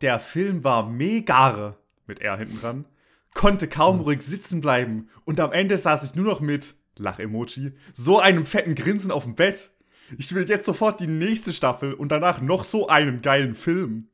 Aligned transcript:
Der 0.00 0.18
Film 0.18 0.64
war 0.64 0.88
mega 0.88 1.76
mit 2.08 2.20
R 2.20 2.36
hinten 2.38 2.58
dran, 2.58 2.84
konnte 3.32 3.68
kaum 3.68 4.00
ruhig 4.00 4.22
sitzen 4.22 4.60
bleiben 4.60 5.10
und 5.24 5.38
am 5.38 5.52
Ende 5.52 5.78
saß 5.78 6.04
ich 6.04 6.16
nur 6.16 6.24
noch 6.24 6.40
mit 6.40 6.74
Lach-Emoji, 6.96 7.72
so 7.92 8.18
einem 8.18 8.46
fetten 8.46 8.74
Grinsen 8.74 9.12
auf 9.12 9.22
dem 9.22 9.36
Bett. 9.36 9.70
Ich 10.18 10.34
will 10.34 10.48
jetzt 10.48 10.66
sofort 10.66 10.98
die 10.98 11.06
nächste 11.06 11.52
Staffel 11.52 11.94
und 11.94 12.10
danach 12.10 12.40
noch 12.40 12.64
so 12.64 12.88
einen 12.88 13.22
geilen 13.22 13.54
Film. 13.54 14.08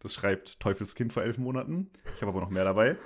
Das 0.00 0.12
schreibt 0.12 0.60
Teufelskind 0.60 1.14
vor 1.14 1.22
elf 1.22 1.38
Monaten. 1.38 1.88
Ich 2.14 2.20
habe 2.20 2.32
aber 2.32 2.42
noch 2.42 2.50
mehr 2.50 2.64
dabei. 2.64 2.98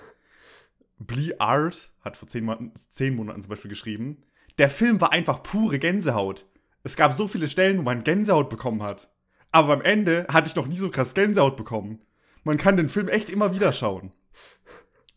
Blee 0.99 1.37
Art 1.39 1.93
hat 2.01 2.17
vor 2.17 2.27
zehn 2.27 2.45
Monaten, 2.45 2.73
zehn 2.75 3.15
Monaten 3.15 3.41
zum 3.41 3.51
Beispiel 3.51 3.69
geschrieben. 3.69 4.25
Der 4.59 4.71
Film 4.71 5.01
war 5.01 5.13
einfach 5.13 5.43
pure 5.43 5.79
Gänsehaut. 5.79 6.45
Es 6.83 6.97
gab 6.97 7.13
so 7.13 7.29
viele 7.29 7.49
Stellen, 7.49 7.79
wo 7.79 7.83
man 7.83 8.03
Gänsehaut 8.03 8.51
bekommen 8.51 8.83
hat. 8.83 9.09
Aber 9.53 9.73
am 9.73 9.83
Ende 9.83 10.27
hatte 10.29 10.49
ich 10.49 10.57
noch 10.57 10.67
nie 10.67 10.77
so 10.77 10.91
krass 10.91 11.15
Gänsehaut 11.15 11.57
bekommen. 11.57 12.01
Man 12.45 12.59
kann 12.59 12.77
den 12.77 12.89
Film 12.89 13.09
echt 13.09 13.31
immer 13.31 13.55
wieder 13.55 13.73
schauen. 13.73 14.13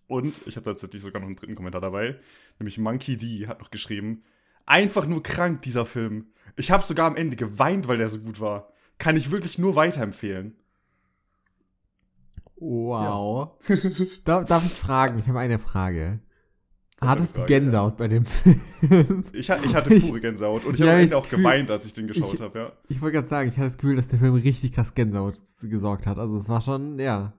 Und 0.08 0.46
ich 0.46 0.58
habe 0.58 0.66
tatsächlich 0.66 1.02
sogar 1.02 1.22
noch 1.22 1.28
einen 1.28 1.38
dritten 1.38 1.56
Kommentar 1.56 1.82
dabei. 1.82 2.20
Nämlich 2.60 2.78
Monkey 2.78 3.18
D 3.18 3.48
hat 3.48 3.62
noch 3.62 3.72
geschrieben. 3.72 4.24
Einfach 4.66 5.06
nur 5.06 5.24
krank, 5.24 5.62
dieser 5.64 5.86
Film. 5.86 6.28
Ich 6.56 6.72
habe 6.72 6.84
sogar 6.84 7.08
am 7.08 7.16
Ende 7.16 7.36
geweint, 7.36 7.88
weil 7.88 7.98
der 7.98 8.10
so 8.10 8.20
gut 8.20 8.40
war. 8.40 8.72
Kann 8.98 9.18
ich 9.18 9.32
wirklich 9.32 9.58
nur 9.58 9.76
weiterempfehlen. 9.76 10.56
Wow. 12.58 13.58
Ja. 13.68 13.76
darf, 14.26 14.46
darf 14.46 14.66
ich 14.66 14.74
fragen? 14.74 15.18
Ich 15.20 15.28
habe 15.28 15.40
eine 15.40 15.58
Frage. 15.58 16.20
Hattest 17.04 17.36
du 17.36 17.44
Gänsehaut 17.46 17.98
bei 17.98 18.08
dem 18.08 18.26
Film? 18.26 19.24
Ich, 19.34 19.50
ich 19.50 19.76
hatte 19.76 20.00
pure 20.00 20.22
Gänsehaut 20.22 20.66
und 20.66 20.76
ich 20.76 20.80
Ja, 20.82 20.88
habe 20.88 20.98
am 20.98 21.04
Ende 21.04 21.18
auch 21.18 21.26
fühl- 21.26 21.40
geweint, 21.40 21.72
als 21.72 21.86
ich 21.86 21.94
den 21.94 22.08
geschaut 22.08 22.40
habe, 22.40 22.60
ja. 22.60 22.72
Ich 22.90 23.02
wollte 23.02 23.16
gerade 23.16 23.28
sagen, 23.28 23.50
ich 23.50 23.56
hatte 23.58 23.68
das 23.68 23.78
Gefühl, 23.78 23.96
dass 23.96 24.08
der 24.08 24.20
Film 24.20 24.36
richtig 24.36 24.74
krass 24.74 24.94
Gänsehaut 24.94 25.40
gesorgt 25.62 26.06
hat. 26.06 26.20
Also 26.20 26.36
es 26.36 26.48
war 26.48 26.62
schon, 26.62 27.00
ja. 27.00 27.34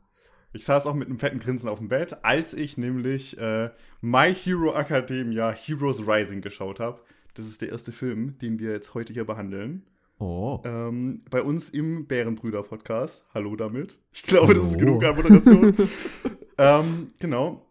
Ich 0.53 0.65
saß 0.65 0.87
auch 0.87 0.95
mit 0.95 1.09
einem 1.09 1.19
fetten 1.19 1.39
Grinsen 1.39 1.69
auf 1.69 1.79
dem 1.79 1.89
Bett, 1.89 2.25
als 2.25 2.53
ich 2.55 2.77
nämlich 2.77 3.39
äh, 3.39 3.71
My 4.01 4.35
Hero 4.35 4.75
Academia 4.75 5.51
Heroes 5.53 6.07
Rising 6.07 6.41
geschaut 6.43 6.81
habe. 6.81 7.01
Das 7.35 7.47
ist 7.47 7.63
der 7.63 7.71
erste 7.71 7.93
Film, 7.93 8.37
den 8.43 8.59
wir 8.59 8.73
jetzt 8.73 8.93
heute 8.95 9.13
hier 9.13 9.25
behandeln. 9.25 9.85
Oh. 10.19 10.61
Ähm, 10.65 11.23
bei 11.31 11.41
uns 11.43 11.69
im 11.71 12.07
Bärenbrüder-Podcast. 12.07 13.25
Hallo 13.33 13.57
damit. 13.57 13.99
Ich 14.13 14.23
glaube, 14.25 14.55
das 14.55 14.65
ist 14.65 14.77
Hallo. 14.77 14.99
genug 14.99 15.05
an 15.05 15.17
Moderation. 15.17 15.75
ähm, 16.59 17.11
genau. 17.19 17.67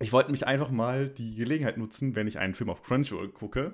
Ich 0.00 0.12
wollte 0.12 0.30
mich 0.30 0.46
einfach 0.46 0.70
mal 0.70 1.08
die 1.08 1.34
Gelegenheit 1.34 1.76
nutzen, 1.76 2.14
wenn 2.14 2.26
ich 2.28 2.38
einen 2.38 2.54
Film 2.54 2.70
auf 2.70 2.82
Crunchyroll 2.82 3.28
gucke, 3.30 3.72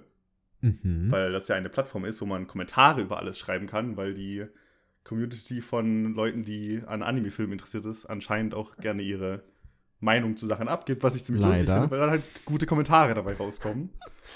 Mhm. 0.61 1.12
weil 1.12 1.30
das 1.33 1.48
ja 1.48 1.56
eine 1.56 1.69
Plattform 1.69 2.06
ist, 2.06 2.20
wo 2.22 2.27
man 2.27 2.47
Kommentare 2.47 3.03
über 3.03 3.19
alles 3.19 3.39
schreiben 3.39 3.67
kann, 3.67 3.97
weil 3.98 4.14
die 4.14 4.47
Community 5.05 5.61
von 5.61 6.14
Leuten, 6.14 6.45
die 6.47 6.80
an 6.86 7.02
Anime-Filmen 7.02 7.52
interessiert 7.52 7.84
ist, 7.84 8.06
anscheinend 8.06 8.55
auch 8.55 8.77
gerne 8.78 9.02
ihre 9.02 9.42
Meinung 10.00 10.36
zu 10.39 10.47
Sachen 10.47 10.69
abgibt, 10.69 11.02
was 11.02 11.17
ich 11.17 11.25
ziemlich 11.25 11.45
lustig 11.45 11.67
Leider. 11.67 11.80
finde, 11.83 11.91
weil 11.91 12.00
dann 12.00 12.11
halt 12.11 12.25
gute 12.47 12.64
Kommentare 12.64 13.12
dabei 13.14 13.34
rauskommen. 13.34 13.91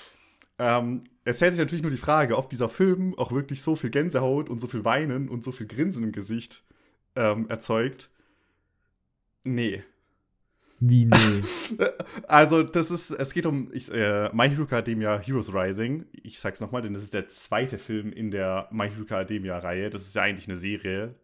ähm, 0.59 1.05
es 1.25 1.36
stellt 1.36 1.55
sich 1.55 1.61
natürlich 1.61 1.83
nur 1.83 1.91
die 1.91 1.97
Frage, 1.97 2.36
ob 2.36 2.50
dieser 2.50 2.69
Film 2.69 3.14
auch 3.19 3.33
wirklich 3.33 3.62
so 3.62 3.77
viel 3.77 3.89
Gänsehaut 3.91 4.50
und 4.50 4.61
so 4.61 4.66
viel 4.66 4.84
Weinen 4.84 5.31
und 5.31 5.42
so 5.42 5.53
viel 5.53 5.66
Grinsen 5.66 6.05
im 6.05 6.12
Gesicht 6.12 6.62
ähm, 7.16 7.48
erzeugt. 7.48 8.11
Nee. 9.44 9.83
Wie 10.81 11.07
nee. 11.07 11.43
Also, 12.29 12.62
das 12.62 12.91
ist, 12.91 13.11
es 13.11 13.33
geht 13.33 13.47
um 13.47 13.71
ich, 13.73 13.91
äh, 13.93 14.31
My 14.33 14.48
Hero 14.48 14.62
Academia 14.62 15.19
Heroes 15.19 15.53
Rising. 15.53 16.07
Ich 16.12 16.39
sag's 16.41 16.61
nochmal, 16.61 16.83
denn 16.83 16.95
das 16.95 17.03
ist 17.03 17.15
der 17.15 17.29
zweite 17.29 17.79
Film 17.79 18.12
in 18.12 18.31
der 18.31 18.69
My 18.71 18.89
Hero 18.89 19.03
Academia-Reihe. 19.03 19.91
Das 19.91 20.03
ist 20.03 20.15
ja 20.15 20.23
eigentlich 20.23 20.49
eine 20.49 20.56
Serie, 20.56 21.15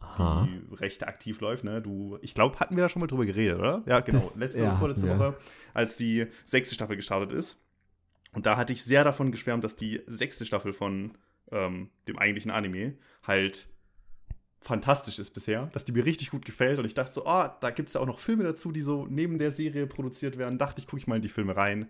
Aha. 0.00 0.46
die 0.46 0.74
recht 0.74 1.06
aktiv 1.06 1.40
läuft, 1.40 1.64
ne? 1.64 1.80
Du, 1.80 2.18
ich 2.20 2.34
glaube, 2.34 2.58
hatten 2.60 2.76
wir 2.76 2.82
da 2.82 2.88
schon 2.88 3.00
mal 3.00 3.06
drüber 3.06 3.24
geredet, 3.24 3.58
oder? 3.58 3.82
Ja, 3.86 4.00
genau. 4.00 4.20
Das- 4.20 4.36
Letzte 4.36 4.62
ja, 4.62 4.74
vorletzte 4.76 5.06
wir. 5.06 5.18
Woche, 5.18 5.36
als 5.72 5.96
die 5.96 6.26
sechste 6.44 6.74
Staffel 6.74 6.96
gestartet 6.96 7.32
ist. 7.32 7.58
Und 8.34 8.46
da 8.46 8.56
hatte 8.56 8.72
ich 8.72 8.82
sehr 8.82 9.04
davon 9.04 9.30
geschwärmt, 9.30 9.62
dass 9.64 9.76
die 9.76 10.00
sechste 10.06 10.44
Staffel 10.46 10.72
von 10.72 11.12
ähm, 11.50 11.90
dem 12.08 12.18
eigentlichen 12.18 12.50
Anime 12.50 12.94
halt 13.22 13.68
fantastisch 14.62 15.18
ist 15.18 15.30
bisher, 15.30 15.66
dass 15.72 15.84
die 15.84 15.92
mir 15.92 16.04
richtig 16.04 16.30
gut 16.30 16.44
gefällt 16.44 16.78
und 16.78 16.84
ich 16.84 16.94
dachte 16.94 17.12
so, 17.12 17.24
oh, 17.26 17.46
da 17.60 17.70
gibt 17.70 17.88
es 17.88 17.94
ja 17.94 18.00
auch 18.00 18.06
noch 18.06 18.20
Filme 18.20 18.44
dazu, 18.44 18.72
die 18.72 18.80
so 18.80 19.06
neben 19.08 19.38
der 19.38 19.52
Serie 19.52 19.86
produziert 19.86 20.38
werden. 20.38 20.58
Dachte 20.58 20.80
ich, 20.80 20.86
gucke 20.86 20.98
ich 20.98 21.06
mal 21.06 21.16
in 21.16 21.22
die 21.22 21.28
Filme 21.28 21.56
rein. 21.56 21.88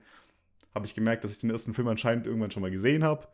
Habe 0.75 0.87
ich 0.87 0.95
gemerkt, 0.95 1.25
dass 1.25 1.33
ich 1.33 1.39
den 1.39 1.51
ersten 1.51 1.75
Film 1.75 1.89
anscheinend 1.89 2.27
irgendwann 2.27 2.51
schon 2.51 2.63
mal 2.63 2.71
gesehen 2.71 3.05
habe. 3.05 3.29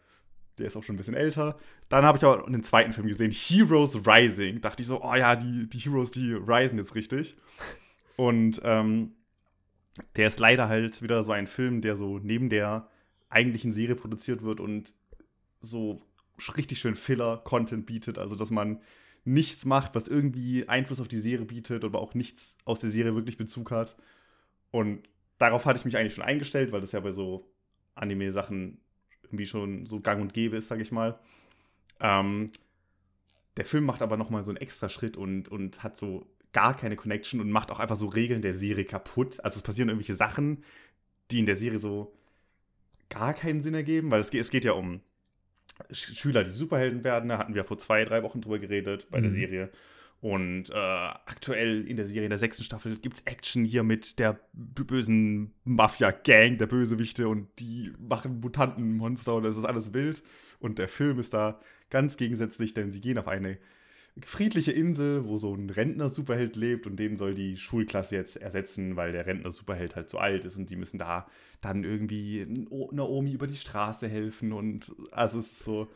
Der 0.59 0.67
ist 0.67 0.77
auch 0.77 0.83
schon 0.83 0.97
ein 0.97 0.99
bisschen 0.99 1.15
älter. 1.15 1.57
Dann 1.89 2.05
habe 2.05 2.19
ich 2.19 2.25
aber 2.25 2.51
den 2.51 2.65
zweiten 2.65 2.93
Film 2.93 3.07
gesehen, 3.07 3.31
Heroes 3.31 4.07
Rising. 4.07 4.61
Dachte 4.61 4.83
ich 4.83 4.89
so, 4.89 5.03
oh 5.03 5.15
ja, 5.15 5.37
die, 5.37 5.69
die 5.69 5.79
Heroes, 5.79 6.11
die 6.11 6.33
risen 6.33 6.79
jetzt 6.79 6.97
richtig. 6.97 7.37
Und 8.17 8.61
ähm, 8.65 9.13
der 10.17 10.29
ist 10.29 10.41
leider 10.41 10.69
halt 10.69 11.01
wieder 11.03 11.23
so 11.23 11.31
ein 11.31 11.47
Film, 11.47 11.81
der 11.81 11.97
so 11.97 12.19
neben 12.19 12.49
der 12.49 12.89
eigentlichen 13.29 13.73
Serie 13.73 13.95
produziert 13.95 14.43
wird 14.43 14.59
und 14.59 14.95
so 15.61 16.03
richtig 16.57 16.81
schön 16.81 16.97
Filler-Content 16.97 17.87
bietet. 17.87 18.19
Also, 18.19 18.37
dass 18.37 18.51
man 18.51 18.81
nichts 19.29 19.65
macht, 19.67 19.95
was 19.95 20.09
irgendwie 20.09 20.69
Einfluss 20.69 21.01
auf 21.01 21.09
die 21.09 21.19
Serie 21.19 21.45
bietet, 21.45 21.85
aber 21.85 22.01
auch 22.01 22.15
nichts 22.15 22.57
aus 22.65 22.81
der 22.81 22.91
Serie 22.91 23.15
wirklich 23.15 23.37
Bezug 23.37 23.71
hat. 23.71 23.97
Und 24.71 25.09
darauf 25.37 25.67
hatte 25.67 25.79
ich 25.79 25.85
mich 25.85 25.97
eigentlich 25.97 26.15
schon 26.15 26.25
eingestellt, 26.25 26.73
weil 26.73 26.81
das 26.81 26.93
ja 26.93 27.01
bei 27.01 27.11
so 27.11 27.47
Anime-Sachen 27.95 28.81
irgendwie 29.23 29.47
schon 29.47 29.85
so 29.85 30.01
gang 30.01 30.23
und 30.23 30.33
gäbe 30.33 30.57
ist, 30.57 30.69
sag 30.69 30.81
ich 30.81 30.93
mal. 30.93 31.19
Ähm, 32.01 32.51
der 33.59 33.67
Film 33.67 33.85
macht 33.85 34.01
aber 34.01 34.17
noch 34.17 34.31
mal 34.31 34.45
so 34.45 34.51
einen 34.51 34.57
extra 34.57 34.89
Schritt 34.89 35.17
und, 35.17 35.49
und 35.49 35.83
hat 35.83 35.97
so 35.97 36.27
gar 36.53 36.75
keine 36.75 36.97
Connection 36.97 37.41
und 37.41 37.51
macht 37.51 37.71
auch 37.71 37.81
einfach 37.81 37.97
so 37.97 38.07
Regeln 38.07 38.41
der 38.41 38.55
Serie 38.55 38.87
kaputt. 38.87 39.45
Also 39.45 39.59
es 39.59 39.63
passieren 39.63 39.91
irgendwelche 39.91 40.15
Sachen, 40.15 40.65
die 41.31 41.41
in 41.41 41.47
der 41.47 41.57
Serie 41.57 41.79
so 41.79 42.15
gar 43.11 43.35
keinen 43.35 43.63
Sinn 43.63 43.75
ergeben, 43.75 44.11
weil 44.11 44.21
es 44.21 44.31
geht, 44.31 44.41
es 44.41 44.51
geht 44.51 44.65
ja 44.65 44.73
um 44.73 45.01
Schüler, 45.91 46.45
die 46.45 46.51
Superhelden 46.51 47.05
werden. 47.05 47.29
Da 47.29 47.39
hatten 47.39 47.55
wir 47.55 47.65
vor 47.65 47.79
zwei, 47.79 48.05
drei 48.05 48.23
Wochen 48.23 48.41
drüber 48.41 48.59
geredet 48.59 49.09
bei 49.11 49.21
der 49.21 49.31
Mhm. 49.31 49.35
Serie. 49.35 49.71
Und 50.21 50.71
äh, 50.71 50.75
aktuell 50.75 51.87
in 51.87 51.97
der 51.97 52.07
Serie, 52.07 52.25
in 52.25 52.31
der 52.31 52.41
sechsten 52.41 52.65
Staffel, 52.65 52.97
gibt 52.99 53.15
es 53.15 53.21
Action 53.23 53.65
hier 53.65 53.85
mit 53.85 54.19
der 54.19 54.41
bösen 54.53 55.55
Mafia-Gang, 55.65 56.59
der 56.59 56.67
Bösewichte 56.67 57.29
und 57.29 57.47
die 57.61 57.93
machen 58.01 58.41
Mutantenmonster 58.41 59.37
und 59.37 59.45
es 59.45 59.57
ist 59.57 59.65
alles 59.65 59.95
wild. 59.95 60.25
Und 60.59 60.79
der 60.81 60.89
Film 60.89 61.21
ist 61.21 61.35
da 61.35 61.61
ganz 61.89 62.17
gegensätzlich, 62.17 62.75
denn 62.75 62.91
sie 62.91 63.01
gehen 63.01 63.17
auf 63.19 63.29
eine 63.29 63.59
friedliche 64.25 64.73
Insel, 64.73 65.25
wo 65.27 65.39
so 65.39 65.55
ein 65.55 65.71
Rentner-Superheld 65.71 66.57
lebt 66.57 66.87
und 66.87 66.97
den 66.97 67.17
soll 67.17 67.35
die 67.35 67.57
Schulklasse 67.57 68.17
jetzt 68.17 68.37
ersetzen, 68.37 68.97
weil 68.97 69.13
der 69.13 69.27
Rentner-Superheld 69.27 69.97
halt 69.97 70.09
zu 70.11 70.19
alt 70.19 70.45
ist 70.45 70.57
und 70.57 70.71
die 70.71 70.77
müssen 70.77 70.99
da 70.99 71.27
dann 71.61 71.85
irgendwie 71.85 72.41
n- 72.41 72.67
O- 72.69 72.91
einer 72.91 73.09
Omi 73.09 73.33
über 73.33 73.47
die 73.47 73.57
Straße 73.57 74.09
helfen 74.09 74.53
und 74.53 74.93
also 75.13 75.39
es 75.39 75.47
ist 75.53 75.65
so 75.65 75.89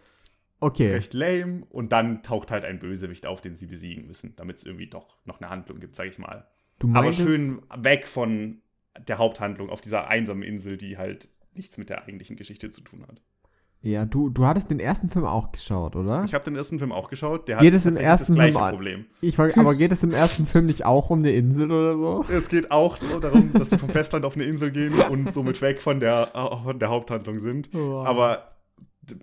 Okay. 0.61 0.93
recht 0.93 1.13
lame 1.13 1.65
und 1.71 1.91
dann 1.91 2.23
taucht 2.23 2.51
halt 2.53 2.65
ein 2.65 2.79
Bösewicht 2.79 3.27
auf, 3.27 3.41
den 3.41 3.57
sie 3.57 3.67
besiegen 3.67 4.07
müssen, 4.07 4.35
damit 4.37 4.59
es 4.59 4.65
irgendwie 4.65 4.87
doch 4.89 5.17
noch 5.25 5.41
eine 5.41 5.51
Handlung 5.51 5.81
gibt, 5.81 5.97
sag 5.97 6.07
ich 6.07 6.19
mal. 6.19 6.47
Du 6.79 6.89
Aber 6.95 7.13
schön 7.13 7.63
weg 7.77 8.07
von 8.07 8.63
der 9.09 9.19
Haupthandlung 9.19 9.71
auf 9.71 9.81
dieser 9.81 10.09
einsamen 10.09 10.43
Insel, 10.45 10.77
die 10.77 10.99
halt 10.99 11.29
nichts 11.55 11.79
mit 11.79 11.91
der 11.91 12.05
eigentlichen 12.05 12.37
Geschichte 12.37 12.71
zu 12.71 12.81
tun 12.83 13.05
hat. 13.07 13.23
Ja, 13.85 14.05
du, 14.05 14.29
du 14.29 14.47
hattest 14.47 14.71
den 14.71 14.79
ersten 14.79 15.11
Film 15.11 15.25
auch 15.25 15.51
geschaut, 15.51 15.97
oder? 15.97 16.23
Ich 16.25 16.35
habe 16.35 16.45
den 16.45 16.55
ersten 16.55 16.79
Film 16.79 16.93
auch 16.93 17.11
geschaut, 17.11 17.49
der 17.49 17.59
Geht 17.59 17.73
hat 17.73 17.81
es 17.81 17.87
im 17.87 17.97
ersten 17.97 18.35
das 18.35 18.37
gleiche 18.37 18.59
Film? 18.59 18.71
Problem. 18.71 19.05
Ich 19.21 19.39
wollt, 19.39 19.59
aber 19.59 19.75
geht 19.75 19.91
es 19.91 20.05
im 20.05 20.13
ersten 20.13 20.47
Film 20.47 20.67
nicht 20.67 20.85
auch 20.85 21.11
um 21.11 21.19
eine 21.19 21.33
Insel 21.33 21.71
oder 21.71 21.95
so? 21.95 22.25
Es 22.33 22.49
geht 22.49 22.71
auch 22.71 22.97
darum, 22.99 23.53
dass 23.53 23.71
sie 23.71 23.79
vom 23.79 23.91
Festland 23.91 24.25
auf 24.25 24.37
eine 24.37 24.45
Insel 24.45 24.71
gehen 24.71 24.95
und 24.95 25.35
somit 25.35 25.61
weg 25.61 25.81
von 25.81 25.99
der, 25.99 26.31
äh, 26.33 26.63
von 26.63 26.79
der 26.79 26.91
Haupthandlung 26.91 27.41
sind. 27.41 27.71
Wow. 27.73 28.07
Aber 28.07 28.53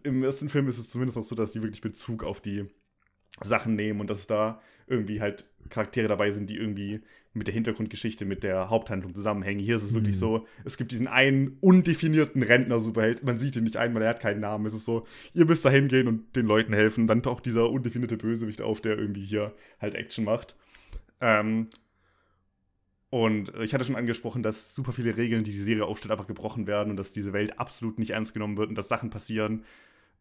im 0.03 0.23
ersten 0.25 0.49
Film 0.49 0.67
ist 0.67 0.77
es 0.77 0.89
zumindest 0.89 1.17
auch 1.17 1.23
so, 1.23 1.35
dass 1.35 1.53
sie 1.53 1.63
wirklich 1.63 1.79
Bezug 1.79 2.25
auf 2.25 2.41
die 2.41 2.65
Sachen 3.41 3.75
nehmen 3.75 4.01
und 4.01 4.09
dass 4.09 4.27
da 4.27 4.59
irgendwie 4.87 5.21
halt 5.21 5.45
Charaktere 5.69 6.09
dabei 6.09 6.31
sind, 6.31 6.49
die 6.49 6.57
irgendwie 6.57 7.01
mit 7.33 7.47
der 7.47 7.53
Hintergrundgeschichte, 7.53 8.25
mit 8.25 8.43
der 8.43 8.69
Haupthandlung 8.69 9.13
zusammenhängen. 9.13 9.59
Hier 9.59 9.75
ist 9.75 9.83
es 9.83 9.93
wirklich 9.93 10.15
Mhm. 10.15 10.19
so, 10.19 10.47
es 10.65 10.77
gibt 10.77 10.91
diesen 10.91 11.07
einen 11.07 11.57
undefinierten 11.61 12.41
Rentner-Superheld, 12.43 13.23
man 13.23 13.37
sieht 13.39 13.55
ihn 13.55 13.63
nicht 13.63 13.77
einmal, 13.77 14.01
er 14.01 14.09
hat 14.09 14.19
keinen 14.19 14.39
Namen. 14.39 14.65
Es 14.65 14.73
ist 14.73 14.85
so, 14.85 15.05
ihr 15.33 15.45
müsst 15.45 15.63
da 15.63 15.69
hingehen 15.69 16.07
und 16.07 16.35
den 16.35 16.45
Leuten 16.47 16.73
helfen. 16.73 17.05
Dann 17.07 17.21
taucht 17.23 17.45
dieser 17.45 17.69
undefinierte 17.69 18.17
Bösewicht 18.17 18.61
auf, 18.61 18.81
der 18.81 18.97
irgendwie 18.97 19.23
hier 19.23 19.53
halt 19.79 19.95
Action 19.95 20.25
macht. 20.25 20.55
Ähm, 21.21 21.67
und 23.11 23.51
ich 23.59 23.73
hatte 23.73 23.85
schon 23.85 23.95
angesprochen, 23.95 24.43
dass 24.43 24.75
super 24.75 24.93
viele 24.93 25.17
Regeln, 25.17 25.43
die 25.43 25.51
die 25.51 25.57
Serie 25.57 25.85
aufstellt, 25.85 26.11
einfach 26.11 26.27
gebrochen 26.27 26.67
werden 26.67 26.91
und 26.91 26.97
dass 26.97 27.13
diese 27.13 27.33
Welt 27.33 27.59
absolut 27.59 27.97
nicht 27.99 28.11
ernst 28.11 28.33
genommen 28.33 28.57
wird 28.57 28.69
und 28.69 28.77
dass 28.77 28.87
Sachen 28.87 29.09
passieren, 29.09 29.63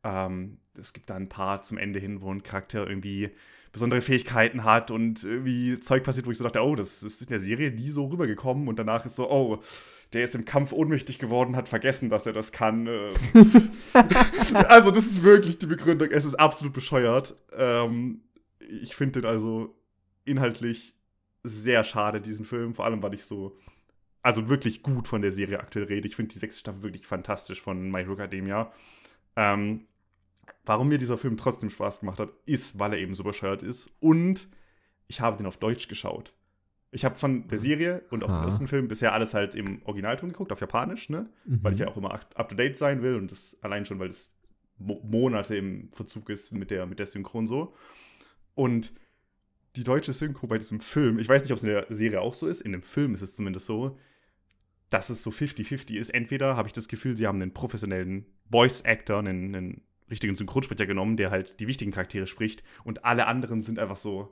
Ähm, 0.04 0.58
es 0.78 0.92
gibt 0.92 1.10
da 1.10 1.16
ein 1.16 1.28
paar 1.28 1.62
zum 1.64 1.76
Ende 1.76 1.98
hin, 1.98 2.20
wo 2.20 2.32
ein 2.32 2.44
Charakter 2.44 2.88
irgendwie 2.88 3.30
besondere 3.72 4.00
Fähigkeiten 4.00 4.64
hat 4.64 4.90
und 4.90 5.24
irgendwie 5.24 5.78
Zeug 5.80 6.04
passiert, 6.04 6.26
wo 6.26 6.30
ich 6.30 6.38
so 6.38 6.44
dachte, 6.44 6.62
oh, 6.62 6.74
das 6.74 7.02
ist 7.02 7.22
in 7.22 7.28
der 7.28 7.40
Serie 7.40 7.70
nie 7.70 7.90
so 7.90 8.06
rübergekommen 8.06 8.68
und 8.68 8.78
danach 8.78 9.04
ist 9.04 9.16
so, 9.16 9.30
oh, 9.30 9.60
der 10.12 10.24
ist 10.24 10.34
im 10.34 10.44
Kampf 10.44 10.72
ohnmächtig 10.72 11.18
geworden, 11.18 11.56
hat 11.56 11.68
vergessen, 11.68 12.08
dass 12.08 12.26
er 12.26 12.32
das 12.32 12.52
kann. 12.52 12.86
Ähm. 12.86 13.14
also, 14.54 14.90
das 14.90 15.06
ist 15.06 15.22
wirklich 15.22 15.58
die 15.58 15.66
Begründung. 15.66 16.08
Es 16.10 16.24
ist 16.24 16.34
absolut 16.36 16.72
bescheuert. 16.72 17.34
Ähm, 17.52 18.22
ich 18.58 18.96
finde 18.96 19.20
den 19.20 19.28
also 19.28 19.76
inhaltlich 20.24 20.94
sehr 21.44 21.84
schade, 21.84 22.20
diesen 22.20 22.46
Film. 22.46 22.74
Vor 22.74 22.86
allem, 22.86 23.02
weil 23.02 23.14
ich 23.14 23.24
so, 23.24 23.58
also 24.22 24.48
wirklich 24.48 24.82
gut 24.82 25.08
von 25.08 25.20
der 25.20 25.32
Serie 25.32 25.60
aktuell 25.60 25.86
rede. 25.86 26.08
Ich 26.08 26.16
finde 26.16 26.32
die 26.32 26.38
sechste 26.38 26.60
Staffel 26.60 26.82
wirklich 26.82 27.06
fantastisch 27.06 27.60
von 27.60 27.90
My 27.90 28.02
Hero 28.02 28.14
Academia. 28.14 28.72
Ähm, 29.36 29.87
warum 30.64 30.88
mir 30.88 30.98
dieser 30.98 31.18
Film 31.18 31.36
trotzdem 31.36 31.70
Spaß 31.70 32.00
gemacht 32.00 32.20
hat, 32.20 32.30
ist, 32.46 32.78
weil 32.78 32.92
er 32.92 32.98
eben 32.98 33.14
so 33.14 33.24
bescheuert 33.24 33.62
ist. 33.62 33.90
Und 34.00 34.48
ich 35.06 35.20
habe 35.20 35.36
den 35.36 35.46
auf 35.46 35.56
Deutsch 35.56 35.88
geschaut. 35.88 36.34
Ich 36.90 37.04
habe 37.04 37.16
von 37.16 37.48
der 37.48 37.58
Serie 37.58 38.04
und 38.10 38.24
auch 38.24 38.30
ah. 38.30 38.40
dem 38.40 38.44
ersten 38.44 38.68
Film 38.68 38.88
bisher 38.88 39.12
alles 39.12 39.34
halt 39.34 39.54
im 39.54 39.82
Originalton 39.84 40.30
geguckt, 40.30 40.52
auf 40.52 40.60
Japanisch, 40.60 41.10
ne? 41.10 41.28
Mhm. 41.44 41.62
Weil 41.62 41.72
ich 41.72 41.78
ja 41.80 41.88
auch 41.88 41.96
immer 41.96 42.12
up 42.12 42.48
to 42.48 42.54
date 42.54 42.76
sein 42.76 43.02
will 43.02 43.16
und 43.16 43.30
das 43.30 43.56
allein 43.60 43.84
schon, 43.84 43.98
weil 43.98 44.10
es 44.10 44.32
Mo 44.78 45.00
Monate 45.04 45.56
im 45.56 45.90
Verzug 45.92 46.30
ist 46.30 46.52
mit 46.52 46.70
der, 46.70 46.86
mit 46.86 46.98
der 46.98 47.06
Synchron 47.06 47.46
so. 47.46 47.74
Und 48.54 48.92
die 49.76 49.84
deutsche 49.84 50.12
Synchro 50.12 50.46
bei 50.46 50.58
diesem 50.58 50.80
Film, 50.80 51.18
ich 51.18 51.28
weiß 51.28 51.42
nicht, 51.42 51.52
ob 51.52 51.58
es 51.58 51.64
in 51.64 51.70
der 51.70 51.86
Serie 51.90 52.20
auch 52.20 52.34
so 52.34 52.46
ist, 52.46 52.62
in 52.62 52.72
dem 52.72 52.82
Film 52.82 53.14
ist 53.14 53.22
es 53.22 53.36
zumindest 53.36 53.66
so, 53.66 53.98
dass 54.90 55.10
es 55.10 55.22
so 55.22 55.30
50-50 55.30 55.96
ist. 55.96 56.10
Entweder 56.10 56.56
habe 56.56 56.68
ich 56.68 56.72
das 56.72 56.88
Gefühl, 56.88 57.16
sie 57.16 57.26
haben 57.26 57.40
einen 57.40 57.52
professionellen 57.52 58.26
Voice-Actor, 58.50 59.18
einen, 59.18 59.54
einen 59.54 59.82
richtigen 60.10 60.34
Synchronsprecher 60.34 60.86
genommen, 60.86 61.16
der 61.16 61.30
halt 61.30 61.60
die 61.60 61.66
wichtigen 61.66 61.92
Charaktere 61.92 62.26
spricht 62.26 62.62
und 62.84 63.04
alle 63.04 63.26
anderen 63.26 63.62
sind 63.62 63.78
einfach 63.78 63.96
so 63.96 64.30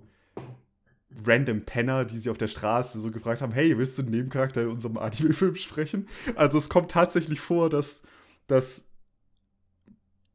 random 1.25 1.63
Penner, 1.63 2.05
die 2.05 2.19
sie 2.19 2.31
auf 2.31 2.39
der 2.39 2.49
Straße 2.49 2.99
so 2.99 3.11
gefragt 3.11 3.41
haben, 3.41 3.53
hey, 3.53 3.77
willst 3.79 3.99
du 3.99 4.03
einen 4.03 4.11
Nebencharakter 4.11 4.63
in 4.63 4.69
unserem 4.69 4.99
Anime-Film 4.99 5.57
sprechen? 5.57 6.09
Also 6.35 6.59
es 6.59 6.69
kommt 6.69 6.91
tatsächlich 6.91 7.41
vor, 7.41 7.71
dass, 7.71 8.03
dass 8.47 8.85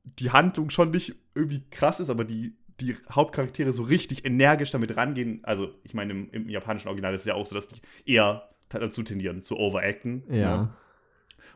die 0.03 0.31
Handlung 0.31 0.69
schon 0.69 0.91
nicht 0.91 1.15
irgendwie 1.35 1.63
krass 1.69 1.99
ist, 1.99 2.09
aber 2.09 2.23
die, 2.23 2.55
die 2.79 2.95
Hauptcharaktere 3.11 3.71
so 3.71 3.83
richtig 3.83 4.25
energisch 4.25 4.71
damit 4.71 4.95
rangehen. 4.97 5.41
Also 5.43 5.75
ich 5.83 5.93
meine, 5.93 6.13
im, 6.13 6.31
im 6.31 6.49
japanischen 6.49 6.87
Original 6.87 7.13
ist 7.13 7.21
es 7.21 7.27
ja 7.27 7.35
auch 7.35 7.45
so, 7.45 7.55
dass 7.55 7.67
die 7.67 7.81
eher 8.05 8.49
dazu 8.69 9.03
tendieren, 9.03 9.43
zu 9.43 9.57
overacten. 9.57 10.23
Ja. 10.29 10.61
Ne? 10.61 10.73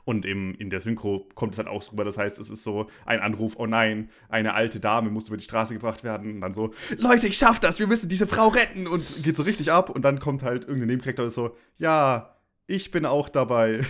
Und 0.03 0.25
im, 0.25 0.53
in 0.55 0.69
der 0.69 0.81
Synchro 0.81 1.27
kommt 1.35 1.53
es 1.53 1.57
halt 1.57 1.67
auch 1.67 1.91
rüber. 1.91 2.03
Das 2.03 2.17
heißt, 2.17 2.39
es 2.39 2.49
ist 2.49 2.63
so 2.63 2.87
ein 3.05 3.19
Anruf, 3.19 3.55
oh 3.57 3.65
nein, 3.65 4.09
eine 4.29 4.53
alte 4.53 4.79
Dame 4.79 5.09
muss 5.09 5.27
über 5.27 5.37
die 5.37 5.43
Straße 5.43 5.73
gebracht 5.73 6.03
werden. 6.03 6.35
Und 6.35 6.41
dann 6.41 6.53
so, 6.53 6.73
Leute, 6.97 7.27
ich 7.27 7.37
schaff 7.37 7.59
das, 7.59 7.79
wir 7.79 7.87
müssen 7.87 8.09
diese 8.09 8.27
Frau 8.27 8.47
retten. 8.47 8.87
Und 8.87 9.23
geht 9.23 9.35
so 9.35 9.43
richtig 9.43 9.71
ab. 9.71 9.89
Und 9.89 10.03
dann 10.03 10.19
kommt 10.19 10.43
halt 10.43 10.65
irgendein 10.65 10.87
Nebencharakter 10.87 11.23
und 11.23 11.27
ist 11.27 11.35
so, 11.35 11.55
ja, 11.77 12.35
ich 12.67 12.91
bin 12.91 13.05
auch 13.05 13.29
dabei. 13.29 13.85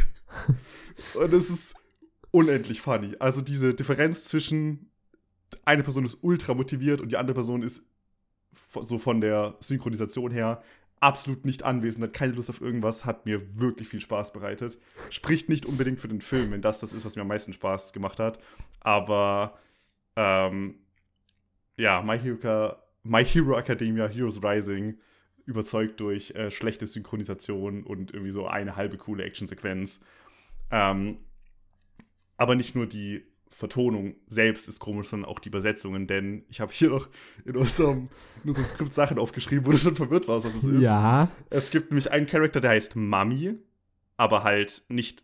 und 1.15 1.33
es 1.33 1.50
ist 1.50 1.75
unendlich 2.31 2.81
funny. 2.81 3.15
Also 3.19 3.41
diese 3.41 3.74
Differenz 3.74 4.25
zwischen 4.25 4.91
eine 5.63 5.83
Person 5.83 6.06
ist 6.06 6.19
ultra 6.21 6.53
motiviert 6.53 7.01
und 7.01 7.12
die 7.12 7.18
andere 7.18 7.36
Person 7.36 7.63
ist 7.63 7.86
so 8.81 9.00
von 9.00 9.21
der 9.21 9.56
Synchronisation 9.59 10.31
her 10.31 10.62
absolut 11.00 11.45
nicht 11.45 11.63
anwesend, 11.63 12.03
hat 12.03 12.13
keine 12.13 12.33
Lust 12.33 12.50
auf 12.50 12.62
irgendwas, 12.62 13.06
hat 13.06 13.25
mir 13.25 13.59
wirklich 13.59 13.88
viel 13.88 14.01
Spaß 14.01 14.33
bereitet. 14.33 14.77
Spricht 15.09 15.50
nicht 15.50 15.65
unbedingt 15.65 16.00
für 16.00 16.07
den 16.07 16.21
Film, 16.21 16.51
wenn 16.51 16.62
das 16.62 16.80
das 16.80 16.94
ist, 16.94 17.06
was 17.06 17.15
mir 17.15 17.21
am 17.24 17.27
meisten 17.27 17.53
Spaß 17.53 17.94
gemacht 17.94 18.19
hat. 18.19 18.39
Aber 18.80 19.59
ähm, 20.15 20.75
ja, 21.77 22.01
My 22.01 22.18
Hero, 22.18 22.75
My 23.03 23.24
Hero 23.24 23.57
Academia, 23.57 24.07
Heroes 24.07 24.42
Rising 24.44 24.97
überzeugt 25.45 26.00
durch 26.00 26.31
äh, 26.31 26.50
schlechte 26.50 26.88
Synchronisation 26.88 27.83
und 27.83 28.12
irgendwie 28.12 28.31
so 28.31 28.48
eine 28.48 28.75
halbe 28.75 28.98
coole 28.98 29.24
Actionsequenz. 29.24 30.00
Ähm, 30.71 31.19
aber 32.38 32.56
nicht 32.56 32.75
nur 32.75 32.88
die 32.88 33.25
Vertonung 33.56 34.16
selbst 34.28 34.68
ist 34.68 34.80
komisch, 34.80 35.07
sondern 35.07 35.30
auch 35.30 35.40
die 35.40 35.48
Übersetzungen, 35.48 36.07
denn 36.07 36.44
ich 36.50 36.60
habe 36.60 36.74
hier 36.74 36.90
noch 36.90 37.07
in 37.46 37.56
unserem, 37.56 38.10
in 38.44 38.50
unserem 38.50 38.66
Skript 38.66 38.94
Sachen 38.94 39.18
aufgeschrieben, 39.18 39.66
wo 39.66 39.72
du 39.72 39.78
schon 39.78 39.96
verwirrt 39.96 40.28
warst, 40.28 40.46
was 40.46 40.56
es 40.56 40.66
ist. 40.66 40.84
Ja. 40.84 41.30
Es 41.50 41.72
gibt 41.72 41.90
nämlich 41.90 42.12
einen 42.12 42.28
Charakter, 42.28 42.60
der 42.60 42.72
heißt 42.72 42.98
Mami, 42.98 43.56
aber 44.18 44.44
halt 44.44 44.84
nicht 44.90 45.24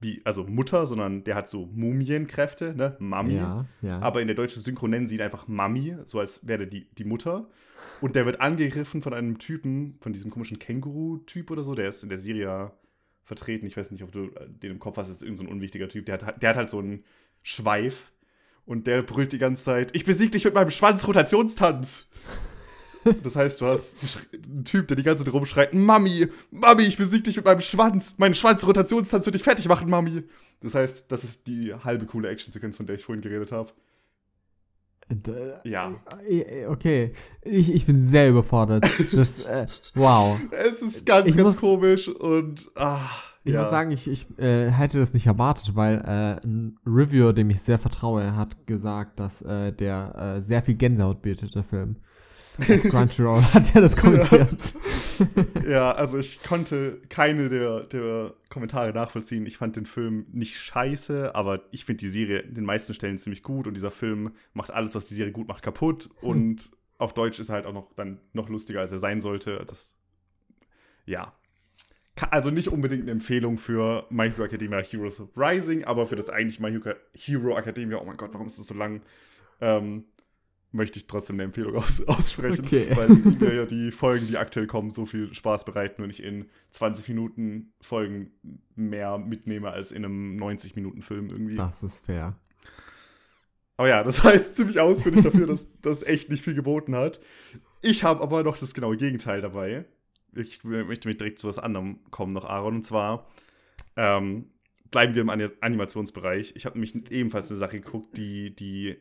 wie, 0.00 0.22
also 0.24 0.44
Mutter, 0.44 0.86
sondern 0.86 1.24
der 1.24 1.34
hat 1.34 1.48
so 1.48 1.66
Mumienkräfte, 1.66 2.72
ne? 2.76 2.96
Mami. 3.00 3.34
Ja, 3.34 3.66
ja. 3.82 3.98
Aber 3.98 4.20
in 4.20 4.28
der 4.28 4.36
deutschen 4.36 4.62
Synchro 4.62 4.86
nennen 4.86 5.08
sie 5.08 5.16
ihn 5.16 5.22
einfach 5.22 5.48
Mami, 5.48 5.96
so 6.04 6.20
als 6.20 6.46
wäre 6.46 6.68
die, 6.68 6.88
die 6.94 7.04
Mutter. 7.04 7.48
Und 8.00 8.14
der 8.14 8.26
wird 8.26 8.40
angegriffen 8.40 9.02
von 9.02 9.12
einem 9.12 9.38
Typen, 9.38 9.96
von 10.00 10.12
diesem 10.12 10.30
komischen 10.30 10.60
Känguru-Typ 10.60 11.50
oder 11.50 11.64
so, 11.64 11.74
der 11.74 11.88
ist 11.88 12.04
in 12.04 12.10
der 12.10 12.18
Serie 12.18 12.70
vertreten. 13.24 13.66
Ich 13.66 13.76
weiß 13.76 13.90
nicht, 13.90 14.04
ob 14.04 14.12
du 14.12 14.30
den 14.46 14.70
im 14.70 14.78
Kopf 14.78 14.98
hast, 14.98 15.08
das 15.08 15.16
ist 15.16 15.22
irgendein 15.22 15.46
so 15.46 15.50
ein 15.50 15.56
unwichtiger 15.56 15.88
Typ. 15.88 16.06
Der 16.06 16.20
hat, 16.20 16.40
der 16.42 16.50
hat 16.50 16.56
halt 16.56 16.70
so 16.70 16.78
einen 16.78 17.02
Schweif. 17.42 18.12
Und 18.64 18.86
der 18.86 19.02
brüllt 19.02 19.32
die 19.32 19.38
ganze 19.38 19.64
Zeit: 19.64 19.94
Ich 19.94 20.04
besieg 20.04 20.32
dich 20.32 20.44
mit 20.44 20.54
meinem 20.54 20.70
Schwanzrotationstanz. 20.70 22.06
Das 23.24 23.34
heißt, 23.34 23.60
du 23.60 23.66
hast 23.66 23.96
einen 24.32 24.64
Typ, 24.64 24.86
der 24.86 24.96
die 24.96 25.02
ganze 25.02 25.24
Zeit 25.24 25.34
rumschreit: 25.34 25.74
Mami, 25.74 26.28
Mami, 26.52 26.84
ich 26.84 26.96
besieg 26.96 27.24
dich 27.24 27.34
mit 27.34 27.44
meinem 27.44 27.60
Schwanz. 27.60 28.14
Meinen 28.18 28.36
Schwanzrotationstanz 28.36 29.26
wird 29.26 29.34
dich 29.34 29.42
fertig 29.42 29.66
machen, 29.66 29.90
Mami. 29.90 30.22
Das 30.60 30.76
heißt, 30.76 31.10
das 31.10 31.24
ist 31.24 31.48
die 31.48 31.74
halbe 31.74 32.06
coole 32.06 32.28
Actionsequenz, 32.28 32.76
von 32.76 32.86
der 32.86 32.94
ich 32.94 33.02
vorhin 33.02 33.20
geredet 33.20 33.50
habe. 33.50 33.72
Äh, 35.08 35.68
ja. 35.68 35.94
Äh, 36.28 36.66
okay, 36.66 37.12
ich, 37.42 37.74
ich 37.74 37.86
bin 37.86 38.08
sehr 38.08 38.30
überfordert. 38.30 38.88
Das, 39.12 39.40
äh, 39.40 39.66
wow. 39.94 40.38
Es 40.52 40.82
ist 40.82 41.04
ganz, 41.04 41.28
ich 41.28 41.36
ganz 41.36 41.56
komisch 41.56 42.08
und. 42.08 42.70
Ah. 42.76 43.10
Ich 43.44 43.54
ja. 43.54 43.60
muss 43.60 43.70
sagen, 43.70 43.90
ich, 43.90 44.06
ich 44.06 44.26
äh, 44.38 44.70
hätte 44.70 45.00
das 45.00 45.14
nicht 45.14 45.26
erwartet, 45.26 45.74
weil 45.74 45.98
äh, 45.98 46.46
ein 46.46 46.78
Reviewer, 46.86 47.32
dem 47.32 47.50
ich 47.50 47.60
sehr 47.60 47.78
vertraue, 47.78 48.36
hat 48.36 48.66
gesagt, 48.66 49.18
dass 49.18 49.42
äh, 49.42 49.72
der 49.72 50.36
äh, 50.38 50.42
sehr 50.42 50.62
viel 50.62 50.74
Gänsehaut 50.74 51.22
bietet, 51.22 51.54
der 51.54 51.64
Film. 51.64 51.96
Crunchyroll 52.58 53.42
hat 53.42 53.74
ja 53.74 53.80
das 53.80 53.96
kommentiert. 53.96 54.74
Ja. 55.64 55.70
ja, 55.70 55.92
also 55.92 56.18
ich 56.18 56.42
konnte 56.42 57.00
keine 57.08 57.48
der, 57.48 57.84
der 57.84 58.34
Kommentare 58.50 58.92
nachvollziehen. 58.92 59.46
Ich 59.46 59.56
fand 59.56 59.76
den 59.76 59.86
Film 59.86 60.26
nicht 60.32 60.58
scheiße, 60.58 61.34
aber 61.34 61.62
ich 61.70 61.84
finde 61.84 62.00
die 62.00 62.10
Serie 62.10 62.40
in 62.40 62.54
den 62.54 62.64
meisten 62.64 62.92
Stellen 62.94 63.18
ziemlich 63.18 63.42
gut 63.42 63.66
und 63.66 63.74
dieser 63.74 63.90
Film 63.90 64.32
macht 64.52 64.70
alles, 64.70 64.94
was 64.94 65.06
die 65.06 65.14
Serie 65.14 65.32
gut 65.32 65.48
macht, 65.48 65.62
kaputt. 65.62 66.10
Hm. 66.20 66.28
Und 66.28 66.70
auf 66.98 67.14
Deutsch 67.14 67.40
ist 67.40 67.48
er 67.48 67.54
halt 67.54 67.66
auch 67.66 67.72
noch 67.72 67.94
dann 67.96 68.20
noch 68.32 68.48
lustiger, 68.48 68.80
als 68.80 68.92
er 68.92 68.98
sein 68.98 69.20
sollte. 69.20 69.64
Das, 69.66 69.96
ja, 71.06 71.32
also 72.30 72.50
nicht 72.50 72.68
unbedingt 72.68 73.02
eine 73.02 73.12
Empfehlung 73.12 73.58
für 73.58 74.06
My 74.10 74.30
Hero 74.30 74.44
Academia 74.44 74.78
Heroes 74.78 75.22
Rising, 75.36 75.84
aber 75.84 76.06
für 76.06 76.16
das 76.16 76.28
eigentlich 76.28 76.60
My 76.60 76.78
Hero 77.14 77.56
Academia, 77.56 77.98
oh 77.98 78.04
mein 78.04 78.16
Gott, 78.16 78.30
warum 78.32 78.46
ist 78.46 78.58
das 78.58 78.66
so 78.66 78.74
lang? 78.74 79.02
Ähm, 79.60 80.04
möchte 80.72 80.98
ich 80.98 81.06
trotzdem 81.06 81.36
eine 81.36 81.44
Empfehlung 81.44 81.76
aus, 81.76 82.02
aussprechen, 82.08 82.64
okay. 82.64 82.88
weil 82.94 83.08
mir 83.08 83.54
ja 83.54 83.66
die 83.66 83.92
Folgen, 83.92 84.26
die 84.26 84.38
aktuell 84.38 84.66
kommen, 84.66 84.90
so 84.90 85.06
viel 85.06 85.32
Spaß 85.32 85.64
bereiten 85.64 86.02
und 86.02 86.10
ich 86.10 86.22
in 86.22 86.46
20 86.70 87.08
Minuten 87.08 87.72
Folgen 87.80 88.32
mehr 88.74 89.18
mitnehme 89.18 89.70
als 89.70 89.92
in 89.92 90.04
einem 90.04 90.36
90 90.36 90.74
Minuten 90.74 91.02
Film 91.02 91.28
irgendwie. 91.28 91.56
Das 91.56 91.82
ist 91.82 92.04
fair. 92.04 92.36
Aber 93.76 93.88
ja, 93.88 94.02
das 94.02 94.24
heißt 94.24 94.56
ziemlich 94.56 94.80
ausführlich 94.80 95.22
dafür, 95.22 95.46
dass 95.46 95.68
das 95.82 96.02
echt 96.02 96.30
nicht 96.30 96.42
viel 96.42 96.54
geboten 96.54 96.94
hat. 96.96 97.20
Ich 97.82 98.04
habe 98.04 98.22
aber 98.22 98.42
noch 98.42 98.56
das 98.56 98.74
genaue 98.74 98.96
Gegenteil 98.96 99.40
dabei 99.40 99.84
ich 100.34 100.64
möchte 100.64 101.08
mich 101.08 101.18
direkt 101.18 101.38
zu 101.38 101.48
was 101.48 101.58
anderem 101.58 102.00
kommen 102.10 102.32
noch, 102.32 102.44
Aaron. 102.44 102.76
Und 102.76 102.82
zwar 102.84 103.26
ähm, 103.96 104.50
bleiben 104.90 105.14
wir 105.14 105.22
im 105.22 105.52
Animationsbereich. 105.60 106.54
Ich 106.56 106.66
habe 106.66 106.78
nämlich 106.78 106.94
ebenfalls 107.10 107.50
eine 107.50 107.58
Sache 107.58 107.80
geguckt, 107.80 108.16
die, 108.16 108.54
die 108.54 108.96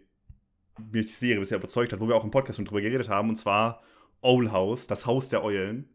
mir 0.91 1.01
die 1.01 1.07
Serie 1.07 1.39
bisher 1.39 1.57
überzeugt 1.57 1.93
hat, 1.93 1.99
wo 1.99 2.07
wir 2.07 2.15
auch 2.15 2.23
im 2.23 2.31
Podcast 2.31 2.57
schon 2.57 2.65
drüber 2.65 2.81
geredet 2.81 3.09
haben. 3.09 3.29
Und 3.29 3.35
zwar 3.35 3.81
Owl 4.21 4.51
House, 4.51 4.87
das 4.87 5.05
Haus 5.05 5.29
der 5.29 5.43
Eulen. 5.43 5.89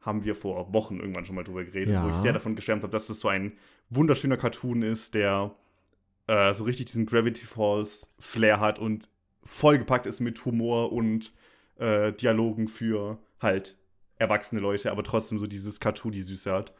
Haben 0.00 0.24
wir 0.24 0.34
vor 0.34 0.72
Wochen 0.72 0.98
irgendwann 0.98 1.26
schon 1.26 1.36
mal 1.36 1.44
drüber 1.44 1.62
geredet, 1.62 1.92
ja. 1.92 2.04
wo 2.04 2.08
ich 2.08 2.16
sehr 2.16 2.32
davon 2.32 2.56
geschwärmt 2.56 2.82
habe, 2.82 2.92
dass 2.92 3.08
das 3.08 3.20
so 3.20 3.28
ein 3.28 3.52
wunderschöner 3.90 4.38
Cartoon 4.38 4.80
ist, 4.80 5.14
der 5.14 5.54
äh, 6.26 6.54
so 6.54 6.64
richtig 6.64 6.86
diesen 6.86 7.04
Gravity 7.04 7.44
Falls 7.44 8.10
Flair 8.18 8.60
hat 8.60 8.78
und 8.78 9.10
vollgepackt 9.44 10.06
ist 10.06 10.20
mit 10.20 10.42
Humor 10.46 10.92
und 10.92 11.34
äh, 11.78 12.14
Dialogen 12.14 12.68
für 12.68 13.18
halt 13.40 13.76
erwachsene 14.20 14.60
Leute, 14.60 14.90
aber 14.92 15.02
trotzdem 15.02 15.38
so 15.38 15.46
dieses 15.46 15.80
Cartoon, 15.80 16.12
die 16.12 16.20
Süße 16.20 16.52
hat. 16.52 16.74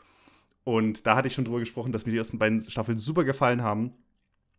Und 0.63 1.07
da 1.07 1.17
hatte 1.17 1.29
ich 1.29 1.35
schon 1.35 1.45
drüber 1.45 1.59
gesprochen, 1.59 1.91
dass 1.91 2.07
mir 2.07 2.13
die 2.13 2.19
ersten 2.19 2.39
beiden 2.39 2.69
Staffeln 2.71 2.99
super 2.99 3.25
gefallen 3.25 3.63
haben. 3.63 3.95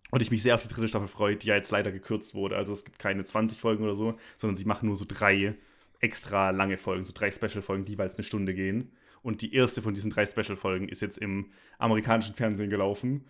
Und 0.09 0.21
ich 0.21 0.31
mich 0.31 0.43
sehr 0.43 0.55
auf 0.55 0.61
die 0.61 0.67
dritte 0.67 0.89
Staffel 0.89 1.07
freue, 1.07 1.37
die 1.37 1.47
ja 1.47 1.55
jetzt 1.55 1.71
leider 1.71 1.91
gekürzt 1.91 2.33
wurde. 2.33 2.57
Also 2.57 2.73
es 2.73 2.83
gibt 2.83 2.99
keine 2.99 3.23
20 3.23 3.61
Folgen 3.61 3.83
oder 3.83 3.95
so, 3.95 4.17
sondern 4.35 4.57
sie 4.57 4.65
machen 4.65 4.87
nur 4.87 4.97
so 4.97 5.05
drei 5.07 5.55
extra 6.01 6.49
lange 6.49 6.77
Folgen, 6.77 7.05
so 7.05 7.13
drei 7.13 7.31
Special-Folgen, 7.31 7.85
die 7.85 7.93
jeweils 7.93 8.15
eine 8.15 8.23
Stunde 8.23 8.53
gehen. 8.53 8.91
Und 9.21 9.41
die 9.41 9.53
erste 9.53 9.81
von 9.81 9.93
diesen 9.93 10.11
drei 10.11 10.25
Special-Folgen 10.25 10.89
ist 10.89 11.01
jetzt 11.01 11.19
im 11.19 11.51
amerikanischen 11.77 12.35
Fernsehen 12.35 12.71
gelaufen. 12.71 13.25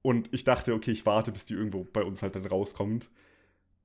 Und 0.00 0.32
ich 0.32 0.44
dachte, 0.44 0.72
okay, 0.74 0.92
ich 0.92 1.04
warte, 1.04 1.32
bis 1.32 1.44
die 1.44 1.54
irgendwo 1.54 1.84
bei 1.84 2.02
uns 2.02 2.22
halt 2.22 2.36
dann 2.36 2.46
rauskommt. 2.46 3.10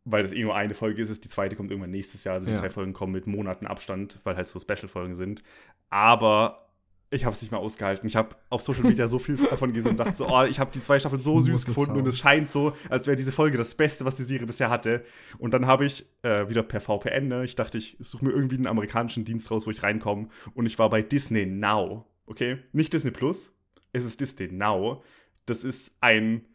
Weil 0.09 0.23
das 0.23 0.31
eh 0.31 0.41
nur 0.43 0.55
eine 0.55 0.73
Folge 0.73 1.01
ist. 1.01 1.23
Die 1.23 1.29
zweite 1.29 1.55
kommt 1.55 1.69
irgendwann 1.69 1.91
nächstes 1.91 2.23
Jahr. 2.23 2.35
Also 2.35 2.47
die 2.47 2.53
Ja. 2.53 2.59
drei 2.61 2.69
Folgen 2.69 2.93
kommen 2.93 3.11
mit 3.11 3.27
Monaten 3.27 3.67
Abstand, 3.67 4.19
weil 4.23 4.35
halt 4.37 4.47
so 4.47 4.57
Special-Folgen 4.59 5.15
sind. 5.15 5.43
Aber 5.89 6.63
ich 7.09 7.25
habe 7.25 7.33
es 7.33 7.41
nicht 7.41 7.51
mehr 7.51 7.59
ausgehalten. 7.59 8.07
Ich 8.07 8.15
habe 8.15 8.35
auf 8.49 8.61
Social 8.61 8.83
Media 8.83 9.07
so 9.07 9.17
viel 9.19 9.37
davon 9.37 9.73
gesehen 9.73 9.91
und 9.91 9.99
dachte 9.99 10.15
so, 10.15 10.27
oh, 10.29 10.43
ich 10.43 10.59
habe 10.59 10.71
die 10.71 10.81
zwei 10.81 10.99
Staffeln 10.99 11.21
so 11.21 11.39
süß 11.39 11.65
gefunden 11.65 11.91
und 11.91 11.99
schauen. 11.99 12.07
es 12.09 12.17
scheint 12.19 12.49
so, 12.49 12.73
als 12.89 13.07
wäre 13.07 13.15
diese 13.17 13.31
Folge 13.31 13.57
das 13.57 13.75
Beste, 13.75 14.03
was 14.05 14.15
die 14.15 14.23
Serie 14.23 14.45
bisher 14.47 14.69
hatte. 14.69 15.03
Und 15.37 15.53
dann 15.53 15.67
habe 15.67 15.85
ich 15.85 16.05
äh, 16.23 16.49
wieder 16.49 16.63
per 16.63 16.81
VPN, 16.81 17.27
ne, 17.29 17.45
ich 17.45 17.55
dachte, 17.55 17.77
ich 17.77 17.97
suche 17.99 18.25
mir 18.25 18.31
irgendwie 18.31 18.57
einen 18.57 18.67
amerikanischen 18.67 19.23
Dienst 19.25 19.49
raus, 19.51 19.65
wo 19.65 19.71
ich 19.71 19.83
reinkomme. 19.83 20.27
Und 20.53 20.65
ich 20.65 20.77
war 20.79 20.89
bei 20.89 21.01
Disney 21.01 21.45
Now, 21.45 22.05
okay? 22.25 22.59
Nicht 22.73 22.91
Disney 22.93 23.11
Plus, 23.11 23.51
es 23.93 24.03
ist 24.05 24.19
Disney 24.19 24.49
Now. 24.51 25.01
Das 25.45 25.63
ist 25.63 25.95
ein 26.01 26.45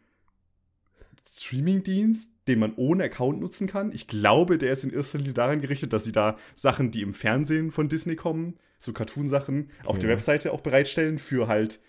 Streamingdienst, 1.27 2.31
den 2.47 2.59
man 2.59 2.73
ohne 2.75 3.03
Account 3.05 3.39
nutzen 3.39 3.67
kann. 3.67 3.91
Ich 3.93 4.07
glaube, 4.07 4.57
der 4.57 4.73
ist 4.73 4.83
in 4.83 4.91
erster 4.91 5.17
Linie 5.17 5.33
daran 5.33 5.61
gerichtet, 5.61 5.93
dass 5.93 6.03
sie 6.03 6.11
da 6.11 6.37
Sachen, 6.55 6.91
die 6.91 7.01
im 7.01 7.13
Fernsehen 7.13 7.71
von 7.71 7.89
Disney 7.89 8.15
kommen, 8.15 8.55
so 8.79 8.91
Cartoon-Sachen, 8.93 9.69
auf 9.85 9.97
der 9.97 10.09
Okay. 10.09 10.17
Webseite 10.17 10.51
auch 10.51 10.61
bereitstellen 10.61 11.19
für 11.19 11.47
halt 11.47 11.79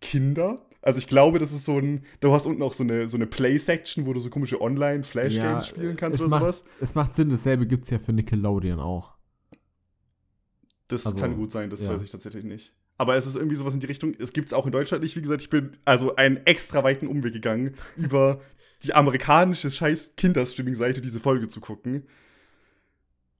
Kinder. 0.00 0.64
Also 0.82 0.98
ich 0.98 1.08
glaube, 1.08 1.38
das 1.38 1.52
ist 1.52 1.64
so 1.64 1.78
ein, 1.78 2.04
du 2.20 2.32
hast 2.32 2.46
unten 2.46 2.62
auch 2.62 2.72
so 2.74 2.84
eine, 2.84 3.08
so 3.08 3.16
eine 3.16 3.26
Play-Section, 3.26 4.06
wo 4.06 4.12
du 4.12 4.20
so 4.20 4.30
komische 4.30 4.60
Online-Flash-Games 4.60 5.66
spielen 5.66 5.96
kannst 5.96 6.20
oder 6.20 6.28
macht, 6.28 6.42
sowas. 6.42 6.64
Es 6.80 6.94
macht 6.94 7.14
Sinn, 7.16 7.30
dasselbe 7.30 7.66
gibt 7.66 7.84
es 7.84 7.90
ja 7.90 7.98
für 7.98 8.12
Nickelodeon 8.12 8.78
auch. 8.78 9.16
Das 10.88 11.04
Also, 11.06 11.18
kann 11.18 11.36
gut 11.36 11.52
sein, 11.52 11.68
das 11.70 11.82
ja. 11.82 11.90
weiß 11.90 12.02
ich 12.02 12.10
tatsächlich 12.10 12.44
nicht. 12.44 12.72
Aber 12.96 13.16
es 13.16 13.26
ist 13.26 13.36
irgendwie 13.36 13.56
sowas 13.56 13.74
in 13.74 13.80
die 13.80 13.86
Richtung, 13.86 14.14
es 14.18 14.32
gibt 14.32 14.48
es 14.48 14.52
auch 14.52 14.66
in 14.66 14.72
Deutschland 14.72 15.02
nicht. 15.02 15.14
Wie 15.16 15.22
gesagt, 15.22 15.42
ich 15.42 15.50
bin 15.50 15.76
also 15.84 16.16
einen 16.16 16.38
extra 16.46 16.82
weiten 16.82 17.06
Umweg 17.06 17.32
gegangen, 17.32 17.74
über 17.96 18.40
die 18.82 18.94
amerikanische 18.94 19.70
scheiß 19.70 20.14
Kinderstreaming-Seite 20.16 21.00
diese 21.00 21.20
Folge 21.20 21.48
zu 21.48 21.60
gucken. 21.60 22.06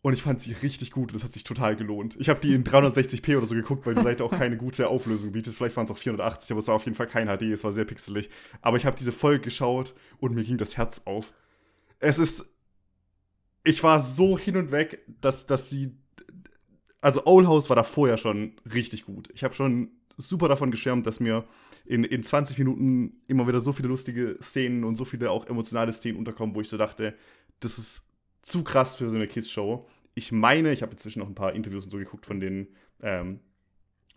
Und 0.00 0.12
ich 0.12 0.22
fand 0.22 0.40
sie 0.40 0.52
richtig 0.52 0.92
gut 0.92 1.10
und 1.10 1.16
das 1.16 1.24
hat 1.24 1.34
sich 1.34 1.44
total 1.44 1.74
gelohnt. 1.74 2.16
Ich 2.20 2.28
habe 2.28 2.40
die 2.40 2.54
in 2.54 2.64
360p 2.64 3.36
oder 3.36 3.46
so 3.46 3.54
geguckt, 3.54 3.84
weil 3.84 3.94
die 3.94 4.02
Seite 4.02 4.24
auch 4.24 4.30
keine 4.30 4.56
gute 4.56 4.88
Auflösung 4.88 5.32
bietet. 5.32 5.54
Vielleicht 5.54 5.76
waren 5.76 5.86
es 5.86 5.90
auch 5.90 5.98
480, 5.98 6.52
aber 6.52 6.60
es 6.60 6.68
war 6.68 6.76
auf 6.76 6.84
jeden 6.84 6.96
Fall 6.96 7.08
kein 7.08 7.26
HD, 7.26 7.42
es 7.52 7.64
war 7.64 7.72
sehr 7.72 7.84
pixelig. 7.84 8.30
Aber 8.62 8.76
ich 8.76 8.86
habe 8.86 8.96
diese 8.96 9.10
Folge 9.10 9.40
geschaut 9.40 9.94
und 10.18 10.34
mir 10.34 10.44
ging 10.44 10.56
das 10.56 10.76
Herz 10.76 11.02
auf. 11.04 11.32
Es 11.98 12.18
ist. 12.18 12.44
Ich 13.64 13.82
war 13.82 14.00
so 14.00 14.38
hin 14.38 14.56
und 14.56 14.70
weg, 14.70 15.00
dass, 15.20 15.46
dass 15.46 15.68
sie 15.68 15.98
also 17.00 17.26
Owl 17.26 17.46
House 17.46 17.68
war 17.68 17.76
da 17.76 17.82
vorher 17.82 18.18
schon 18.18 18.52
richtig 18.72 19.04
gut. 19.04 19.28
Ich 19.34 19.44
habe 19.44 19.54
schon 19.54 19.90
super 20.16 20.48
davon 20.48 20.70
geschwärmt, 20.70 21.06
dass 21.06 21.20
mir 21.20 21.44
in, 21.88 22.04
in 22.04 22.22
20 22.22 22.58
Minuten 22.58 23.22
immer 23.28 23.48
wieder 23.48 23.60
so 23.60 23.72
viele 23.72 23.88
lustige 23.88 24.38
Szenen 24.42 24.84
und 24.84 24.96
so 24.96 25.06
viele 25.06 25.30
auch 25.30 25.46
emotionale 25.46 25.92
Szenen 25.92 26.18
unterkommen, 26.18 26.54
wo 26.54 26.60
ich 26.60 26.68
so 26.68 26.76
dachte, 26.76 27.14
das 27.60 27.78
ist 27.78 28.04
zu 28.42 28.62
krass 28.62 28.96
für 28.96 29.08
so 29.08 29.16
eine 29.16 29.26
Kids-Show. 29.26 29.88
Ich 30.14 30.30
meine, 30.30 30.72
ich 30.72 30.82
habe 30.82 30.92
inzwischen 30.92 31.20
noch 31.20 31.28
ein 31.28 31.34
paar 31.34 31.54
Interviews 31.54 31.84
und 31.84 31.90
so 31.90 31.96
geguckt 31.96 32.26
von 32.26 32.40
den 32.40 32.68
ähm, 33.00 33.40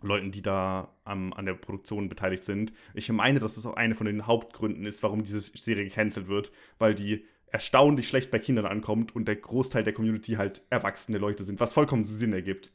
Leuten, 0.02 0.32
die 0.32 0.42
da 0.42 0.94
am, 1.04 1.32
an 1.32 1.46
der 1.46 1.54
Produktion 1.54 2.10
beteiligt 2.10 2.44
sind. 2.44 2.74
Ich 2.92 3.10
meine, 3.10 3.40
dass 3.40 3.54
das 3.54 3.64
auch 3.64 3.76
eine 3.76 3.94
von 3.94 4.06
den 4.06 4.26
Hauptgründen 4.26 4.84
ist, 4.84 5.02
warum 5.02 5.24
diese 5.24 5.40
Serie 5.40 5.84
gecancelt 5.84 6.28
wird, 6.28 6.52
weil 6.78 6.94
die 6.94 7.24
erstaunlich 7.46 8.08
schlecht 8.08 8.30
bei 8.30 8.38
Kindern 8.38 8.66
ankommt 8.66 9.16
und 9.16 9.26
der 9.28 9.36
Großteil 9.36 9.82
der 9.82 9.94
Community 9.94 10.32
halt 10.32 10.62
erwachsene 10.68 11.18
Leute 11.18 11.44
sind, 11.44 11.60
was 11.60 11.72
vollkommen 11.72 12.04
Sinn 12.04 12.32
ergibt, 12.32 12.70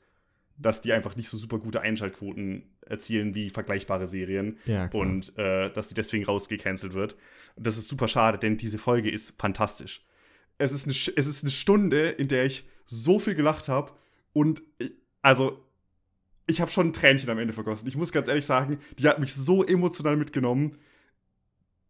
dass 0.58 0.82
die 0.82 0.94
einfach 0.94 1.16
nicht 1.16 1.30
so 1.30 1.38
super 1.38 1.60
gute 1.60 1.82
Einschaltquoten 1.82 2.64
erzielen 2.86 3.36
wie 3.36 3.50
vergleichbare 3.50 4.08
Serien 4.08 4.58
Ja, 4.66 4.90
und 4.92 5.38
äh, 5.38 5.72
dass 5.72 5.88
die 5.88 5.94
deswegen 5.94 6.26
rausgecancelt 6.26 6.94
wird. 6.94 7.16
Und 7.56 7.68
das 7.68 7.78
ist 7.78 7.88
super 7.88 8.08
schade, 8.08 8.38
denn 8.38 8.58
diese 8.58 8.78
Folge 8.78 9.10
ist 9.10 9.40
fantastisch. 9.40 10.04
Es 10.58 10.72
ist 10.72 10.86
eine, 10.86 10.94
es 10.94 11.28
ist 11.28 11.44
eine 11.44 11.52
Stunde, 11.52 12.10
in 12.10 12.28
der 12.28 12.46
ich 12.46 12.68
so 12.86 13.20
viel 13.20 13.36
gelacht 13.36 13.70
habe 13.70 13.92
und 14.34 14.64
ich, 14.80 14.94
also 15.22 15.64
ich 16.48 16.62
habe 16.62 16.72
schon 16.72 16.88
ein 16.88 16.94
Tränchen 16.94 17.30
am 17.30 17.38
Ende 17.38 17.54
vergossen. 17.54 17.88
Ich 17.88 17.98
muss 17.98 18.12
ganz 18.12 18.28
ehrlich 18.28 18.46
sagen, 18.46 18.80
die 18.98 19.08
hat 19.08 19.20
mich 19.20 19.34
so 19.34 19.66
emotional 19.66 20.16
mitgenommen. 20.16 20.78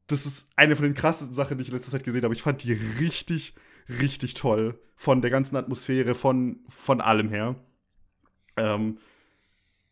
Das 0.07 0.25
ist 0.25 0.49
eine 0.55 0.75
von 0.75 0.83
den 0.83 0.95
krassesten 0.95 1.35
Sachen, 1.35 1.57
die 1.57 1.61
ich 1.63 1.69
in 1.69 1.75
letzter 1.75 1.91
Zeit 1.91 2.03
gesehen 2.03 2.23
habe. 2.23 2.33
Ich 2.33 2.41
fand 2.41 2.63
die 2.63 2.73
richtig, 2.73 3.53
richtig 3.87 4.33
toll. 4.33 4.79
Von 4.95 5.21
der 5.21 5.29
ganzen 5.29 5.55
Atmosphäre, 5.55 6.15
von, 6.15 6.61
von 6.67 7.01
allem 7.01 7.29
her. 7.29 7.55
Ähm, 8.57 8.97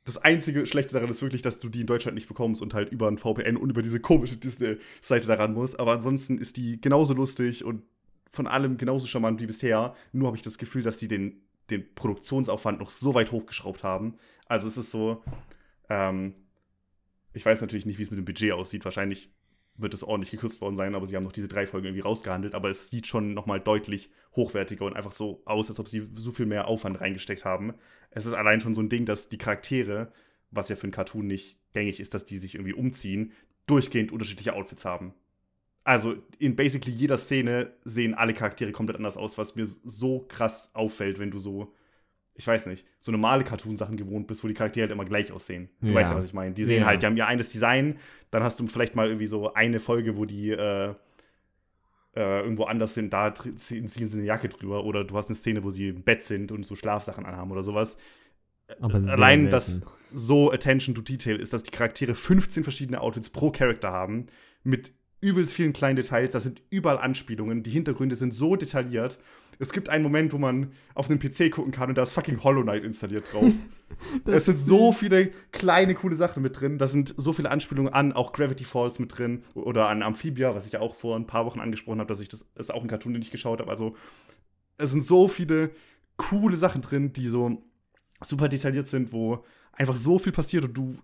das 0.06 0.18
einzige 0.20 0.68
Schlechte 0.68 0.94
daran 0.94 1.10
ist 1.10 1.22
wirklich, 1.24 1.42
dass 1.42 1.60
du 1.60 1.68
die 1.68 1.82
in 1.82 1.88
Deutschland 1.88 2.16
nicht 2.16 2.28
bekommst 2.28 2.62
und 2.62 2.74
halt 2.76 2.92
über 2.92 3.08
ein 3.08 3.18
VPN 3.18 3.58
und 3.58 3.72
über 3.72 3.82
diese 3.82 4.00
komische 4.00 4.38
Disney-Seite 4.38 5.28
daran 5.28 5.54
musst. 5.54 5.80
Aber 5.80 5.94
ansonsten 5.94 6.38
ist 6.38 6.58
die 6.58 6.80
genauso 6.80 7.16
lustig 7.16 7.66
und 7.66 7.82
von 8.32 8.46
allem 8.46 8.78
genauso 8.78 9.08
charmant 9.08 9.42
wie 9.42 9.48
bisher. 9.48 9.96
Nur 10.12 10.28
habe 10.28 10.38
ich 10.38 10.44
das 10.44 10.60
Gefühl, 10.60 10.84
dass 10.84 11.00
sie 11.00 11.08
den, 11.08 11.42
den 11.72 11.96
Produktionsaufwand 11.96 12.80
noch 12.80 12.92
so 12.92 13.16
weit 13.16 13.32
hochgeschraubt 13.32 13.84
haben. 13.84 14.16
Also 14.48 14.68
es 14.68 14.78
ist 14.78 14.92
so, 14.92 15.24
ähm, 15.90 16.36
ich 17.34 17.46
weiß 17.46 17.62
natürlich 17.62 17.88
nicht, 17.88 17.98
wie 17.98 18.04
es 18.04 18.12
mit 18.12 18.20
dem 18.20 18.26
Budget 18.26 18.52
aussieht. 18.52 18.86
Wahrscheinlich 18.86 19.32
wird 19.78 19.94
es 19.94 20.04
ordentlich 20.04 20.32
gekürzt 20.32 20.62
worden 20.62 20.76
sein, 20.76 20.96
aber 20.96 21.06
sie 21.06 21.16
haben 21.16 21.24
noch 21.24 21.32
diese 21.32 21.48
drei 21.48 21.68
Folgen 21.68 21.88
irgendwie 21.88 22.02
rausgehandelt. 22.02 22.56
Aber 22.56 22.70
es 22.70 22.90
sieht 22.90 23.08
schon 23.08 23.34
nochmal 23.34 23.60
deutlich 23.60 24.10
hochwertiger 24.36 24.86
und 24.86 24.96
einfach 24.96 25.12
so 25.12 25.42
aus, 25.46 25.70
als 25.70 25.80
ob 25.80 25.88
sie 25.88 26.08
so 26.16 26.32
viel 26.32 26.46
mehr 26.46 26.68
Aufwand 26.68 27.02
reingesteckt 27.02 27.46
haben. 27.46 27.74
Es 28.12 28.26
ist 28.26 28.34
allein 28.34 28.62
schon 28.62 28.76
so 28.76 28.82
ein 28.82 28.90
Ding, 28.90 29.06
dass 29.06 29.30
die 29.30 29.38
Charaktere, 29.38 30.12
was 30.52 30.70
ja 30.70 30.76
für 30.76 30.84
einen 30.84 30.92
Cartoon 30.92 31.28
nicht 31.28 31.60
gängig 31.74 32.00
ist, 32.00 32.14
dass 32.14 32.26
die 32.26 32.38
sich 32.38 32.56
irgendwie 32.56 32.74
umziehen, 32.74 33.34
durchgehend 33.66 34.12
unterschiedliche 34.12 34.54
Outfits 34.54 34.86
haben. 34.86 35.14
Also 35.84 36.16
in 36.40 36.56
basically 36.56 36.96
jeder 36.96 37.18
Szene 37.18 37.74
sehen 37.84 38.16
alle 38.16 38.34
Charaktere 38.34 38.72
komplett 38.72 38.98
anders 38.98 39.18
aus, 39.18 39.38
was 39.38 39.56
mir 39.56 39.66
so 39.66 40.26
krass 40.28 40.72
auffällt, 40.74 41.20
wenn 41.20 41.32
du 41.32 41.38
so, 41.38 41.74
ich 42.38 42.46
weiß 42.46 42.66
nicht, 42.68 42.86
so 43.00 43.12
normale 43.12 43.44
Cartoon-Sachen 43.44 43.96
gewohnt 43.98 44.28
bist, 44.28 44.44
wo 44.44 44.48
die 44.48 44.54
Charaktere 44.54 44.84
halt 44.84 44.92
immer 44.92 45.06
gleich 45.06 45.32
aussehen. 45.32 45.70
Du 45.82 45.88
Ja. 45.88 45.94
weißt 45.96 46.12
ja, 46.12 46.18
was 46.18 46.26
ich 46.26 46.34
meine. 46.34 46.54
Die 46.54 46.66
sehen 46.66 46.82
Ja. 46.82 46.88
halt, 46.88 47.02
die 47.02 47.06
haben 47.06 47.18
ja 47.18 47.28
eines 47.28 47.50
Design, 47.52 47.98
dann 48.32 48.44
hast 48.44 48.60
du 48.60 48.68
vielleicht 48.68 48.96
mal 48.96 49.08
irgendwie 49.08 49.28
so 49.28 49.54
eine 49.54 49.80
Folge, 49.80 50.18
wo 50.18 50.26
die 50.26 50.52
äh, 50.52 50.94
äh, 52.16 52.40
irgendwo 52.42 52.64
anders 52.64 52.94
sind, 52.94 53.12
da 53.12 53.34
ziehen 53.34 53.88
sie 53.88 54.04
eine 54.18 54.24
Jacke 54.26 54.48
drüber 54.50 54.86
oder 54.86 55.04
du 55.04 55.18
hast 55.18 55.28
eine 55.28 55.36
Szene, 55.36 55.64
wo 55.64 55.70
sie 55.70 55.90
im 55.90 56.04
Bett 56.04 56.24
sind 56.24 56.52
und 56.52 56.66
so 56.66 56.76
Schlafsachen 56.76 57.26
anhaben 57.26 57.52
oder 57.52 57.64
sowas. 57.64 57.98
Aber 58.80 58.96
Allein 58.96 59.50
das 59.50 59.76
selten. 59.76 59.88
so 60.14 60.52
Attention 60.52 60.96
to 60.96 61.02
Detail 61.02 61.36
ist, 61.36 61.54
dass 61.54 61.64
die 61.64 61.72
Charaktere 61.72 62.16
15 62.16 62.64
verschiedene 62.64 63.02
Outfits 63.02 63.30
pro 63.30 63.52
Charakter 63.52 63.92
haben, 63.92 64.28
mit 64.64 64.94
übelst 65.26 65.56
vielen 65.56 65.74
kleinen 65.74 65.96
Details. 65.96 66.34
Da 66.34 66.40
sind 66.40 66.62
überall 66.70 67.00
Anspielungen. 67.00 67.64
Die 67.64 67.72
Hintergründe 67.72 68.16
sind 68.16 68.32
so 68.32 68.56
detailliert. 68.56 69.18
Es 69.58 69.72
gibt 69.72 69.90
einen 69.90 70.04
Moment, 70.04 70.34
wo 70.34 70.38
man 70.38 70.74
auf 70.94 71.10
einem 71.10 71.18
PC 71.18 71.52
gucken 71.52 71.72
kann 71.72 71.90
und 71.90 71.98
da 71.98 72.04
ist 72.04 72.14
fucking 72.14 72.44
Hollow 72.44 72.62
Knight 72.62 72.84
installiert 72.84 73.34
drauf. 73.34 73.52
es 74.26 74.46
sind 74.46 74.58
so 74.58 74.92
viele 74.92 75.32
kleine, 75.52 75.96
coole 75.96 76.16
Sachen 76.16 76.44
mit 76.44 76.60
drin. 76.60 76.78
Da 76.78 76.88
sind 76.88 77.16
so 77.18 77.34
viele 77.34 77.50
Anspielungen 77.50 77.92
an, 77.92 78.14
auch 78.14 78.34
Gravity 78.34 78.66
Falls 78.66 79.00
mit 79.00 79.18
drin 79.18 79.44
oder 79.56 79.88
an 79.88 80.04
Amphibia, 80.04 80.54
was 80.54 80.68
ich 80.68 80.74
ja 80.74 80.82
auch 80.82 80.94
vor 80.94 81.16
ein 81.16 81.26
paar 81.26 81.46
Wochen 81.46 81.60
angesprochen 81.60 82.00
habe, 82.00 82.10
dass 82.10 82.22
ich 82.22 82.28
das 82.28 82.46
ist 82.56 82.72
auch 82.72 82.84
ein 82.84 82.88
Cartoon, 82.88 83.14
den 83.14 83.22
ich 83.22 83.32
geschaut 83.32 83.60
habe. 83.60 83.72
Also 83.72 83.96
es 84.78 84.92
sind 84.92 85.04
so 85.04 85.28
viele 85.28 85.72
coole 86.18 86.58
Sachen 86.58 86.82
drin, 86.82 87.14
die 87.14 87.30
so 87.30 87.64
super 88.22 88.48
detailliert 88.48 88.88
sind, 88.88 89.12
wo 89.12 89.44
einfach 89.72 89.96
so 89.96 90.20
viel 90.20 90.34
passiert 90.34 90.66
und 90.66 90.74
du 90.74 90.98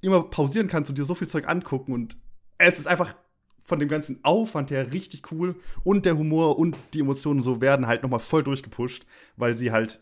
immer 0.00 0.22
pausieren 0.24 0.66
kannst 0.66 0.90
und 0.90 0.98
dir 0.98 1.04
so 1.04 1.14
viel 1.14 1.28
Zeug 1.28 1.48
angucken 1.48 1.92
und 1.92 2.16
es 2.58 2.78
ist 2.78 2.86
einfach 2.86 3.14
von 3.62 3.78
dem 3.78 3.88
ganzen 3.88 4.20
Aufwand 4.24 4.70
her 4.70 4.92
richtig 4.92 5.30
cool 5.30 5.56
und 5.84 6.04
der 6.04 6.18
Humor 6.18 6.58
und 6.58 6.76
die 6.94 7.00
Emotionen 7.00 7.40
so 7.40 7.60
werden 7.60 7.86
halt 7.86 8.02
nochmal 8.02 8.20
voll 8.20 8.42
durchgepusht, 8.42 9.06
weil 9.36 9.56
sie 9.56 9.70
halt 9.70 10.00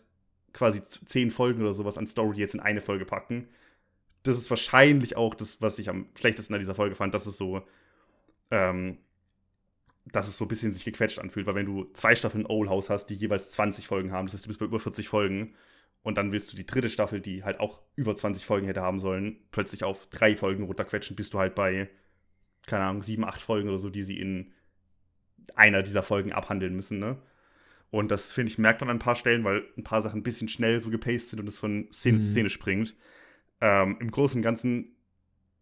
quasi 0.53 0.81
zehn 0.83 1.31
Folgen 1.31 1.61
oder 1.61 1.73
sowas 1.73 1.97
an 1.97 2.07
Story 2.07 2.39
jetzt 2.39 2.53
in 2.53 2.59
eine 2.59 2.81
Folge 2.81 3.05
packen. 3.05 3.47
Das 4.23 4.37
ist 4.37 4.49
wahrscheinlich 4.49 5.17
auch 5.17 5.33
das, 5.33 5.61
was 5.61 5.79
ich 5.79 5.89
am 5.89 6.07
schlechtesten 6.17 6.53
an 6.53 6.59
dieser 6.59 6.75
Folge 6.75 6.95
fand, 6.95 7.13
dass 7.13 7.25
es 7.25 7.37
so, 7.37 7.63
ähm, 8.51 8.97
dass 10.11 10.27
es 10.27 10.37
so 10.37 10.45
ein 10.45 10.47
bisschen 10.47 10.73
sich 10.73 10.85
gequetscht 10.85 11.19
anfühlt, 11.19 11.45
weil 11.47 11.55
wenn 11.55 11.65
du 11.65 11.85
zwei 11.93 12.15
Staffeln 12.15 12.45
Owl 12.45 12.69
House 12.69 12.89
hast, 12.89 13.07
die 13.07 13.15
jeweils 13.15 13.51
20 13.51 13.87
Folgen 13.87 14.11
haben, 14.11 14.27
das 14.27 14.33
heißt, 14.33 14.45
du 14.45 14.49
bist 14.49 14.59
bei 14.59 14.65
über 14.65 14.79
40 14.79 15.07
Folgen 15.07 15.55
und 16.03 16.17
dann 16.17 16.31
willst 16.31 16.51
du 16.51 16.57
die 16.57 16.65
dritte 16.65 16.89
Staffel, 16.89 17.21
die 17.21 17.43
halt 17.43 17.59
auch 17.59 17.81
über 17.95 18.15
20 18.15 18.45
Folgen 18.45 18.67
hätte 18.67 18.81
haben 18.81 18.99
sollen, 18.99 19.37
plötzlich 19.51 19.83
auf 19.83 20.07
drei 20.07 20.35
Folgen 20.35 20.63
runterquetschen, 20.65 21.15
bist 21.15 21.33
du 21.33 21.39
halt 21.39 21.55
bei, 21.55 21.89
keine 22.65 22.85
Ahnung, 22.85 23.01
sieben, 23.01 23.25
acht 23.25 23.41
Folgen 23.41 23.69
oder 23.69 23.77
so, 23.77 23.89
die 23.89 24.03
sie 24.03 24.19
in 24.19 24.51
einer 25.55 25.83
dieser 25.83 26.03
Folgen 26.03 26.31
abhandeln 26.31 26.75
müssen, 26.75 26.99
ne? 26.99 27.17
Und 27.89 28.09
das, 28.09 28.31
finde 28.31 28.49
ich, 28.51 28.57
merkt 28.57 28.79
man 28.79 28.89
an 28.89 28.95
ein 28.97 28.99
paar 28.99 29.17
Stellen, 29.17 29.43
weil 29.43 29.65
ein 29.77 29.83
paar 29.83 30.01
Sachen 30.01 30.21
ein 30.21 30.23
bisschen 30.23 30.47
schnell 30.47 30.79
so 30.79 30.89
gepaced 30.89 31.29
sind 31.29 31.39
und 31.39 31.49
es 31.49 31.59
von 31.59 31.89
Szene 31.91 32.19
zu 32.19 32.27
Mhm. 32.27 32.31
Szene 32.31 32.49
springt. 32.49 32.95
Ähm, 33.59 33.97
Im 33.99 34.11
Großen 34.11 34.37
und 34.37 34.43
Ganzen 34.43 34.95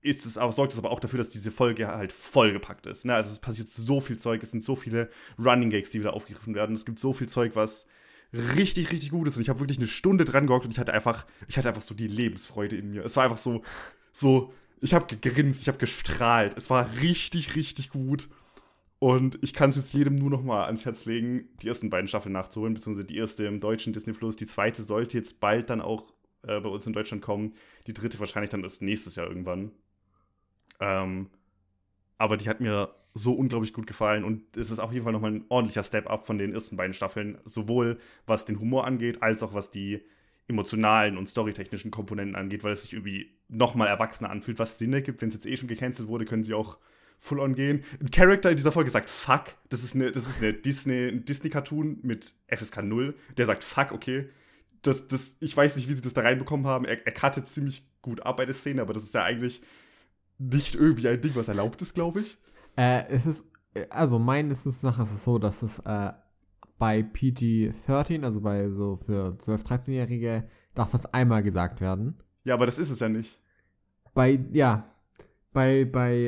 ist 0.02 0.26
es 0.28 0.38
aber, 0.38 0.52
sorgt 0.52 0.74
es 0.74 0.80
aber 0.80 0.92
auch 0.92 1.00
dafür, 1.00 1.18
dass 1.18 1.30
diese 1.30 1.50
Folge 1.52 1.88
halt 1.88 2.14
vollgepackt 2.14 2.86
ist. 2.86 3.04
Ne? 3.04 3.16
Also 3.16 3.32
es 3.32 3.40
passiert 3.40 3.70
so 3.70 4.00
viel 4.00 4.18
Zeug, 4.18 4.44
es 4.44 4.52
sind 4.52 4.62
so 4.62 4.76
viele 4.76 5.10
Running 5.44 5.72
Gags, 5.72 5.90
die 5.90 6.00
wieder 6.00 6.14
aufgegriffen 6.14 6.54
werden. 6.54 6.76
Es 6.76 6.86
gibt 6.86 7.00
so 7.00 7.14
viel 7.14 7.28
Zeug, 7.28 7.56
was 7.56 7.88
richtig, 8.32 8.92
richtig 8.92 9.10
gut 9.10 9.28
ist. 9.28 9.36
Und 9.36 9.42
ich 9.42 9.50
habe 9.50 9.60
wirklich 9.60 9.80
eine 9.80 9.88
Stunde 9.88 10.24
dran 10.24 10.46
gehockt 10.46 10.66
und 10.66 10.72
ich 10.72 10.80
hatte 10.80 10.94
einfach, 10.94 11.26
ich 11.48 11.58
hatte 11.58 11.70
einfach 11.70 11.82
so 11.82 11.96
die 11.96 12.08
Lebensfreude 12.08 12.78
in 12.78 12.92
mir. 12.92 13.04
Es 13.04 13.16
war 13.18 13.24
einfach 13.24 13.38
so, 13.38 13.64
so, 14.14 14.54
Ich 14.82 14.94
habe 14.94 15.16
gegrinst, 15.16 15.62
ich 15.62 15.68
habe 15.68 15.78
gestrahlt. 15.78 16.58
Es 16.58 16.70
war 16.70 16.90
richtig, 17.02 17.56
richtig 17.56 17.90
gut. 17.90 18.30
Und 19.00 19.40
ich 19.42 19.54
kann 19.54 19.70
es 19.70 19.78
jetzt 19.78 19.94
jedem 19.94 20.18
nur 20.20 20.30
noch 20.30 20.44
mal 20.44 20.66
ans 20.66 20.86
Herz 20.86 21.06
legen, 21.06 21.48
die 21.62 21.70
ersten 21.70 21.90
beiden 21.90 22.08
Staffeln 22.08 22.34
nachzuholen, 22.34 22.74
beziehungsweise 22.74 23.08
die 23.08 23.18
erste 23.18 23.46
im 23.46 23.62
deutschen 23.62 23.94
Disney 23.94 24.14
Plus. 24.14 24.36
Die 24.36 24.46
zweite 24.46 24.84
sollte 24.84 25.18
jetzt 25.18 25.40
bald 25.40 25.70
dann 25.70 25.80
auch 25.80 26.12
äh, 26.44 26.60
bei 26.60 26.70
uns 26.70 26.86
in 26.86 26.94
Deutschland 26.94 27.22
kommen. 27.22 27.54
Die 27.88 27.94
dritte 27.94 28.20
wahrscheinlich 28.20 28.50
dann 28.50 28.64
erst 28.64 28.82
nächstes 28.82 29.16
Jahr 29.16 29.28
irgendwann. 29.28 29.72
Ähm, 30.82 31.30
aber 32.18 32.36
die 32.36 32.50
hat 32.50 32.60
mir 32.60 32.94
so 33.14 33.34
unglaublich 33.34 33.74
gut 33.74 33.88
gefallen 33.88 34.24
und 34.24 34.56
es 34.56 34.70
ist 34.70 34.80
auf 34.80 34.94
jeden 34.94 35.04
Fall 35.04 35.14
nochmal 35.14 35.32
ein 35.32 35.46
ordentlicher 35.50 35.84
Step-up 35.84 36.28
von 36.28 36.38
den 36.38 36.54
ersten 36.54 36.78
beiden 36.78 36.94
Staffeln, 36.94 37.38
sowohl 37.44 37.98
was 38.28 38.46
den 38.46 38.60
Humor 38.60 38.86
angeht, 38.86 39.24
als 39.24 39.42
auch 39.44 39.54
was 39.54 39.72
die 39.72 40.02
emotionalen 40.50 41.18
und 41.18 41.30
storytechnischen 41.30 41.92
Komponenten 41.92 42.36
angeht, 42.36 42.64
weil 42.64 42.74
es 42.74 42.84
sich 42.84 42.94
irgendwie 42.94 43.32
nochmal 43.48 43.88
erwachsener 43.88 44.32
anfühlt, 44.32 44.60
was 44.60 44.80
Sinn 44.80 44.92
ergibt. 44.92 45.22
Wenn 45.22 45.30
es 45.30 45.36
jetzt 45.36 45.46
eh 45.46 45.56
schon 45.56 45.68
gecancelt 45.68 46.10
wurde, 46.10 46.26
können 46.26 46.44
sie 46.44 46.54
auch 46.54 46.78
full 47.20 47.40
on 47.40 47.54
gehen. 47.54 47.84
Ein 48.02 48.12
Charakter 48.12 48.50
in 48.50 48.58
dieser 48.58 48.72
Folge 48.72 48.90
sagt 48.90 49.10
Fuck. 49.10 49.56
Das 49.70 49.84
ist 49.84 49.96
eine, 49.96 50.12
das 50.12 50.28
ist 50.28 50.42
eine 50.42 50.54
Disney, 50.54 51.10
ein 51.10 51.26
Disney-Cartoon 51.26 52.00
mit 52.02 52.34
FSK 52.48 52.84
0. 52.84 53.16
Der 53.38 53.46
sagt 53.46 53.64
Fuck, 53.64 53.92
okay. 53.92 54.30
Das, 54.82 55.08
das, 55.08 55.38
ich 55.40 55.56
weiß 55.56 55.76
nicht, 55.76 55.88
wie 55.88 55.94
sie 55.94 56.02
das 56.02 56.14
da 56.14 56.22
reinbekommen 56.22 56.66
haben. 56.66 56.86
Er, 56.86 57.06
er 57.06 57.14
cuttet 57.14 57.48
ziemlich 57.48 57.88
gut 58.02 58.26
ab 58.26 58.38
bei 58.38 58.46
der 58.46 58.56
Szene, 58.56 58.82
aber 58.82 58.94
das 58.94 59.04
ist 59.04 59.14
ja 59.14 59.24
eigentlich 59.24 59.62
nicht 60.38 60.76
irgendwie 60.76 61.08
ein 61.08 61.22
Ding, 61.22 61.36
was 61.36 61.50
erlaubt 61.50 61.82
ist, 61.82 61.94
glaube 61.94 62.22
ich. 62.22 62.38
Äh, 62.78 63.08
es 63.10 63.26
ist, 63.26 63.44
also 63.90 64.18
meines 64.18 64.66
Wissens 64.66 64.84
nach 64.84 65.00
ist 65.00 65.14
es 65.14 65.26
so, 65.26 65.38
dass 65.38 65.62
es 65.62 65.80
äh, 65.80 66.12
bei 66.80 67.02
PG-13, 67.04 68.24
also 68.24 68.40
bei 68.42 68.70
so 68.70 69.00
für 69.06 69.38
12-, 69.40 69.64
13-Jährige, 69.66 70.50
darf 70.74 70.94
es 70.94 71.06
einmal 71.06 71.44
gesagt 71.44 71.82
werden. 71.82 72.18
Ja, 72.46 72.54
aber 72.56 72.66
das 72.66 72.78
ist 72.80 72.90
es 72.90 73.00
ja 73.00 73.10
nicht. 73.10 73.38
Bei, 74.14 74.40
ja, 74.54 74.90
bei, 75.52 75.86
bei 75.86 76.28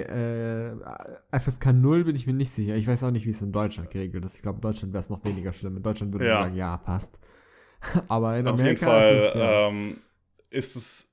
äh, 1.32 1.40
FSK 1.40 1.74
0 1.74 2.04
bin 2.04 2.16
ich 2.16 2.28
mir 2.28 2.34
nicht 2.34 2.54
sicher. 2.54 2.76
Ich 2.76 2.86
weiß 2.86 3.04
auch 3.04 3.12
nicht, 3.12 3.26
wie 3.26 3.32
es 3.32 3.42
in 3.42 3.52
Deutschland 3.52 3.90
geregelt 3.90 4.26
ist. 4.26 4.36
Ich 4.36 4.42
glaube, 4.42 4.58
in 4.58 4.62
Deutschland 4.62 4.94
wäre 4.94 5.04
es 5.04 5.10
noch 5.10 5.24
weniger 5.24 5.54
schlimm. 5.54 5.78
In 5.78 5.84
Deutschland 5.84 6.12
würde 6.14 6.28
Ja. 6.28 6.36
man 6.36 6.44
sagen, 6.46 6.56
ja, 6.58 6.78
passt. 6.78 7.18
Aber 8.08 8.38
in 8.38 8.48
Auf 8.48 8.60
Amerika 8.60 8.70
jeden 8.70 8.92
Fall 8.92 9.16
ist 9.16 9.36
es, 9.36 9.40
ja, 9.40 9.68
ähm, 9.70 9.98
ist 10.50 10.76
es. 10.76 11.08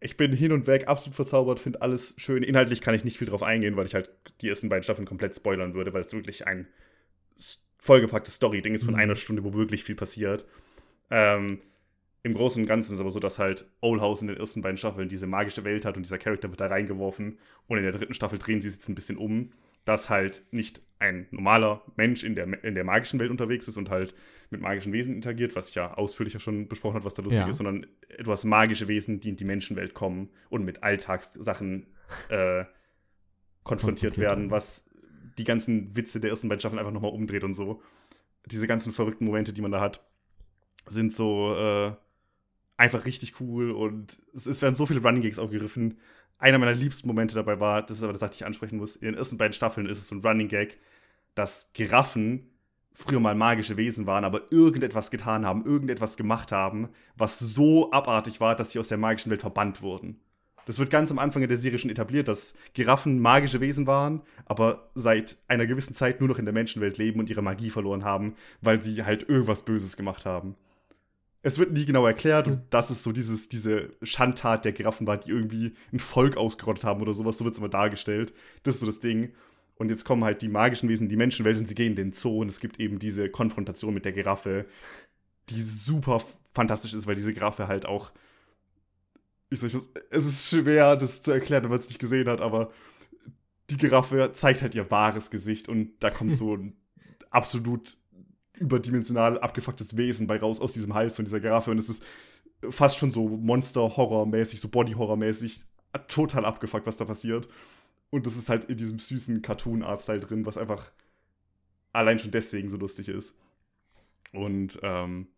Ich 0.00 0.18
bin 0.18 0.32
hin 0.34 0.52
und 0.52 0.66
weg 0.66 0.86
absolut 0.88 1.16
verzaubert, 1.16 1.58
finde 1.58 1.80
alles 1.80 2.14
schön. 2.18 2.42
Inhaltlich 2.42 2.82
kann 2.82 2.94
ich 2.94 3.04
nicht 3.04 3.16
viel 3.16 3.28
drauf 3.28 3.42
eingehen, 3.42 3.74
weil 3.76 3.86
ich 3.86 3.94
halt 3.94 4.10
die 4.42 4.48
ersten 4.50 4.68
beiden 4.68 4.82
Staffeln 4.82 5.06
komplett 5.06 5.34
spoilern 5.34 5.72
würde, 5.72 5.94
weil 5.94 6.02
es 6.02 6.12
wirklich 6.12 6.46
ein 6.46 6.66
vollgepacktes 7.84 8.34
Story-Ding 8.36 8.74
ist 8.74 8.84
von 8.84 8.94
Mhm. 8.94 9.00
einer 9.00 9.16
Stunde, 9.16 9.44
wo 9.44 9.52
wirklich 9.54 9.84
viel 9.84 9.94
passiert. 9.94 10.46
Ähm, 11.10 11.60
Im 12.22 12.32
Großen 12.32 12.62
und 12.62 12.66
Ganzen 12.66 12.88
ist 12.88 12.94
es 12.94 13.00
aber 13.00 13.10
so, 13.10 13.20
dass 13.20 13.38
halt 13.38 13.66
Old 13.82 14.00
House 14.00 14.22
in 14.22 14.28
den 14.28 14.38
ersten 14.38 14.62
beiden 14.62 14.78
Staffeln 14.78 15.10
diese 15.10 15.26
magische 15.26 15.62
Welt 15.64 15.84
hat 15.84 15.98
und 15.98 16.04
dieser 16.04 16.16
Charakter 16.16 16.48
wird 16.48 16.58
da 16.58 16.66
reingeworfen. 16.68 17.38
Und 17.66 17.76
in 17.76 17.82
der 17.84 17.92
dritten 17.92 18.14
Staffel 18.14 18.38
drehen 18.38 18.62
sie 18.62 18.68
es 18.68 18.74
jetzt 18.76 18.88
ein 18.88 18.94
bisschen 18.94 19.18
um, 19.18 19.52
dass 19.84 20.08
halt 20.08 20.42
nicht 20.50 20.80
ein 20.98 21.26
normaler 21.32 21.82
Mensch 21.96 22.24
in 22.24 22.34
der, 22.34 22.64
in 22.64 22.74
der 22.74 22.84
magischen 22.84 23.20
Welt 23.20 23.30
unterwegs 23.30 23.68
ist 23.68 23.76
und 23.76 23.90
halt 23.90 24.14
mit 24.48 24.62
magischen 24.62 24.94
Wesen 24.94 25.14
interagiert, 25.14 25.54
was 25.54 25.68
ich 25.68 25.74
ja 25.74 25.92
ausführlicher 25.92 26.40
schon 26.40 26.66
besprochen 26.66 26.94
hat, 26.96 27.04
was 27.04 27.12
da 27.12 27.20
lustig 27.22 27.42
Ja. 27.42 27.50
ist, 27.50 27.58
sondern 27.58 27.86
hast 28.26 28.44
magische 28.44 28.88
Wesen, 28.88 29.20
die 29.20 29.28
in 29.28 29.36
die 29.36 29.44
Menschenwelt 29.44 29.92
kommen 29.92 30.30
und 30.48 30.64
mit 30.64 30.82
Alltagssachen 30.82 31.88
äh, 32.30 32.64
konfrontiert 33.64 34.16
werden. 34.16 34.50
was 34.50 34.84
die 35.38 35.44
ganzen 35.44 35.94
Witze 35.96 36.20
der 36.20 36.30
ersten 36.30 36.48
beiden 36.48 36.60
Staffeln 36.60 36.78
einfach 36.78 36.92
nochmal 36.92 37.12
umdreht 37.12 37.44
und 37.44 37.54
so. 37.54 37.82
Diese 38.46 38.66
ganzen 38.66 38.92
verrückten 38.92 39.24
Momente, 39.24 39.52
die 39.52 39.62
man 39.62 39.72
da 39.72 39.80
hat, 39.80 40.04
sind 40.86 41.12
so 41.12 41.54
äh, 41.56 41.92
einfach 42.76 43.04
richtig 43.04 43.40
cool 43.40 43.70
und 43.70 44.18
es, 44.34 44.46
es 44.46 44.62
werden 44.62 44.74
so 44.74 44.86
viele 44.86 45.02
Running 45.02 45.22
Gags 45.22 45.38
aufgegriffen. 45.38 45.98
Einer 46.38 46.58
meiner 46.58 46.74
liebsten 46.74 47.08
Momente 47.08 47.34
dabei 47.34 47.60
war, 47.60 47.82
das 47.82 47.98
ist 47.98 48.02
aber 48.02 48.12
das, 48.12 48.22
was 48.22 48.34
ich 48.34 48.44
ansprechen 48.44 48.76
muss, 48.76 48.96
in 48.96 49.06
den 49.06 49.14
ersten 49.14 49.38
beiden 49.38 49.52
Staffeln 49.54 49.86
ist 49.88 49.98
es 49.98 50.08
so 50.08 50.14
ein 50.14 50.20
Running 50.20 50.48
Gag, 50.48 50.78
dass 51.34 51.72
Giraffen 51.72 52.50
früher 52.92 53.20
mal 53.20 53.34
magische 53.34 53.76
Wesen 53.76 54.06
waren, 54.06 54.24
aber 54.24 54.52
irgendetwas 54.52 55.10
getan 55.10 55.44
haben, 55.44 55.64
irgendetwas 55.64 56.16
gemacht 56.16 56.52
haben, 56.52 56.88
was 57.16 57.38
so 57.38 57.90
abartig 57.90 58.40
war, 58.40 58.54
dass 58.54 58.70
sie 58.70 58.78
aus 58.78 58.88
der 58.88 58.98
magischen 58.98 59.30
Welt 59.30 59.40
verbannt 59.40 59.82
wurden. 59.82 60.20
Das 60.66 60.78
wird 60.78 60.90
ganz 60.90 61.10
am 61.10 61.18
Anfang 61.18 61.46
der 61.46 61.56
Serie 61.58 61.78
schon 61.78 61.90
etabliert, 61.90 62.28
dass 62.28 62.54
Giraffen 62.72 63.20
magische 63.20 63.60
Wesen 63.60 63.86
waren, 63.86 64.22
aber 64.46 64.90
seit 64.94 65.36
einer 65.48 65.66
gewissen 65.66 65.94
Zeit 65.94 66.20
nur 66.20 66.28
noch 66.28 66.38
in 66.38 66.46
der 66.46 66.54
Menschenwelt 66.54 66.96
leben 66.98 67.20
und 67.20 67.28
ihre 67.30 67.42
Magie 67.42 67.70
verloren 67.70 68.04
haben, 68.04 68.34
weil 68.62 68.82
sie 68.82 69.04
halt 69.04 69.28
irgendwas 69.28 69.64
Böses 69.64 69.96
gemacht 69.96 70.24
haben. 70.24 70.54
Es 71.42 71.58
wird 71.58 71.72
nie 71.72 71.84
genau 71.84 72.06
erklärt 72.06 72.46
und 72.48 72.54
Mhm. 72.54 72.62
das 72.70 72.90
ist 72.90 73.02
so 73.02 73.12
dieses, 73.12 73.50
diese 73.50 73.90
Schandtat 74.02 74.64
der 74.64 74.72
Giraffen 74.72 75.06
war, 75.06 75.18
die 75.18 75.28
irgendwie 75.28 75.74
ein 75.92 75.98
Volk 75.98 76.38
ausgerottet 76.38 76.84
haben 76.84 77.02
oder 77.02 77.12
sowas, 77.12 77.36
so 77.36 77.44
wird 77.44 77.52
es 77.54 77.58
immer 77.58 77.68
dargestellt. 77.68 78.32
Das 78.62 78.76
ist 78.76 78.80
so 78.80 78.86
das 78.86 79.00
Ding. 79.00 79.32
Und 79.76 79.90
jetzt 79.90 80.04
kommen 80.04 80.24
halt 80.24 80.40
die 80.40 80.48
magischen 80.48 80.88
Wesen 80.88 81.08
die 81.08 81.16
Menschenwelt 81.16 81.58
und 81.58 81.66
sie 81.68 81.74
gehen 81.74 81.90
in 81.90 81.96
den 81.96 82.12
Zoo 82.12 82.40
und 82.40 82.48
es 82.48 82.60
gibt 82.60 82.80
eben 82.80 82.98
diese 82.98 83.28
Konfrontation 83.28 83.92
mit 83.92 84.04
der 84.06 84.12
Giraffe, 84.12 84.64
die 85.50 85.60
super 85.60 86.22
fantastisch 86.54 86.94
ist, 86.94 87.06
weil 87.06 87.16
diese 87.16 87.34
Giraffe 87.34 87.68
halt 87.68 87.84
auch. 87.84 88.12
Ich 89.62 89.72
das? 89.72 89.88
Es 90.10 90.24
ist 90.24 90.48
schwer, 90.48 90.96
das 90.96 91.22
zu 91.22 91.30
erklären, 91.32 91.62
wenn 91.64 91.70
man 91.70 91.78
es 91.78 91.88
nicht 91.88 92.00
gesehen 92.00 92.28
hat, 92.28 92.40
aber 92.40 92.70
die 93.70 93.76
Giraffe 93.76 94.32
zeigt 94.32 94.62
halt 94.62 94.74
ihr 94.74 94.90
wahres 94.90 95.30
Gesicht 95.30 95.68
und 95.68 95.92
da 96.00 96.10
kommt 96.10 96.36
so 96.36 96.56
ein 96.56 96.76
absolut 97.30 97.96
überdimensional 98.54 99.40
abgefucktes 99.40 99.96
Wesen 99.96 100.26
bei 100.26 100.38
raus 100.38 100.60
aus 100.60 100.72
diesem 100.72 100.94
Hals 100.94 101.16
von 101.16 101.24
dieser 101.24 101.40
Giraffe 101.40 101.70
und 101.70 101.78
es 101.78 101.88
ist 101.88 102.02
fast 102.70 102.96
schon 102.96 103.10
so 103.10 103.28
Monster-Horror-mäßig, 103.28 104.60
so 104.60 104.68
Body-Horror-mäßig, 104.68 105.60
total 106.08 106.44
abgefuckt, 106.44 106.86
was 106.86 106.96
da 106.96 107.04
passiert. 107.04 107.48
Und 108.10 108.26
das 108.26 108.36
ist 108.36 108.48
halt 108.48 108.64
in 108.66 108.76
diesem 108.76 108.98
süßen 108.98 109.42
Cartoon-Art-Style 109.42 110.20
drin, 110.20 110.46
was 110.46 110.56
einfach 110.56 110.90
allein 111.92 112.18
schon 112.18 112.30
deswegen 112.30 112.68
so 112.68 112.76
lustig 112.76 113.08
ist. 113.08 113.34
Und 114.32 114.78
ähm, 114.82 115.28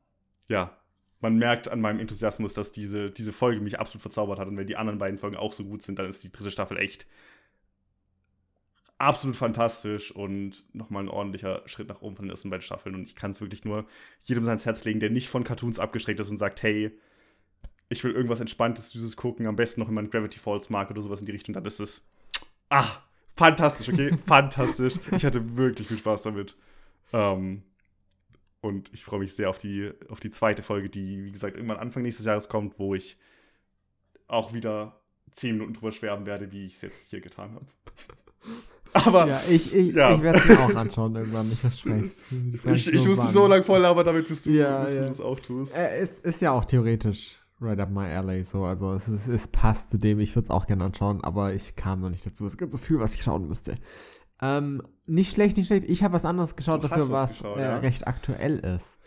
ja, 0.49 0.77
man 1.21 1.37
merkt 1.37 1.69
an 1.69 1.81
meinem 1.81 2.01
Enthusiasmus, 2.01 2.55
dass 2.55 2.73
diese, 2.73 3.11
diese 3.11 3.33
Folge 3.33 3.61
mich 3.61 3.81
absolut 3.81 4.03
verzaubert 4.03 4.39
hat. 4.39 4.49
Und 4.49 4.57
wenn 4.57 4.67
die 4.67 4.77
anderen 4.77 4.99
beiden 4.99 5.19
Folgen 5.19 5.37
auch 5.37 5.53
so 5.53 5.65
gut 5.65 5.83
sind, 5.83 5.99
dann 5.99 6.09
ist 6.09 6.25
die 6.25 6.33
dritte 6.33 6.51
Staffel 6.51 6.79
echt 6.79 7.07
absolut 8.99 9.37
fantastisch 9.37 10.11
und 10.11 10.65
nochmal 10.75 11.05
ein 11.05 11.09
ordentlicher 11.09 11.63
Schritt 11.67 11.89
nach 11.89 12.01
oben 12.01 12.17
von 12.17 12.25
den 12.27 12.31
ersten 12.31 12.51
beiden 12.51 12.63
Staffeln. 12.63 12.95
Und 12.95 13.09
ich 13.09 13.15
kann 13.15 13.31
es 13.31 13.41
wirklich 13.41 13.65
nur 13.65 13.87
jedem 14.25 14.47
ans 14.47 14.67
Herz 14.67 14.85
legen, 14.85 15.01
der 15.01 15.11
nicht 15.11 15.29
von 15.29 15.45
Cartoons 15.45 15.79
abgeschreckt 15.79 16.21
ist 16.21 16.31
und 16.31 16.39
sagt, 16.39 16.63
hey, 16.63 16.97
ich 17.89 18.03
will 18.03 18.13
irgendwas 18.13 18.41
Entspanntes, 18.41 18.91
Süßes 18.91 19.17
gucken, 19.17 19.47
am 19.47 19.57
besten 19.57 19.81
noch 19.81 19.89
immer 19.89 20.03
ein 20.03 20.11
Gravity 20.11 20.39
Falls 20.39 20.71
mag 20.71 20.91
oder 20.91 21.03
sowas 21.03 21.21
in 21.21 21.27
die 21.27 21.33
Richtung, 21.33 21.55
dann 21.55 21.65
ist 21.65 21.81
es, 21.81 22.05
ah, 22.71 22.89
fantastisch, 23.37 23.89
okay? 23.89 24.17
fantastisch. 24.27 24.95
Ich 25.13 25.25
hatte 25.25 25.57
wirklich 25.57 25.89
viel 25.89 25.99
Spaß 25.99 26.23
damit. 26.23 26.57
Ähm, 27.13 27.63
und 28.67 28.93
ich 28.93 29.05
freue 29.05 29.21
mich 29.21 29.35
sehr 29.35 29.49
auf 29.51 29.59
die, 29.59 29.91
auf 30.09 30.21
die 30.21 30.31
zweite 30.31 30.63
Folge, 30.63 30.89
die, 30.89 31.25
wie 31.25 31.33
gesagt, 31.33 31.57
irgendwann 31.57 31.79
Anfang 31.79 32.03
nächstes 32.03 32.27
Jahres 32.27 32.49
kommt, 32.49 32.79
wo 32.79 32.95
ich 32.95 33.17
auch 34.29 34.53
wieder 34.53 35.01
zehn 35.31 35.55
Minuten 35.57 35.75
drüber 35.75 35.93
schwärmen 35.93 36.27
werde, 36.27 36.51
wie 36.53 36.67
ich 36.67 36.75
es 36.75 36.83
jetzt 36.83 37.11
hier 37.11 37.21
getan 37.21 37.55
habe. 37.55 37.67
Aber 38.93 39.29
Ja, 39.29 39.41
ich, 39.51 39.75
ich, 39.75 39.95
Ja. 39.95 40.15
ich 40.15 40.23
werde 40.23 40.39
es 40.39 40.49
mir 40.49 40.59
auch 40.61 40.75
anschauen 40.75 41.15
irgendwann, 41.17 41.53
ich 41.53 41.59
verspreche 41.59 42.05
es. 42.05 42.19
ich, 42.65 42.93
ich 42.93 43.07
muss 43.07 43.21
dich 43.21 43.31
so 43.31 43.47
lange 43.47 43.63
voll 43.63 43.81
labern, 43.81 44.07
damit 44.07 44.27
bis 44.29 44.45
du, 44.45 44.51
Ja, 44.53 44.85
bis 44.85 44.95
ja. 44.95 45.01
du 45.03 45.07
das 45.09 45.21
auch 45.21 45.39
tust. 45.41 45.77
Äh, 45.77 45.99
es 45.99 46.11
ist 46.23 46.41
ja 46.41 46.53
auch 46.53 46.65
theoretisch 46.65 47.37
right 47.61 47.79
up 47.79 47.91
my 47.91 48.07
alley, 48.07 48.43
so. 48.45 48.65
Also 48.65 48.95
es, 48.95 49.09
ist, 49.09 49.29
es 49.29 49.49
passt 49.49 49.91
zu 49.91 49.99
dem, 49.99 50.19
ich 50.21 50.35
würde 50.35 50.45
es 50.47 50.51
auch 50.51 50.67
gerne 50.67 50.85
anschauen, 50.85 51.23
aber 51.23 51.53
ich 51.55 51.77
kam 51.77 52.01
noch 52.01 52.11
nicht 52.11 52.25
dazu. 52.25 52.47
Es 52.47 52.57
gibt 52.57 52.73
so 52.73 52.79
viel, 52.79 52.99
was 52.99 53.15
ich 53.15 53.23
schauen 53.23 53.47
müsste. 53.49 53.75
Ähm, 54.41 54.83
nicht 55.07 55.33
schlecht, 55.33 55.57
nicht 55.57 55.67
schlecht. 55.69 55.89
Ich 55.89 56.03
habe 56.03 56.15
was 56.15 56.25
anderes 56.25 56.57
geschaut 56.57 56.83
Du 56.85 56.89
dafür, 56.89 57.09
was 57.11 57.31
geschaut, 57.31 57.59
äh, 57.59 57.63
ja. 57.63 57.79
recht 57.79 58.07
aktuell 58.07 58.59
ist. 58.59 58.99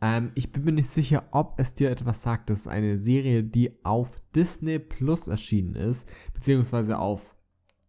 Ähm, 0.00 0.32
ich 0.34 0.50
bin 0.50 0.64
mir 0.64 0.72
nicht 0.72 0.90
sicher, 0.90 1.24
ob 1.30 1.58
es 1.60 1.74
dir 1.74 1.90
etwas 1.90 2.22
sagt. 2.22 2.50
Das 2.50 2.60
ist 2.60 2.66
eine 2.68 2.98
Serie, 2.98 3.44
die 3.44 3.78
auf 3.84 4.08
Disney 4.34 4.78
Plus 4.80 5.28
erschienen 5.28 5.76
ist, 5.76 6.08
beziehungsweise 6.34 6.98
auf 6.98 7.20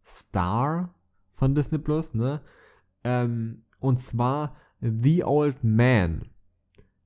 Star 0.06 0.94
von 1.36 1.56
Disney 1.56 1.80
Plus, 1.80 2.14
ne? 2.14 2.42
Ähm, 3.04 3.64
und 3.80 4.00
zwar 4.00 4.56
The 4.82 5.24
Old 5.24 5.64
Man. 5.64 6.30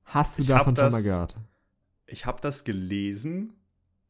Hast 0.04 0.38
du 0.38 0.42
Ich 0.42 0.48
davon 0.48 0.76
schon 0.76 0.84
das- 0.86 0.92
mal 0.92 1.02
gehört? 1.02 1.36
Ich 2.06 2.26
habe 2.26 2.40
das 2.40 2.64
gelesen 2.64 3.52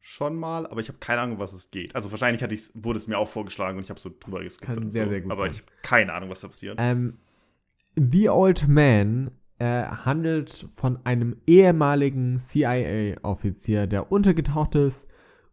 schon 0.09 0.35
mal, 0.35 0.65
aber 0.65 0.81
ich 0.81 0.87
habe 0.87 0.97
keine 0.97 1.21
Ahnung, 1.21 1.37
was 1.37 1.53
es 1.53 1.69
geht. 1.69 1.95
Also 1.95 2.09
wahrscheinlich 2.09 2.41
hatte 2.41 2.55
ich's, 2.55 2.71
wurde 2.73 2.97
es 2.97 3.05
mir 3.05 3.19
auch 3.19 3.29
vorgeschlagen 3.29 3.77
und 3.77 3.83
ich 3.83 3.91
habe 3.91 3.99
so 3.99 4.09
drüber 4.09 4.41
geskippt 4.41 4.73
Kann 4.73 4.89
sehr, 4.89 5.05
so. 5.05 5.11
sehr 5.11 5.21
gut 5.21 5.31
aber 5.31 5.43
sein. 5.43 5.51
ich 5.51 5.59
habe 5.59 5.71
keine 5.83 6.13
Ahnung, 6.13 6.29
was 6.31 6.41
da 6.41 6.47
passiert. 6.47 6.77
Ähm, 6.79 7.19
The 7.95 8.29
Old 8.29 8.67
Man 8.67 9.31
äh, 9.59 9.83
handelt 9.83 10.67
von 10.75 11.05
einem 11.05 11.37
ehemaligen 11.45 12.39
CIA-Offizier, 12.39 13.85
der 13.85 14.11
untergetaucht 14.11 14.73
ist 14.73 15.05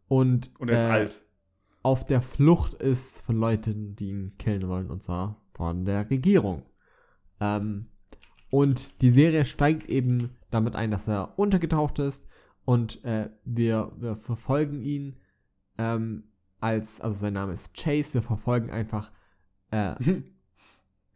und, 0.08 0.50
und 0.58 0.70
er 0.70 0.76
ist 0.76 0.84
äh, 0.84 0.90
alt. 0.90 1.22
auf 1.82 2.06
der 2.06 2.22
Flucht 2.22 2.74
ist 2.74 3.18
von 3.26 3.36
Leuten, 3.36 3.94
die 3.94 4.08
ihn 4.08 4.38
killen 4.38 4.68
wollen, 4.68 4.90
und 4.90 5.02
zwar 5.02 5.42
von 5.52 5.84
der 5.84 6.08
Regierung. 6.08 6.62
Ähm, 7.40 7.88
und 8.50 9.02
die 9.02 9.10
Serie 9.10 9.44
steigt 9.44 9.86
eben 9.90 10.30
damit 10.50 10.76
ein, 10.76 10.90
dass 10.90 11.08
er 11.08 11.38
untergetaucht 11.38 11.98
ist 11.98 12.26
und 12.66 13.02
äh, 13.04 13.30
wir, 13.44 13.92
wir 13.96 14.16
verfolgen 14.16 14.82
ihn 14.82 15.16
ähm, 15.78 16.24
als, 16.60 17.00
also 17.00 17.18
sein 17.18 17.32
Name 17.32 17.54
ist 17.54 17.72
Chase, 17.74 18.14
wir 18.14 18.22
verfolgen 18.22 18.70
einfach 18.70 19.10
äh, 19.70 19.94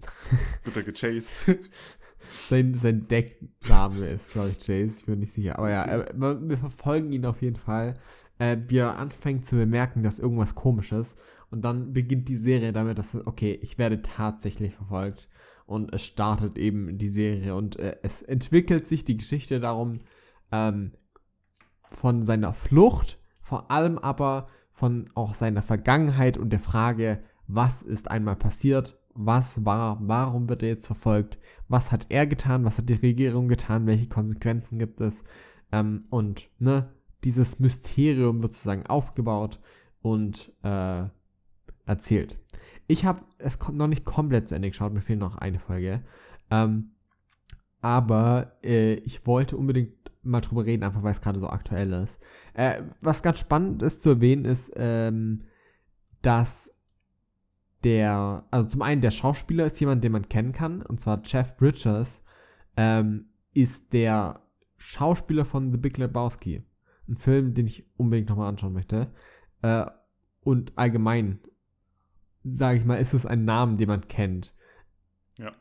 er 0.74 0.82
gechased. 0.82 1.38
sein, 2.48 2.74
sein 2.74 3.08
Deckname 3.08 4.06
ist, 4.06 4.32
glaube 4.32 4.50
ich, 4.50 4.58
Chase, 4.58 5.00
ich 5.00 5.04
bin 5.04 5.20
nicht 5.20 5.32
sicher. 5.32 5.58
Aber 5.58 5.70
ja, 5.70 5.84
äh, 5.84 6.14
wir 6.14 6.58
verfolgen 6.58 7.12
ihn 7.12 7.26
auf 7.26 7.42
jeden 7.42 7.56
Fall. 7.56 7.94
Äh, 8.38 8.58
wir 8.68 8.96
anfangen 8.96 9.42
zu 9.42 9.56
bemerken, 9.56 10.02
dass 10.02 10.18
irgendwas 10.18 10.54
komisch 10.54 10.92
ist. 10.92 11.18
Und 11.50 11.62
dann 11.62 11.92
beginnt 11.92 12.28
die 12.28 12.36
Serie 12.36 12.72
damit, 12.72 12.98
dass, 12.98 13.14
okay, 13.14 13.58
ich 13.60 13.76
werde 13.76 14.02
tatsächlich 14.02 14.74
verfolgt. 14.74 15.28
Und 15.66 15.92
es 15.92 16.02
startet 16.02 16.58
eben 16.58 16.96
die 16.96 17.08
Serie. 17.08 17.54
Und 17.54 17.76
äh, 17.78 17.96
es 18.02 18.22
entwickelt 18.22 18.86
sich 18.86 19.04
die 19.04 19.16
Geschichte 19.16 19.60
darum, 19.60 19.98
ähm, 20.52 20.92
von 21.96 22.24
seiner 22.24 22.52
Flucht, 22.52 23.18
vor 23.42 23.70
allem 23.70 23.98
aber 23.98 24.48
von 24.72 25.10
auch 25.14 25.34
seiner 25.34 25.62
Vergangenheit 25.62 26.38
und 26.38 26.50
der 26.50 26.60
Frage, 26.60 27.22
was 27.46 27.82
ist 27.82 28.10
einmal 28.10 28.36
passiert, 28.36 28.98
was 29.14 29.64
war, 29.64 29.98
warum 30.00 30.48
wird 30.48 30.62
er 30.62 30.70
jetzt 30.70 30.86
verfolgt, 30.86 31.38
was 31.68 31.92
hat 31.92 32.06
er 32.08 32.26
getan, 32.26 32.64
was 32.64 32.78
hat 32.78 32.88
die 32.88 32.94
Regierung 32.94 33.48
getan, 33.48 33.86
welche 33.86 34.08
Konsequenzen 34.08 34.78
gibt 34.78 35.00
es? 35.00 35.24
Ähm, 35.72 36.04
und 36.10 36.48
ne, 36.58 36.90
dieses 37.24 37.58
Mysterium 37.58 38.40
wird 38.42 38.54
sozusagen 38.54 38.86
aufgebaut 38.86 39.60
und 40.00 40.52
äh, 40.62 41.04
erzählt. 41.86 42.38
Ich 42.86 43.04
habe 43.04 43.22
es 43.38 43.58
noch 43.72 43.86
nicht 43.86 44.04
komplett 44.04 44.48
zu 44.48 44.54
Ende 44.54 44.70
geschaut, 44.70 44.92
mir 44.92 45.02
fehlt 45.02 45.20
noch 45.20 45.36
eine 45.36 45.58
Folge. 45.58 46.02
Ähm, 46.50 46.92
aber 47.82 48.52
äh, 48.62 48.94
ich 48.94 49.26
wollte 49.26 49.56
unbedingt 49.56 49.92
mal 50.22 50.40
drüber 50.40 50.66
reden, 50.66 50.82
einfach 50.82 51.02
weil 51.02 51.12
es 51.12 51.20
gerade 51.20 51.40
so 51.40 51.48
aktuell 51.48 51.92
ist. 51.92 52.20
Äh, 52.54 52.82
was 53.00 53.22
ganz 53.22 53.38
spannend 53.38 53.82
ist 53.82 54.02
zu 54.02 54.10
erwähnen, 54.10 54.44
ist, 54.44 54.72
ähm, 54.76 55.44
dass 56.22 56.72
der, 57.84 58.44
also 58.50 58.68
zum 58.68 58.82
einen 58.82 59.00
der 59.00 59.10
Schauspieler 59.10 59.66
ist 59.66 59.80
jemand, 59.80 60.04
den 60.04 60.12
man 60.12 60.28
kennen 60.28 60.52
kann, 60.52 60.82
und 60.82 61.00
zwar 61.00 61.22
Jeff 61.24 61.56
Bridges, 61.56 62.22
ähm, 62.76 63.26
ist 63.52 63.92
der 63.92 64.42
Schauspieler 64.76 65.44
von 65.44 65.70
The 65.72 65.78
Big 65.78 65.98
Lebowski. 65.98 66.62
Ein 67.08 67.16
Film, 67.16 67.54
den 67.54 67.66
ich 67.66 67.86
unbedingt 67.96 68.28
nochmal 68.28 68.48
anschauen 68.48 68.72
möchte. 68.72 69.12
Äh, 69.62 69.86
und 70.42 70.76
allgemein, 70.76 71.40
sage 72.44 72.78
ich 72.78 72.84
mal, 72.84 72.96
ist 72.96 73.14
es 73.14 73.26
ein 73.26 73.44
Name, 73.44 73.76
den 73.76 73.88
man 73.88 74.08
kennt. 74.08 74.54
Ja. 75.36 75.52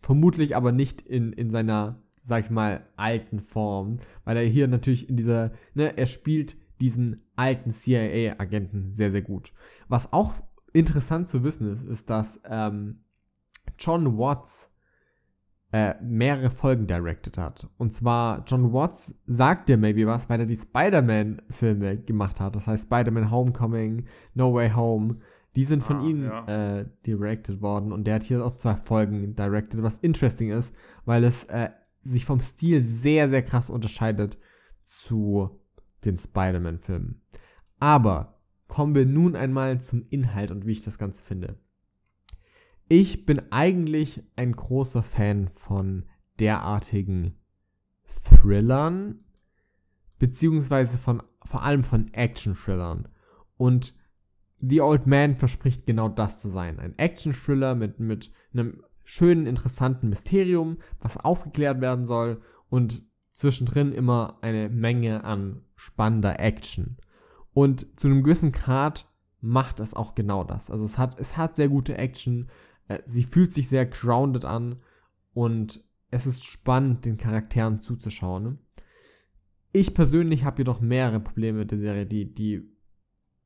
Vermutlich 0.00 0.56
aber 0.56 0.72
nicht 0.72 1.02
in, 1.02 1.32
in 1.32 1.50
seiner, 1.50 2.02
sag 2.26 2.44
ich 2.44 2.50
mal, 2.50 2.84
alten 2.96 3.40
Form, 3.40 3.98
weil 4.24 4.36
er 4.36 4.44
hier 4.44 4.68
natürlich 4.68 5.08
in 5.08 5.16
dieser, 5.16 5.52
ne, 5.74 5.96
er 5.96 6.06
spielt 6.06 6.56
diesen 6.80 7.22
alten 7.36 7.72
CIA-Agenten 7.72 8.94
sehr, 8.94 9.10
sehr 9.10 9.22
gut. 9.22 9.52
Was 9.88 10.12
auch 10.12 10.34
interessant 10.72 11.28
zu 11.28 11.42
wissen 11.44 11.72
ist, 11.72 11.84
ist, 11.84 12.10
dass 12.10 12.40
ähm, 12.44 12.98
John 13.78 14.18
Watts 14.18 14.70
äh, 15.72 15.94
mehrere 16.02 16.50
Folgen 16.50 16.86
directed 16.86 17.38
hat. 17.38 17.68
Und 17.78 17.92
zwar, 17.94 18.44
John 18.46 18.72
Watts 18.72 19.14
sagt 19.26 19.68
dir 19.68 19.76
maybe 19.76 20.06
was, 20.06 20.28
weil 20.28 20.40
er 20.40 20.46
die 20.46 20.56
Spider-Man-Filme 20.56 21.98
gemacht 21.98 22.40
hat. 22.40 22.56
Das 22.56 22.66
heißt, 22.66 22.84
Spider-Man 22.84 23.30
Homecoming, 23.30 24.04
No 24.34 24.52
Way 24.52 24.70
Home. 24.70 25.16
Die 25.56 25.64
sind 25.64 25.82
von 25.82 25.96
Ah, 25.96 26.04
ihm 26.04 26.24
ja. 26.24 26.78
äh, 26.80 26.86
directed 27.06 27.62
worden 27.62 27.90
und 27.92 28.06
der 28.06 28.16
hat 28.16 28.24
hier 28.24 28.44
auch 28.44 28.56
zwei 28.58 28.74
Folgen 28.74 29.34
directed, 29.34 29.82
was 29.82 29.98
interesting 30.00 30.50
ist, 30.50 30.74
weil 31.06 31.24
es 31.24 31.44
äh, 31.44 31.70
sich 32.08 32.24
vom 32.24 32.40
Stil 32.40 32.84
sehr, 32.84 33.28
sehr 33.28 33.42
krass 33.42 33.70
unterscheidet 33.70 34.38
zu 34.84 35.60
den 36.04 36.16
Spider-Man-Filmen. 36.16 37.22
Aber 37.78 38.40
kommen 38.68 38.94
wir 38.94 39.06
nun 39.06 39.36
einmal 39.36 39.80
zum 39.80 40.06
Inhalt 40.10 40.50
und 40.50 40.66
wie 40.66 40.72
ich 40.72 40.82
das 40.82 40.98
Ganze 40.98 41.22
finde. 41.22 41.58
Ich 42.88 43.26
bin 43.26 43.50
eigentlich 43.50 44.22
ein 44.36 44.52
großer 44.52 45.02
Fan 45.02 45.50
von 45.54 46.04
derartigen 46.38 47.36
Thrillern, 48.24 49.24
beziehungsweise 50.18 50.98
von 50.98 51.22
vor 51.44 51.62
allem 51.62 51.84
von 51.84 52.12
Action-Thrillern. 52.12 53.08
Und 53.56 53.94
The 54.60 54.80
Old 54.80 55.06
Man 55.06 55.36
verspricht 55.36 55.86
genau 55.86 56.08
das 56.08 56.38
zu 56.38 56.48
sein. 56.48 56.78
Ein 56.78 56.98
Action-Thriller 56.98 57.74
mit, 57.74 58.00
mit 58.00 58.32
einem 58.52 58.82
schönen, 59.06 59.46
interessanten 59.46 60.08
Mysterium, 60.08 60.78
was 61.00 61.16
aufgeklärt 61.16 61.80
werden 61.80 62.06
soll 62.06 62.42
und 62.68 63.02
zwischendrin 63.32 63.92
immer 63.92 64.38
eine 64.42 64.68
Menge 64.68 65.24
an 65.24 65.62
spannender 65.76 66.40
Action. 66.40 66.96
Und 67.54 67.86
zu 67.98 68.08
einem 68.08 68.24
gewissen 68.24 68.52
Grad 68.52 69.08
macht 69.40 69.78
es 69.78 69.94
auch 69.94 70.14
genau 70.14 70.42
das. 70.42 70.70
Also 70.70 70.84
es 70.84 70.98
hat, 70.98 71.18
es 71.20 71.36
hat 71.36 71.54
sehr 71.56 71.68
gute 71.68 71.96
Action, 71.96 72.48
äh, 72.88 72.98
sie 73.06 73.22
fühlt 73.22 73.54
sich 73.54 73.68
sehr 73.68 73.86
grounded 73.86 74.44
an 74.44 74.80
und 75.32 75.84
es 76.10 76.26
ist 76.26 76.44
spannend, 76.44 77.04
den 77.04 77.16
Charakteren 77.16 77.80
zuzuschauen. 77.80 78.58
Ich 79.72 79.94
persönlich 79.94 80.44
habe 80.44 80.58
jedoch 80.58 80.80
mehrere 80.80 81.20
Probleme 81.20 81.58
mit 81.58 81.70
der 81.70 81.78
Serie, 81.78 82.06
die, 82.06 82.34
die 82.34 82.75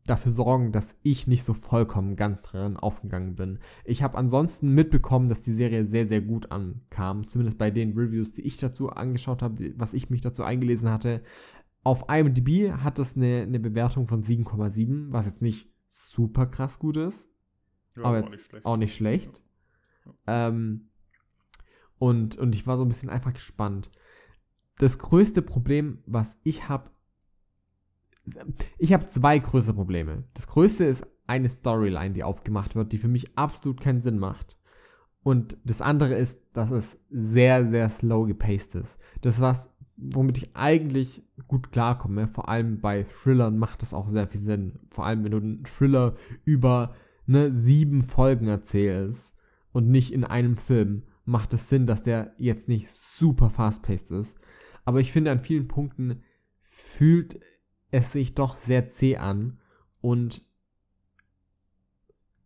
dafür 0.06 0.32
sorgen, 0.32 0.72
dass 0.72 0.96
ich 1.02 1.26
nicht 1.26 1.44
so 1.44 1.54
vollkommen 1.54 2.16
ganz 2.16 2.40
dran 2.42 2.76
aufgegangen 2.76 3.36
bin. 3.36 3.58
Ich 3.84 4.02
habe 4.02 4.16
ansonsten 4.18 4.74
mitbekommen, 4.74 5.28
dass 5.28 5.42
die 5.42 5.52
Serie 5.52 5.86
sehr, 5.86 6.06
sehr 6.06 6.20
gut 6.20 6.50
ankam. 6.50 7.28
Zumindest 7.28 7.58
bei 7.58 7.70
den 7.70 7.92
Reviews, 7.96 8.32
die 8.32 8.42
ich 8.42 8.56
dazu 8.56 8.90
angeschaut 8.90 9.42
habe, 9.42 9.72
was 9.76 9.94
ich 9.94 10.10
mich 10.10 10.20
dazu 10.20 10.42
eingelesen 10.42 10.90
hatte. 10.90 11.22
Auf 11.82 12.04
IMDb 12.08 12.72
hat 12.72 12.98
es 12.98 13.16
eine, 13.16 13.42
eine 13.42 13.60
Bewertung 13.60 14.06
von 14.08 14.22
7,7, 14.24 15.12
was 15.12 15.26
jetzt 15.26 15.42
nicht 15.42 15.68
super 15.92 16.46
krass 16.46 16.78
gut 16.78 16.96
ist 16.96 17.26
Ja, 17.96 18.04
aber 18.04 18.18
auch 18.20 18.22
jetzt 18.22 18.30
nicht 18.30 18.44
schlecht. 18.46 18.66
auch 18.66 18.76
nicht 18.76 18.94
schlecht. 18.94 19.42
Ähm, 20.26 20.88
und, 21.98 22.36
und 22.38 22.54
ich 22.54 22.66
war 22.66 22.76
so 22.78 22.84
ein 22.84 22.88
bisschen 22.88 23.10
einfach 23.10 23.32
gespannt. 23.32 23.90
Das 24.78 24.98
größte 24.98 25.42
Problem, 25.42 25.98
was 26.06 26.38
ich 26.42 26.68
habe, 26.68 26.90
ich 28.78 28.92
habe 28.92 29.08
zwei 29.08 29.38
größere 29.38 29.74
Probleme. 29.74 30.24
Das 30.34 30.46
größte 30.46 30.84
ist 30.84 31.06
eine 31.26 31.48
Storyline, 31.48 32.12
die 32.12 32.24
aufgemacht 32.24 32.74
wird, 32.74 32.92
die 32.92 32.98
für 32.98 33.08
mich 33.08 33.36
absolut 33.36 33.80
keinen 33.80 34.02
Sinn 34.02 34.18
macht. 34.18 34.56
Und 35.22 35.56
das 35.64 35.82
andere 35.82 36.14
ist, 36.14 36.40
dass 36.54 36.70
es 36.70 36.98
sehr, 37.10 37.66
sehr 37.66 37.88
slow 37.90 38.26
gepaced 38.26 38.74
ist. 38.74 38.98
Das 39.20 39.40
was, 39.40 39.70
womit 39.96 40.38
ich 40.38 40.56
eigentlich 40.56 41.22
gut 41.46 41.72
klarkomme. 41.72 42.28
Vor 42.28 42.48
allem 42.48 42.80
bei 42.80 43.04
Thrillern 43.04 43.58
macht 43.58 43.82
das 43.82 43.94
auch 43.94 44.08
sehr 44.08 44.26
viel 44.26 44.40
Sinn. 44.40 44.80
Vor 44.90 45.04
allem, 45.06 45.24
wenn 45.24 45.32
du 45.32 45.38
einen 45.38 45.64
Thriller 45.64 46.14
über 46.44 46.94
ne, 47.26 47.52
sieben 47.52 48.02
Folgen 48.02 48.48
erzählst 48.48 49.34
und 49.72 49.88
nicht 49.88 50.12
in 50.12 50.24
einem 50.24 50.56
Film, 50.56 51.02
macht 51.24 51.52
es 51.52 51.68
Sinn, 51.68 51.86
dass 51.86 52.02
der 52.02 52.34
jetzt 52.38 52.68
nicht 52.68 52.90
super 52.90 53.50
fast-paced 53.50 54.10
ist. 54.10 54.38
Aber 54.84 55.00
ich 55.00 55.12
finde, 55.12 55.30
an 55.30 55.40
vielen 55.40 55.68
Punkten 55.68 56.22
fühlt 56.62 57.40
es 57.90 58.12
sich 58.12 58.34
doch 58.34 58.58
sehr 58.58 58.88
zäh 58.88 59.16
an 59.16 59.58
und 60.00 60.44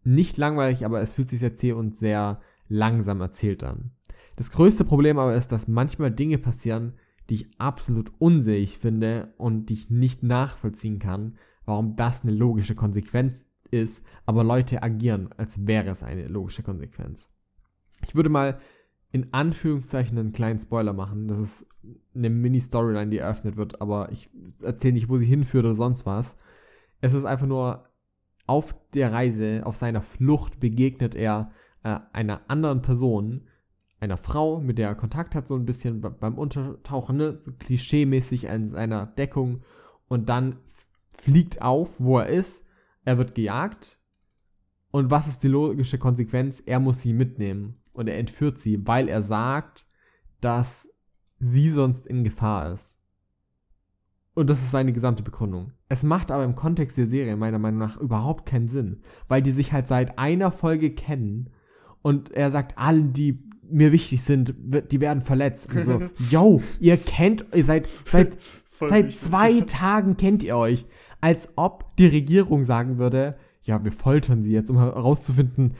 nicht 0.02 0.36
langweilig, 0.36 0.84
aber 0.84 1.00
es 1.00 1.14
fühlt 1.14 1.30
sich 1.30 1.40
sehr 1.40 1.54
zäh 1.54 1.72
und 1.72 1.94
sehr 1.94 2.40
langsam 2.68 3.20
erzählt 3.20 3.64
an. 3.64 3.90
Das 4.36 4.50
größte 4.50 4.84
Problem 4.84 5.18
aber 5.18 5.34
ist, 5.34 5.52
dass 5.52 5.68
manchmal 5.68 6.10
Dinge 6.10 6.38
passieren, 6.38 6.94
die 7.30 7.34
ich 7.36 7.50
absolut 7.58 8.12
unsäglich 8.18 8.78
finde 8.78 9.32
und 9.38 9.66
die 9.66 9.74
ich 9.74 9.90
nicht 9.90 10.22
nachvollziehen 10.22 10.98
kann, 10.98 11.38
warum 11.64 11.96
das 11.96 12.22
eine 12.22 12.32
logische 12.32 12.74
Konsequenz 12.74 13.46
ist, 13.70 14.04
aber 14.26 14.44
Leute 14.44 14.82
agieren, 14.82 15.30
als 15.36 15.66
wäre 15.66 15.90
es 15.90 16.02
eine 16.02 16.28
logische 16.28 16.62
Konsequenz. 16.62 17.30
Ich 18.06 18.14
würde 18.14 18.28
mal 18.28 18.60
in 19.10 19.32
Anführungszeichen 19.32 20.18
einen 20.18 20.32
kleinen 20.32 20.58
Spoiler 20.58 20.92
machen. 20.92 21.28
Das 21.28 21.38
ist 21.38 21.66
eine 22.14 22.30
Mini-Storyline, 22.30 23.10
die 23.10 23.18
eröffnet 23.18 23.56
wird, 23.56 23.80
aber 23.80 24.10
ich 24.12 24.30
erzähle 24.62 24.94
nicht, 24.94 25.08
wo 25.08 25.18
sie 25.18 25.26
hinführt 25.26 25.64
oder 25.64 25.74
sonst 25.74 26.06
was. 26.06 26.36
Es 27.00 27.12
ist 27.12 27.24
einfach 27.24 27.46
nur 27.46 27.88
auf 28.46 28.74
der 28.92 29.12
Reise, 29.12 29.62
auf 29.64 29.76
seiner 29.76 30.02
Flucht 30.02 30.60
begegnet 30.60 31.14
er 31.14 31.50
äh, 31.82 31.98
einer 32.12 32.42
anderen 32.48 32.82
Person, 32.82 33.48
einer 34.00 34.16
Frau, 34.16 34.60
mit 34.60 34.78
der 34.78 34.88
er 34.88 34.94
Kontakt 34.94 35.34
hat, 35.34 35.48
so 35.48 35.54
ein 35.56 35.64
bisschen 35.64 36.00
be- 36.00 36.10
beim 36.10 36.36
Untertauchen, 36.36 37.16
ne? 37.16 37.38
so 37.40 37.52
klischeemäßig 37.52 38.50
an 38.50 38.70
seiner 38.70 39.06
Deckung 39.06 39.62
und 40.08 40.28
dann 40.28 40.58
fliegt 41.12 41.62
auf, 41.62 41.88
wo 41.98 42.18
er 42.18 42.28
ist, 42.28 42.66
er 43.04 43.18
wird 43.18 43.34
gejagt 43.34 43.98
und 44.90 45.10
was 45.10 45.26
ist 45.26 45.42
die 45.42 45.48
logische 45.48 45.98
Konsequenz? 45.98 46.62
Er 46.64 46.80
muss 46.80 47.02
sie 47.02 47.12
mitnehmen 47.12 47.80
und 47.92 48.08
er 48.08 48.18
entführt 48.18 48.60
sie, 48.60 48.86
weil 48.86 49.08
er 49.08 49.22
sagt, 49.22 49.86
dass 50.40 50.88
sie 51.48 51.70
sonst 51.70 52.06
in 52.06 52.24
Gefahr 52.24 52.72
ist. 52.72 52.98
Und 54.34 54.50
das 54.50 54.58
ist 54.60 54.72
seine 54.72 54.92
gesamte 54.92 55.22
Begründung. 55.22 55.70
Es 55.88 56.02
macht 56.02 56.30
aber 56.32 56.44
im 56.44 56.56
Kontext 56.56 56.98
der 56.98 57.06
Serie 57.06 57.36
meiner 57.36 57.60
Meinung 57.60 57.78
nach 57.78 57.96
überhaupt 57.96 58.46
keinen 58.46 58.68
Sinn, 58.68 59.02
weil 59.28 59.42
die 59.42 59.52
sich 59.52 59.72
halt 59.72 59.86
seit 59.86 60.18
einer 60.18 60.50
Folge 60.50 60.90
kennen 60.90 61.50
und 62.02 62.32
er 62.32 62.50
sagt, 62.50 62.76
allen, 62.76 63.12
die 63.12 63.44
mir 63.62 63.92
wichtig 63.92 64.22
sind, 64.22 64.54
die 64.90 65.00
werden 65.00 65.22
verletzt. 65.22 65.72
Und 65.72 65.84
so, 65.84 66.02
yo, 66.30 66.62
ihr 66.80 66.96
kennt, 66.96 67.46
ihr 67.54 67.64
seid, 67.64 67.88
seit, 68.06 68.36
seit 68.78 69.06
wichtig. 69.06 69.20
zwei 69.20 69.60
Tagen 69.62 70.16
kennt 70.16 70.42
ihr 70.42 70.56
euch. 70.56 70.86
als 71.20 71.48
ob 71.56 71.96
die 71.96 72.06
Regierung 72.06 72.64
sagen 72.64 72.98
würde, 72.98 73.36
ja, 73.64 73.82
wir 73.82 73.92
foltern 73.92 74.42
sie 74.42 74.52
jetzt, 74.52 74.70
um 74.70 74.78
herauszufinden, 74.78 75.74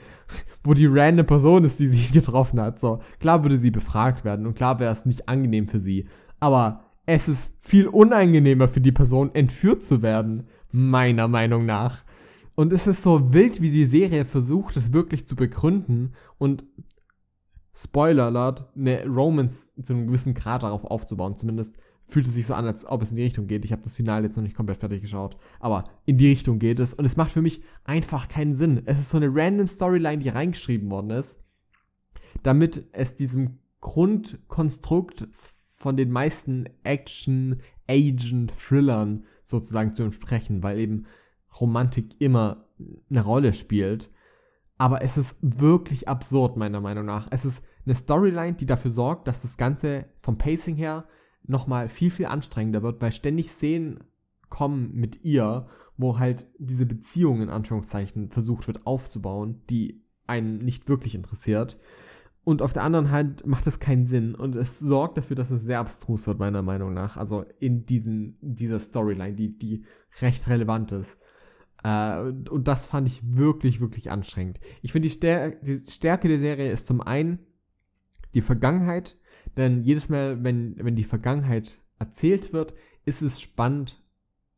wo 0.63 0.73
die 0.73 0.87
random 0.87 1.25
Person 1.25 1.63
ist, 1.63 1.79
die 1.79 1.87
sie 1.87 2.07
getroffen 2.11 2.59
hat. 2.59 2.79
So, 2.79 2.99
klar 3.19 3.43
würde 3.43 3.57
sie 3.57 3.71
befragt 3.71 4.25
werden 4.25 4.45
und 4.45 4.55
klar 4.55 4.79
wäre 4.79 4.91
es 4.91 5.05
nicht 5.05 5.29
angenehm 5.29 5.67
für 5.67 5.79
sie. 5.79 6.07
Aber 6.39 6.85
es 7.05 7.27
ist 7.27 7.53
viel 7.61 7.87
unangenehmer 7.87 8.67
für 8.67 8.81
die 8.81 8.91
Person, 8.91 9.33
entführt 9.33 9.83
zu 9.83 10.01
werden, 10.01 10.47
meiner 10.71 11.27
Meinung 11.27 11.65
nach. 11.65 12.03
Und 12.55 12.73
es 12.73 12.87
ist 12.87 13.03
so 13.03 13.33
wild, 13.33 13.61
wie 13.61 13.69
die 13.69 13.85
Serie 13.85 14.25
versucht, 14.25 14.77
es 14.77 14.93
wirklich 14.93 15.27
zu 15.27 15.35
begründen 15.35 16.13
und 16.37 16.63
Spoiler 17.77 18.25
alert, 18.25 18.69
eine 18.75 19.05
Romance 19.05 19.69
zu 19.83 19.93
einem 19.93 20.07
gewissen 20.07 20.33
Grad 20.33 20.63
darauf 20.63 20.85
aufzubauen. 20.85 21.35
Zumindest 21.35 21.75
fühlt 22.07 22.27
es 22.27 22.35
sich 22.35 22.45
so 22.45 22.53
an, 22.53 22.65
als 22.65 22.85
ob 22.85 23.01
es 23.01 23.09
in 23.09 23.15
die 23.15 23.23
Richtung 23.23 23.47
geht. 23.47 23.65
Ich 23.65 23.71
habe 23.71 23.81
das 23.81 23.95
Finale 23.95 24.27
jetzt 24.27 24.35
noch 24.35 24.43
nicht 24.43 24.55
komplett 24.55 24.77
fertig 24.79 25.01
geschaut, 25.01 25.37
aber 25.59 25.85
in 26.05 26.17
die 26.17 26.29
Richtung 26.29 26.59
geht 26.59 26.79
es. 26.79 26.93
Und 26.93 27.05
es 27.05 27.17
macht 27.17 27.31
für 27.31 27.41
mich 27.41 27.63
einfach 27.83 28.27
keinen 28.27 28.53
Sinn. 28.53 28.83
Es 28.85 28.99
ist 28.99 29.09
so 29.09 29.17
eine 29.17 29.33
random 29.33 29.65
Storyline, 29.67 30.21
die 30.21 30.29
reingeschrieben 30.29 30.91
worden 30.91 31.09
ist, 31.11 31.39
damit 32.43 32.85
es 32.91 33.15
diesem 33.15 33.57
Grundkonstrukt 33.81 35.27
von 35.75 35.97
den 35.97 36.11
meisten 36.11 36.69
Action-Agent-Thrillern 36.83 39.23
sozusagen 39.43 39.95
zu 39.95 40.03
entsprechen, 40.03 40.61
weil 40.63 40.79
eben 40.79 41.05
Romantik 41.59 42.15
immer 42.19 42.65
eine 43.09 43.21
Rolle 43.21 43.53
spielt. 43.53 44.11
Aber 44.77 45.01
es 45.01 45.17
ist 45.17 45.35
wirklich 45.41 46.07
absurd, 46.07 46.57
meiner 46.57 46.81
Meinung 46.81 47.05
nach. 47.05 47.27
Es 47.31 47.45
ist 47.45 47.63
eine 47.85 47.95
Storyline, 47.95 48.53
die 48.53 48.65
dafür 48.65 48.91
sorgt, 48.91 49.27
dass 49.27 49.41
das 49.41 49.57
Ganze 49.57 50.05
vom 50.21 50.37
Pacing 50.37 50.75
her 50.75 51.05
nochmal 51.47 51.89
viel, 51.89 52.11
viel 52.11 52.25
anstrengender 52.25 52.83
wird, 52.83 53.01
weil 53.01 53.11
ständig 53.11 53.51
Szenen 53.51 54.03
kommen 54.49 54.93
mit 54.93 55.23
ihr, 55.23 55.67
wo 55.97 56.19
halt 56.19 56.47
diese 56.57 56.85
Beziehung 56.85 57.41
in 57.41 57.49
Anführungszeichen 57.49 58.29
versucht 58.29 58.67
wird 58.67 58.85
aufzubauen, 58.85 59.61
die 59.69 60.01
einen 60.27 60.59
nicht 60.59 60.89
wirklich 60.89 61.15
interessiert. 61.15 61.79
Und 62.43 62.61
auf 62.61 62.73
der 62.73 62.83
anderen 62.83 63.09
Hand 63.09 63.45
macht 63.47 63.65
es 63.65 63.79
keinen 63.79 64.05
Sinn 64.05 64.35
und 64.35 64.55
es 64.55 64.77
sorgt 64.77 65.17
dafür, 65.17 65.35
dass 65.35 65.49
es 65.49 65.63
sehr 65.63 65.79
abstrus 65.79 66.27
wird, 66.27 66.37
meiner 66.37 66.61
Meinung 66.61 66.93
nach. 66.93 67.17
Also 67.17 67.43
in 67.59 67.87
diesen, 67.87 68.37
dieser 68.39 68.79
Storyline, 68.79 69.33
die, 69.33 69.57
die 69.57 69.83
recht 70.21 70.47
relevant 70.47 70.91
ist. 70.91 71.17
Äh, 71.83 72.19
und 72.19 72.67
das 72.67 72.85
fand 72.85 73.07
ich 73.07 73.21
wirklich, 73.35 73.81
wirklich 73.81 74.11
anstrengend. 74.11 74.59
Ich 74.83 74.91
finde, 74.91 75.07
die, 75.07 75.13
Stär 75.13 75.51
die 75.51 75.81
Stärke 75.89 76.27
der 76.27 76.39
Serie 76.39 76.71
ist 76.71 76.85
zum 76.85 77.01
einen 77.01 77.39
die 78.35 78.41
Vergangenheit, 78.41 79.17
denn 79.57 79.83
jedes 79.83 80.09
Mal, 80.09 80.43
wenn, 80.43 80.75
wenn 80.77 80.95
die 80.95 81.03
Vergangenheit 81.03 81.81
erzählt 81.99 82.53
wird, 82.53 82.73
ist 83.05 83.21
es 83.21 83.39
spannend 83.39 84.03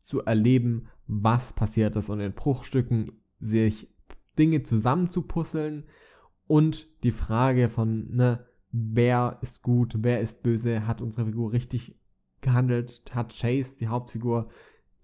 zu 0.01 0.23
erleben, 0.23 0.87
was 1.07 1.53
passiert 1.53 1.95
ist 1.95 2.09
und 2.09 2.19
in 2.19 2.33
Bruchstücken 2.33 3.11
sich 3.39 3.89
Dinge 4.37 4.63
zusammenzupuzzeln 4.63 5.85
und 6.47 6.87
die 7.03 7.11
Frage 7.11 7.69
von, 7.69 8.15
ne, 8.15 8.45
wer 8.71 9.39
ist 9.41 9.61
gut, 9.61 9.95
wer 9.99 10.21
ist 10.21 10.43
böse, 10.43 10.87
hat 10.87 11.01
unsere 11.01 11.25
Figur 11.25 11.51
richtig 11.51 11.95
gehandelt, 12.41 13.03
hat 13.11 13.35
Chase, 13.37 13.75
die 13.79 13.87
Hauptfigur, 13.87 14.49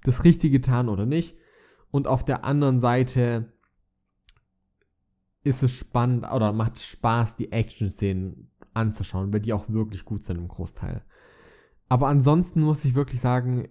das 0.04 0.24
Richtige 0.24 0.60
getan 0.60 0.90
oder 0.90 1.06
nicht. 1.06 1.38
Und 1.92 2.08
auf 2.08 2.24
der 2.26 2.44
anderen 2.44 2.80
Seite 2.80 3.54
ist 5.44 5.64
es 5.64 5.72
spannend 5.72 6.26
oder 6.32 6.54
macht 6.54 6.80
Spaß, 6.80 7.36
die 7.36 7.52
Action-Szenen 7.52 8.50
anzuschauen, 8.74 9.32
weil 9.34 9.42
die 9.42 9.54
auch 9.54 9.70
wirklich 9.70 10.06
gut 10.06 10.24
sind 10.26 10.38
im 10.38 10.48
Großteil. 10.48 11.04
Aber 11.90 12.08
ansonsten 12.08 12.62
muss 12.62 12.86
ich 12.86 12.96
wirklich 12.96 13.22
sagen, 13.22 13.68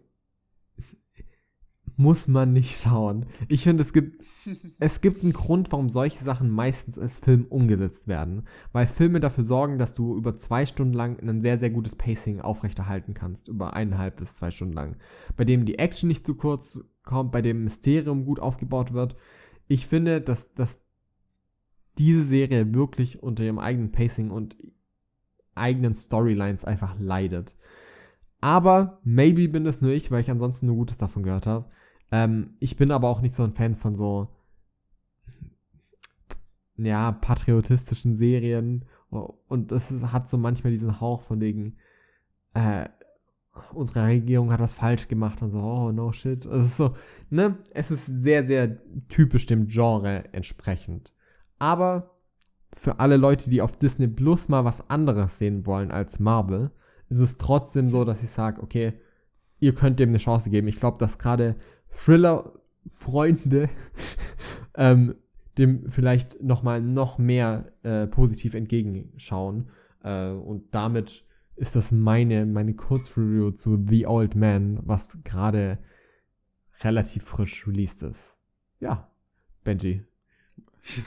muss 1.97 2.27
man 2.27 2.53
nicht 2.53 2.81
schauen. 2.81 3.27
Ich 3.49 3.65
finde, 3.65 3.83
es 3.83 3.93
gibt, 3.93 4.25
es 4.79 5.01
gibt 5.01 5.23
einen 5.23 5.33
Grund, 5.33 5.73
warum 5.73 5.89
solche 5.89 6.23
Sachen 6.23 6.51
meistens 6.51 6.99
als 6.99 7.21
Film 7.21 7.47
umgesetzt 7.49 8.09
werden. 8.09 8.45
Weil 8.73 8.87
Filme 8.87 9.21
dafür 9.21 9.45
sorgen, 9.45 9.79
dass 9.79 9.95
du 9.95 10.17
über 10.17 10.37
zwei 10.37 10.67
Stunden 10.67 10.95
lang 10.95 11.19
ein 11.21 11.43
sehr, 11.43 11.59
sehr 11.59 11.71
gutes 11.71 11.97
Pacing 11.97 12.41
aufrechterhalten 12.41 13.15
kannst. 13.15 13.49
Über 13.49 13.75
eineinhalb 13.75 14.17
bis 14.17 14.35
zwei 14.35 14.51
Stunden 14.51 14.75
lang. 14.75 14.97
Bei 15.37 15.45
dem 15.45 15.65
die 15.65 15.79
Action 15.79 16.09
nicht 16.09 16.27
zu 16.27 16.35
kurz 16.35 16.81
kommt, 17.05 17.33
bei 17.33 17.43
dem 17.43 17.65
Mysterium 17.65 18.25
gut 18.25 18.41
aufgebaut 18.41 18.93
wird. 18.93 19.17
Ich 19.69 19.87
finde, 19.87 20.21
dass, 20.21 20.53
dass 20.55 20.81
diese 21.99 22.25
Serie 22.25 22.73
wirklich 22.75 23.23
unter 23.23 23.45
ihrem 23.45 23.59
eigenen 23.59 23.93
Pacing 23.93 24.31
und 24.31 24.57
eigenen 25.55 25.95
Storylines 25.95 26.65
einfach 26.65 26.95
leidet. 26.99 27.55
Aber 28.41 28.99
maybe 29.05 29.49
bin 29.49 29.67
es 29.67 29.81
nur 29.81 29.93
ich, 29.93 30.11
weil 30.11 30.21
ich 30.21 30.31
ansonsten 30.31 30.67
nur 30.67 30.77
Gutes 30.77 30.99
davon 30.99 31.23
gehört 31.23 31.47
habe. 31.47 31.67
Ähm, 32.11 32.55
ich 32.59 32.77
bin 32.77 32.91
aber 32.91 33.09
auch 33.09 33.21
nicht 33.21 33.35
so 33.35 33.45
ein 33.45 33.53
Fan 33.53 33.77
von 33.77 33.97
so 33.97 34.29
ja, 36.77 37.13
patriotistischen 37.13 38.17
Serien. 38.17 38.85
Und 39.11 39.73
es 39.73 39.91
hat 39.91 40.31
so 40.31 40.39
manchmal 40.39 40.73
diesen 40.73 41.01
Hauch 41.01 41.23
von 41.23 41.41
wegen, 41.41 41.77
äh, 42.55 42.89
unsere 43.75 44.07
Regierung 44.07 44.51
hat 44.51 44.61
was 44.61 44.75
falsch 44.75 45.09
gemacht 45.09 45.43
und 45.43 45.51
so, 45.51 45.59
oh 45.59 45.93
no 45.93 46.13
shit. 46.13 46.45
Es 46.47 46.65
ist 46.65 46.77
so, 46.79 46.97
ne? 47.31 47.59
Es 47.73 47.91
ist 47.91 48.07
sehr, 48.07 48.47
sehr 48.47 48.79
typisch 49.09 49.47
dem 49.47 49.67
Genre 49.67 50.25
entsprechend. 50.33 51.13
Aber 51.59 52.12
für 52.77 53.01
alle 53.01 53.17
Leute, 53.17 53.51
die 53.51 53.63
auf 53.63 53.77
Disney 53.77 54.09
Plus 54.09 54.49
mal 54.49 54.65
was 54.65 54.89
anderes 54.91 55.39
sehen 55.39 55.67
wollen 55.67 55.91
als 55.91 56.19
Marvel, 56.19 56.71
ist 57.09 57.19
es 57.19 57.37
trotzdem 57.37 57.91
so, 57.91 58.05
dass 58.05 58.23
ich 58.23 58.31
sage, 58.31 58.63
okay, 58.63 58.95
ihr 59.61 59.75
könnt 59.75 60.01
dem 60.01 60.09
eine 60.09 60.19
Chance 60.19 60.51
geben. 60.51 60.69
Ich 60.69 60.77
glaube, 60.77 60.99
dass 60.99 61.19
gerade 61.19 61.57
Thriller-Freunde 62.05 63.69
ähm, 64.75 65.15
dem 65.59 65.91
vielleicht 65.91 66.43
nochmal 66.43 66.81
noch 66.81 67.19
mehr 67.19 67.73
äh, 67.83 68.07
positiv 68.07 68.55
entgegenschauen. 68.55 69.71
Äh, 70.03 70.31
und 70.31 70.75
damit 70.75 71.25
ist 71.57 71.77
das 71.77 71.93
meine, 71.93 72.47
meine 72.47 72.75
Kurzreview 72.75 73.51
zu 73.51 73.85
The 73.89 74.07
Old 74.07 74.35
Man, 74.35 74.81
was 74.83 75.11
gerade 75.25 75.79
relativ 76.81 77.25
frisch 77.25 77.67
released 77.67 78.03
ist. 78.03 78.37
Ja, 78.81 79.11
Benji. 79.63 80.05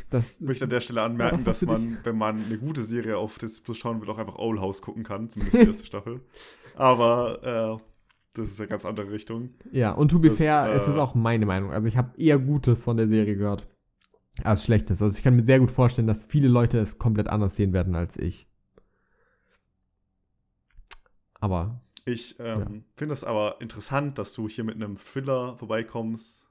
Das, 0.10 0.32
ich 0.32 0.40
möchte 0.40 0.64
an 0.64 0.70
der 0.70 0.80
Stelle 0.80 1.02
anmerken, 1.02 1.44
dass 1.46 1.62
man, 1.64 1.98
wenn 2.04 2.18
man 2.18 2.46
eine 2.46 2.58
gute 2.58 2.82
Serie 2.82 3.18
auf 3.18 3.38
Disney 3.38 3.64
Plus 3.64 3.78
schauen 3.78 4.02
will, 4.02 4.10
auch 4.10 4.18
einfach 4.18 4.38
Owl 4.38 4.60
House 4.60 4.82
gucken 4.82 5.04
kann, 5.04 5.30
zumindest 5.30 5.62
die 5.62 5.68
erste 5.68 5.86
Staffel. 5.86 6.22
Aber 6.76 7.82
äh, 7.82 7.84
das 8.34 8.50
ist 8.50 8.60
eine 8.60 8.70
ganz 8.70 8.86
andere 8.86 9.12
Richtung. 9.12 9.50
Ja, 9.72 9.92
und 9.92 10.10
to 10.10 10.20
be 10.20 10.30
das, 10.30 10.38
fair, 10.38 10.68
äh, 10.68 10.76
es 10.76 10.88
ist 10.88 10.98
auch 10.98 11.16
meine 11.16 11.46
Meinung. 11.46 11.72
Also 11.72 11.88
ich 11.88 11.98
habe 11.98 12.18
eher 12.20 12.40
Gutes 12.40 12.84
von 12.84 12.98
der 12.98 13.08
Serie 13.08 13.36
gehört 13.36 13.68
als 14.44 14.64
Schlechtes. 14.64 15.02
Also 15.02 15.18
ich 15.18 15.24
kann 15.24 15.36
mir 15.36 15.44
sehr 15.44 15.60
gut 15.60 15.72
vorstellen, 15.72 16.08
dass 16.08 16.26
viele 16.26 16.48
Leute 16.48 16.80
es 16.80 16.98
komplett 16.98 17.28
anders 17.28 17.56
sehen 17.56 17.74
werden 17.74 17.96
als 17.96 18.18
ich. 18.18 18.48
Aber. 21.40 21.82
Ich 22.06 22.36
ähm, 22.40 22.60
ja. 22.60 22.68
finde 22.96 23.14
es 23.14 23.24
aber 23.24 23.58
interessant, 23.62 24.18
dass 24.20 24.34
du 24.34 24.48
hier 24.48 24.64
mit 24.64 24.76
einem 24.76 24.98
Thriller 24.98 25.56
vorbeikommst, 25.56 26.48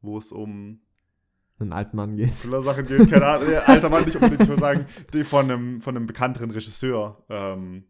wo 0.00 0.18
es 0.18 0.32
um 0.32 0.80
einen 1.64 1.72
alten 1.72 1.96
Mann 1.96 2.16
geht. 2.16 2.32
Thriller-Sachen 2.32 2.86
geht, 2.86 3.10
keine 3.10 3.26
Ahnung. 3.26 3.48
alter 3.66 3.90
Mann 3.90 4.04
nicht 4.04 4.16
unbedingt, 4.16 4.42
ich 4.42 4.48
würde 4.48 4.60
sagen, 4.60 4.86
die 5.12 5.24
von 5.24 5.50
einem, 5.50 5.80
von 5.80 5.96
einem 5.96 6.06
bekannteren 6.06 6.50
Regisseur 6.50 7.22
ähm, 7.28 7.84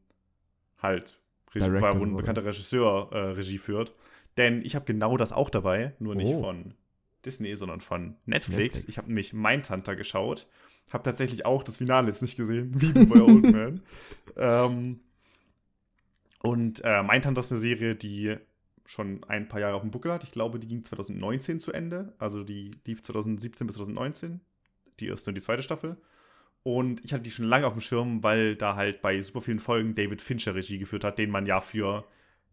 halt, 0.83 1.19
Regie, 1.55 1.71
wo 1.71 2.05
ein 2.05 2.17
bekannter 2.17 2.45
Regisseur 2.45 3.11
äh, 3.13 3.19
Regie 3.33 3.59
führt. 3.59 3.95
Denn 4.37 4.63
ich 4.65 4.75
habe 4.75 4.85
genau 4.85 5.17
das 5.17 5.33
auch 5.33 5.51
dabei, 5.51 5.95
nur 5.99 6.15
nicht 6.15 6.29
oh. 6.35 6.43
von 6.43 6.75
Disney, 7.25 7.55
sondern 7.57 7.81
von 7.81 8.17
Netflix. 8.27 8.59
Netflix. 8.59 8.89
Ich 8.89 8.99
habe 8.99 9.09
nämlich 9.09 9.33
Mindhunter 9.33 9.97
geschaut. 9.97 10.47
Habe 10.93 11.05
tatsächlich 11.05 11.45
auch 11.45 11.63
das 11.63 11.77
Finale 11.77 12.09
jetzt 12.09 12.23
nicht 12.23 12.37
gesehen, 12.37 12.73
wie 12.81 12.93
du 12.93 13.07
bei 13.07 13.21
Old 13.21 13.51
Man. 13.51 13.83
ähm, 14.37 15.01
und 16.41 16.83
äh, 16.85 17.03
Mindhunter 17.03 17.41
ist 17.41 17.53
eine 17.53 17.61
Serie, 17.61 17.97
die 17.97 18.37
schon 18.89 19.23
ein 19.25 19.49
paar 19.49 19.61
Jahre 19.61 19.75
auf 19.75 19.83
dem 19.83 19.91
Buckel 19.91 20.11
hat. 20.11 20.25
Ich 20.25 20.33
glaube, 20.33 20.59
die 20.59 20.67
ging 20.67 20.83
2019 20.83 21.61
zu 21.61 21.73
Ende. 21.73 22.15
Also 22.19 22.43
die 22.43 22.71
lief 22.87 23.03
2017 23.03 23.67
bis 23.67 23.77
2019. 23.77 24.41
Die 24.99 25.09
erste 25.09 25.31
und 25.31 25.35
die 25.35 25.43
zweite 25.43 25.63
Staffel. 25.63 25.99
Und 26.63 27.05
ich 27.05 27.13
hatte 27.13 27.23
die 27.23 27.31
schon 27.31 27.45
lange 27.45 27.67
auf 27.67 27.75
dem 27.75 27.83
Schirm, 27.83 28.23
weil 28.23 28.57
da 28.57 28.77
halt 28.77 29.03
bei 29.03 29.21
super 29.21 29.43
vielen 29.43 29.61
Folgen 29.61 29.95
David 29.95 30.23
Fincher 30.23 30.55
Regie 30.55 30.79
geführt 30.79 31.05
hat, 31.05 31.19
den 31.19 31.31
man 31.31 31.45
ja 31.45 31.61
für 31.61 32.07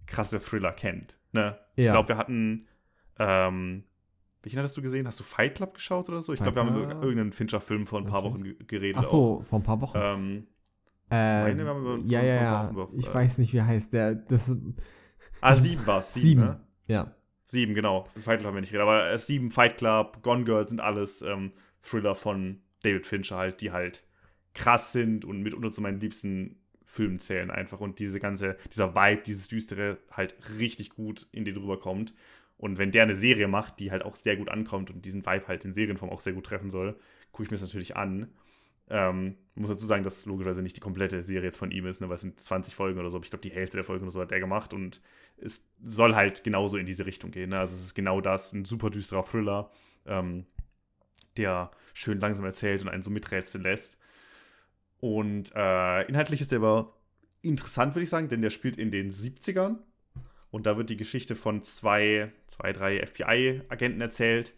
krasse 0.07 0.41
Thriller 0.41 0.73
kennt. 0.73 1.17
Ne? 1.31 1.57
Ja. 1.77 1.85
Ich 1.85 1.91
glaube, 1.91 2.09
wir 2.09 2.17
hatten. 2.17 2.67
Ähm, 3.17 3.85
welchen 4.43 4.59
hattest 4.59 4.75
du 4.75 4.81
gesehen? 4.81 5.07
Hast 5.07 5.19
du 5.21 5.23
Fight 5.23 5.55
Club 5.55 5.75
geschaut 5.75 6.09
oder 6.09 6.21
so? 6.21 6.33
Ich 6.33 6.41
glaube, 6.41 6.57
wir 6.57 6.65
haben 6.65 6.75
über 6.75 6.91
irgendeinen 6.95 7.31
Fincher-Film 7.31 7.85
vor 7.85 7.99
ein 7.99 8.07
paar 8.07 8.25
okay. 8.25 8.33
Wochen 8.33 8.67
geredet. 8.67 8.97
Ach 8.99 9.05
so, 9.05 9.39
auch. 9.39 9.45
vor 9.45 9.59
ein 9.59 9.63
paar 9.63 9.79
Wochen. 9.79 9.97
Ähm, 9.97 10.47
äh, 11.09 11.43
meine, 11.43 11.63
wir 11.63 11.69
haben 11.69 11.81
über, 11.81 11.97
ja, 12.05 12.21
ja, 12.21 12.35
ja. 12.35 12.87
Ich 12.97 13.07
äh, 13.07 13.13
weiß 13.13 13.37
nicht, 13.37 13.53
wie 13.53 13.61
heißt. 13.61 13.93
Der, 13.93 14.15
das, 14.15 14.53
ah, 15.45 15.55
sieben 15.55 15.87
war 15.87 15.99
es. 15.99 16.13
Sieben, 16.13 16.27
sieben, 16.27 16.41
ne? 16.41 16.59
Ja. 16.87 17.11
Sieben, 17.45 17.73
genau. 17.73 18.07
Fight 18.19 18.39
Club 18.39 18.47
haben 18.47 18.55
wir 18.55 18.61
nicht 18.61 18.71
geredet. 18.71 18.87
Aber 18.87 19.11
äh, 19.11 19.17
sieben, 19.17 19.51
Fight 19.51 19.77
Club, 19.77 20.21
Gone 20.23 20.43
Girl 20.43 20.67
sind 20.67 20.79
alles 20.79 21.21
ähm, 21.21 21.51
Thriller 21.81 22.15
von 22.15 22.61
David 22.83 23.05
Fincher 23.05 23.37
halt, 23.37 23.61
die 23.61 23.71
halt 23.71 24.03
krass 24.53 24.93
sind 24.93 25.25
und 25.25 25.41
mitunter 25.41 25.71
zu 25.71 25.81
meinen 25.81 25.99
liebsten 25.99 26.57
Filmen 26.85 27.19
zählen 27.19 27.51
einfach. 27.51 27.79
Und 27.79 27.99
diese 27.99 28.19
ganze, 28.19 28.57
dieser 28.71 28.95
Vibe, 28.95 29.21
dieses 29.23 29.47
Düstere 29.47 29.97
halt 30.11 30.35
richtig 30.59 30.91
gut 30.91 31.27
in 31.31 31.45
den 31.45 31.57
rüberkommt. 31.57 32.13
Und 32.57 32.77
wenn 32.77 32.91
der 32.91 33.03
eine 33.03 33.15
Serie 33.15 33.47
macht, 33.47 33.79
die 33.79 33.91
halt 33.91 34.03
auch 34.03 34.15
sehr 34.15 34.37
gut 34.37 34.49
ankommt 34.49 34.89
und 34.89 35.05
diesen 35.05 35.25
Vibe 35.25 35.47
halt 35.47 35.65
in 35.65 35.73
Serienform 35.73 36.09
auch 36.09 36.21
sehr 36.21 36.33
gut 36.33 36.45
treffen 36.45 36.69
soll, 36.69 36.97
gucke 37.31 37.43
ich 37.43 37.51
mir 37.51 37.57
das 37.57 37.67
natürlich 37.67 37.97
an. 37.97 38.29
Ähm, 38.89 39.35
muss 39.55 39.69
dazu 39.69 39.85
sagen, 39.85 40.03
dass 40.03 40.25
logischerweise 40.25 40.61
nicht 40.61 40.75
die 40.75 40.81
komplette 40.81 41.23
Serie 41.23 41.45
jetzt 41.45 41.57
von 41.57 41.71
ihm 41.71 41.85
ist, 41.85 42.01
ne, 42.01 42.09
weil 42.09 42.15
es 42.15 42.21
sind 42.21 42.39
20 42.39 42.75
Folgen 42.75 42.99
oder 42.99 43.09
so. 43.09 43.19
Ich 43.21 43.29
glaube, 43.29 43.41
die 43.41 43.55
Hälfte 43.55 43.77
der 43.77 43.83
Folgen 43.83 44.03
oder 44.03 44.11
so 44.11 44.21
hat 44.21 44.31
er 44.31 44.39
gemacht 44.39 44.73
und 44.73 45.01
es 45.37 45.67
soll 45.83 46.15
halt 46.15 46.43
genauso 46.43 46.77
in 46.77 46.85
diese 46.85 47.05
Richtung 47.05 47.31
gehen. 47.31 47.49
Ne? 47.49 47.59
Also 47.59 47.75
es 47.75 47.83
ist 47.83 47.95
genau 47.95 48.21
das, 48.21 48.53
ein 48.53 48.65
super 48.65 48.89
düsterer 48.89 49.23
Thriller, 49.23 49.71
ähm, 50.05 50.45
der 51.37 51.71
schön 51.93 52.19
langsam 52.19 52.45
erzählt 52.45 52.81
und 52.81 52.89
einen 52.89 53.03
so 53.03 53.09
miträtseln 53.09 53.63
lässt. 53.63 53.97
Und 54.99 55.53
äh, 55.55 56.03
inhaltlich 56.07 56.41
ist 56.41 56.51
der 56.51 56.59
aber 56.59 56.93
interessant, 57.41 57.95
würde 57.95 58.03
ich 58.03 58.09
sagen, 58.09 58.29
denn 58.29 58.41
der 58.41 58.49
spielt 58.49 58.77
in 58.77 58.91
den 58.91 59.09
70ern. 59.09 59.77
Und 60.51 60.65
da 60.65 60.77
wird 60.77 60.89
die 60.89 60.97
Geschichte 60.97 61.35
von 61.35 61.63
zwei, 61.63 62.31
zwei 62.47 62.71
drei 62.71 63.05
FBI-Agenten 63.05 64.01
erzählt, 64.01 64.53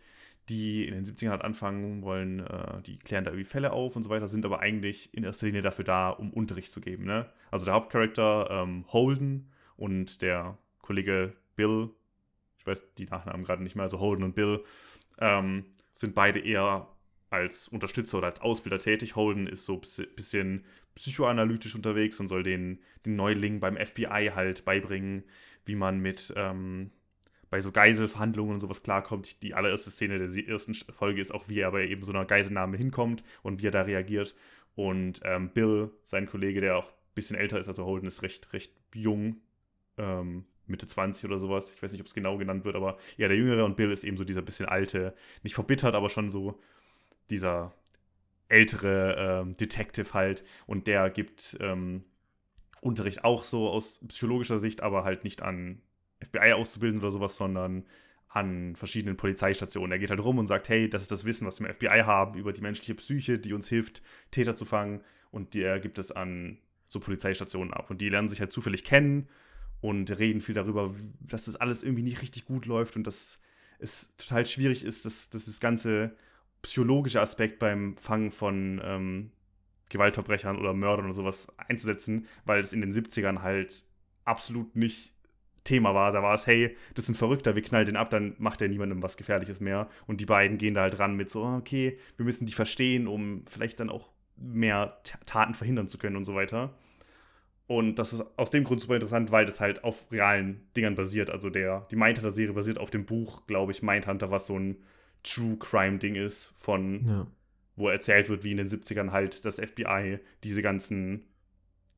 die 0.49 0.87
in 0.87 0.93
den 0.93 1.05
70ern 1.05 1.29
halt 1.29 1.41
anfangen 1.41 2.01
wollen, 2.03 2.39
äh, 2.39 2.81
die 2.81 2.97
klären 2.97 3.23
da 3.23 3.31
irgendwie 3.31 3.49
Fälle 3.49 3.73
auf 3.73 3.95
und 3.95 4.03
so 4.03 4.09
weiter, 4.09 4.27
sind 4.27 4.45
aber 4.45 4.59
eigentlich 4.59 5.13
in 5.13 5.23
erster 5.23 5.45
Linie 5.47 5.61
dafür 5.61 5.83
da, 5.85 6.09
um 6.09 6.31
Unterricht 6.31 6.71
zu 6.71 6.81
geben. 6.81 7.05
Ne? 7.05 7.29
Also 7.51 7.65
der 7.65 7.73
Hauptcharakter 7.73 8.49
ähm, 8.49 8.85
Holden 8.87 9.51
und 9.75 10.21
der 10.21 10.57
Kollege 10.81 11.33
Bill, 11.55 11.89
ich 12.57 12.65
weiß 12.65 12.93
die 12.95 13.05
Nachnamen 13.05 13.43
gerade 13.43 13.63
nicht 13.63 13.75
mehr, 13.75 13.83
also 13.83 13.99
Holden 13.99 14.23
und 14.23 14.35
Bill, 14.35 14.63
ähm, 15.19 15.65
sind 15.93 16.15
beide 16.15 16.39
eher 16.39 16.87
als 17.29 17.67
Unterstützer 17.67 18.19
oder 18.19 18.27
als 18.27 18.41
Ausbilder 18.41 18.79
tätig. 18.79 19.15
Holden 19.15 19.47
ist 19.47 19.65
so 19.65 19.73
ein 19.75 20.15
bisschen 20.15 20.63
psychoanalytisch 20.95 21.75
unterwegs 21.75 22.19
und 22.19 22.27
soll 22.27 22.43
den, 22.43 22.79
den 23.05 23.15
Neuling 23.15 23.59
beim 23.59 23.75
FBI 23.75 24.31
halt 24.33 24.65
beibringen, 24.65 25.23
wie 25.65 25.75
man 25.75 25.99
mit 25.99 26.33
ähm, 26.37 26.91
bei 27.49 27.61
so 27.61 27.71
Geiselverhandlungen 27.71 28.55
und 28.55 28.59
sowas 28.59 28.83
klarkommt. 28.83 29.41
Die 29.43 29.53
allererste 29.53 29.89
Szene 29.89 30.19
der 30.19 30.47
ersten 30.47 30.73
Folge 30.73 31.21
ist 31.21 31.33
auch, 31.33 31.47
wie 31.47 31.59
er 31.59 31.71
bei 31.71 31.87
eben 31.87 32.03
so 32.03 32.11
einer 32.11 32.25
Geiselnahme 32.25 32.77
hinkommt 32.77 33.23
und 33.43 33.61
wie 33.61 33.67
er 33.67 33.71
da 33.71 33.83
reagiert. 33.83 34.35
Und 34.75 35.21
ähm, 35.23 35.49
Bill, 35.49 35.91
sein 36.03 36.27
Kollege, 36.27 36.61
der 36.61 36.77
auch 36.77 36.89
ein 36.89 37.15
bisschen 37.15 37.37
älter 37.37 37.59
ist, 37.59 37.67
also 37.67 37.85
Holden 37.85 38.07
ist 38.07 38.21
recht, 38.21 38.53
recht 38.53 38.73
jung, 38.93 39.37
ähm, 39.97 40.45
Mitte 40.67 40.87
20 40.87 41.25
oder 41.25 41.39
sowas. 41.39 41.71
Ich 41.73 41.81
weiß 41.81 41.91
nicht, 41.91 42.01
ob 42.01 42.07
es 42.07 42.13
genau 42.13 42.37
genannt 42.37 42.65
wird, 42.65 42.75
aber 42.75 42.97
ja, 43.15 43.27
der 43.27 43.37
Jüngere 43.37 43.65
und 43.65 43.77
Bill 43.77 43.91
ist 43.91 44.03
eben 44.03 44.17
so 44.17 44.23
dieser 44.23 44.41
bisschen 44.41 44.67
alte, 44.67 45.15
nicht 45.43 45.55
verbittert, 45.55 45.95
aber 45.95 46.09
schon 46.09 46.29
so 46.29 46.59
dieser 47.29 47.73
ältere 48.49 49.15
ähm, 49.17 49.57
Detective 49.57 50.13
halt. 50.13 50.43
Und 50.65 50.87
der 50.87 51.09
gibt 51.09 51.57
ähm, 51.59 52.03
Unterricht 52.81 53.23
auch 53.23 53.43
so 53.43 53.69
aus 53.69 54.05
psychologischer 54.07 54.59
Sicht, 54.59 54.81
aber 54.81 55.03
halt 55.03 55.23
nicht 55.23 55.41
an 55.41 55.81
FBI 56.23 56.53
auszubilden 56.53 56.99
oder 56.99 57.11
sowas, 57.11 57.35
sondern 57.35 57.85
an 58.29 58.75
verschiedenen 58.75 59.17
Polizeistationen. 59.17 59.91
Er 59.91 59.99
geht 59.99 60.09
halt 60.09 60.23
rum 60.23 60.37
und 60.37 60.47
sagt, 60.47 60.69
hey, 60.69 60.89
das 60.89 61.01
ist 61.01 61.11
das 61.11 61.25
Wissen, 61.25 61.47
was 61.47 61.59
wir 61.59 61.67
im 61.67 61.75
FBI 61.75 62.03
haben 62.03 62.37
über 62.37 62.53
die 62.53 62.61
menschliche 62.61 62.95
Psyche, 62.95 63.39
die 63.39 63.53
uns 63.53 63.67
hilft, 63.67 64.01
Täter 64.31 64.55
zu 64.55 64.65
fangen. 64.65 65.01
Und 65.31 65.53
der 65.53 65.79
gibt 65.79 65.97
es 65.97 66.11
an 66.11 66.57
so 66.89 66.99
Polizeistationen 66.99 67.73
ab. 67.73 67.89
Und 67.89 68.01
die 68.01 68.09
lernen 68.09 68.29
sich 68.29 68.39
halt 68.39 68.51
zufällig 68.51 68.83
kennen 68.83 69.27
und 69.81 70.17
reden 70.17 70.41
viel 70.41 70.55
darüber, 70.55 70.93
dass 71.19 71.45
das 71.45 71.55
alles 71.55 71.83
irgendwie 71.83 72.03
nicht 72.03 72.21
richtig 72.21 72.45
gut 72.45 72.65
läuft 72.65 72.95
und 72.95 73.05
dass 73.05 73.39
es 73.79 74.15
total 74.17 74.45
schwierig 74.45 74.83
ist, 74.83 75.05
dass, 75.05 75.29
dass 75.29 75.45
das 75.45 75.59
ganze 75.59 76.15
psychologische 76.61 77.21
Aspekt 77.21 77.59
beim 77.59 77.95
Fangen 77.97 78.31
von 78.31 78.81
ähm, 78.83 79.31
Gewaltverbrechern 79.89 80.57
oder 80.57 80.73
Mördern 80.73 81.05
oder 81.05 81.13
sowas 81.13 81.47
einzusetzen, 81.57 82.25
weil 82.45 82.59
es 82.59 82.73
in 82.73 82.81
den 82.81 82.91
70ern 82.91 83.41
halt 83.41 83.85
absolut 84.25 84.75
nicht 84.75 85.13
Thema 85.67 85.93
war. 85.93 86.11
Da 86.11 86.23
war 86.23 86.33
es, 86.33 86.47
hey, 86.47 86.75
das 86.95 87.05
ist 87.05 87.09
ein 87.09 87.15
Verrückter, 87.15 87.55
wir 87.55 87.61
knallen 87.61 87.85
den 87.85 87.95
ab, 87.95 88.09
dann 88.09 88.35
macht 88.37 88.61
er 88.61 88.69
niemandem 88.69 89.03
was 89.03 89.17
Gefährliches 89.17 89.59
mehr. 89.59 89.87
Und 90.07 90.21
die 90.21 90.25
beiden 90.25 90.57
gehen 90.57 90.73
da 90.73 90.81
halt 90.81 90.99
ran 90.99 91.15
mit 91.15 91.29
so, 91.29 91.43
okay, 91.43 91.99
wir 92.15 92.25
müssen 92.25 92.45
die 92.45 92.53
verstehen, 92.53 93.07
um 93.07 93.43
vielleicht 93.49 93.79
dann 93.79 93.89
auch 93.89 94.09
mehr 94.35 94.97
Taten 95.25 95.53
verhindern 95.53 95.87
zu 95.87 95.97
können 95.97 96.15
und 96.15 96.25
so 96.25 96.35
weiter. 96.35 96.73
Und 97.67 97.99
das 97.99 98.13
ist 98.13 98.23
aus 98.37 98.49
dem 98.49 98.63
Grund 98.63 98.79
super 98.79 98.95
interessant, 98.95 99.31
weil 99.31 99.45
das 99.45 99.59
halt 99.59 99.83
auf 99.83 100.09
realen 100.11 100.65
Dingern 100.75 100.95
basiert. 100.95 101.29
Also 101.29 101.49
der, 101.49 101.85
die 101.91 101.97
Mindhunter-Serie 101.97 102.53
basiert 102.53 102.77
auf 102.77 102.89
dem 102.89 103.05
Buch, 103.05 103.45
glaube 103.45 103.73
ich, 103.73 103.83
Mindhunter, 103.83 104.31
was 104.31 104.47
so 104.47 104.57
ein 104.57 104.77
True 105.23 105.57
Crime-Ding 105.59 106.15
ist, 106.15 106.53
von 106.57 107.05
ja. 107.05 107.27
wo 107.75 107.89
erzählt 107.89 108.29
wird, 108.29 108.45
wie 108.45 108.51
in 108.51 108.57
den 108.57 108.67
70ern 108.67 109.11
halt 109.11 109.43
das 109.43 109.59
FBI 109.59 110.19
diese 110.45 110.61
ganzen 110.61 111.25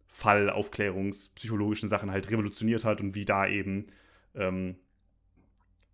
Fallaufklärungspsychologischen 0.10 1.88
Sachen 1.88 2.12
halt 2.12 2.30
revolutioniert 2.30 2.84
hat 2.84 3.00
und 3.00 3.16
wie 3.16 3.26
da 3.26 3.48
eben, 3.48 3.88
ähm, 4.36 4.76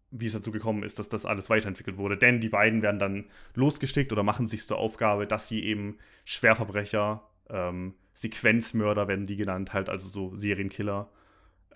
wie 0.10 0.25
es 0.25 0.34
dazu 0.34 0.51
gekommen 0.51 0.84
ist, 0.84 0.97
dass 0.97 1.10
das 1.10 1.25
alles 1.25 1.49
weiterentwickelt 1.49 1.97
wurde. 1.97 2.17
Denn 2.17 2.39
die 2.39 2.49
beiden 2.49 2.82
werden 2.82 2.99
dann 2.99 3.25
losgestickt 3.54 4.12
oder 4.12 4.23
machen 4.23 4.47
sich 4.47 4.65
zur 4.65 4.78
Aufgabe, 4.78 5.28
dass 5.28 5.47
sie 5.47 5.63
eben 5.63 5.97
Schwerverbrecher, 6.23 7.30
ähm, 7.49 7.93
Sequenzmörder 8.13 9.08
werden 9.08 9.28
die 9.28 9.36
genannt, 9.36 9.73
halt 9.73 9.89
also 9.89 10.08
so 10.08 10.36
Serienkiller, 10.36 11.12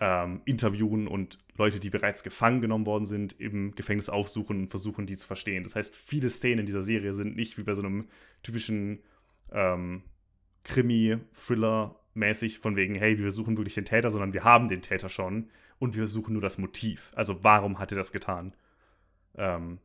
ähm, 0.00 0.40
interviewen 0.46 1.06
und 1.06 1.38
Leute, 1.56 1.78
die 1.78 1.90
bereits 1.90 2.22
gefangen 2.22 2.62
genommen 2.62 2.86
worden 2.86 3.04
sind, 3.04 3.38
im 3.38 3.74
Gefängnis 3.74 4.08
aufsuchen 4.08 4.60
und 4.62 4.70
versuchen, 4.70 5.04
die 5.06 5.18
zu 5.18 5.26
verstehen. 5.26 5.62
Das 5.62 5.76
heißt, 5.76 5.94
viele 5.94 6.30
Szenen 6.30 6.60
in 6.60 6.66
dieser 6.66 6.82
Serie 6.82 7.12
sind 7.12 7.36
nicht 7.36 7.58
wie 7.58 7.64
bei 7.64 7.74
so 7.74 7.82
einem 7.82 8.08
typischen 8.42 9.02
ähm, 9.52 10.02
Krimi, 10.64 11.18
Thriller 11.34 11.99
mäßig 12.14 12.58
von 12.58 12.76
wegen, 12.76 12.94
hey, 12.94 13.18
wir 13.18 13.30
suchen 13.30 13.56
wirklich 13.56 13.74
den 13.74 13.84
Täter, 13.84 14.10
sondern 14.10 14.32
wir 14.32 14.44
haben 14.44 14.68
den 14.68 14.82
Täter 14.82 15.08
schon 15.08 15.48
und 15.78 15.96
wir 15.96 16.06
suchen 16.06 16.32
nur 16.32 16.42
das 16.42 16.58
Motiv. 16.58 17.10
Also 17.14 17.42
warum 17.42 17.78
hat 17.78 17.92
er 17.92 17.98
das 17.98 18.12
getan? 18.12 18.54
Ähm, 19.36 19.78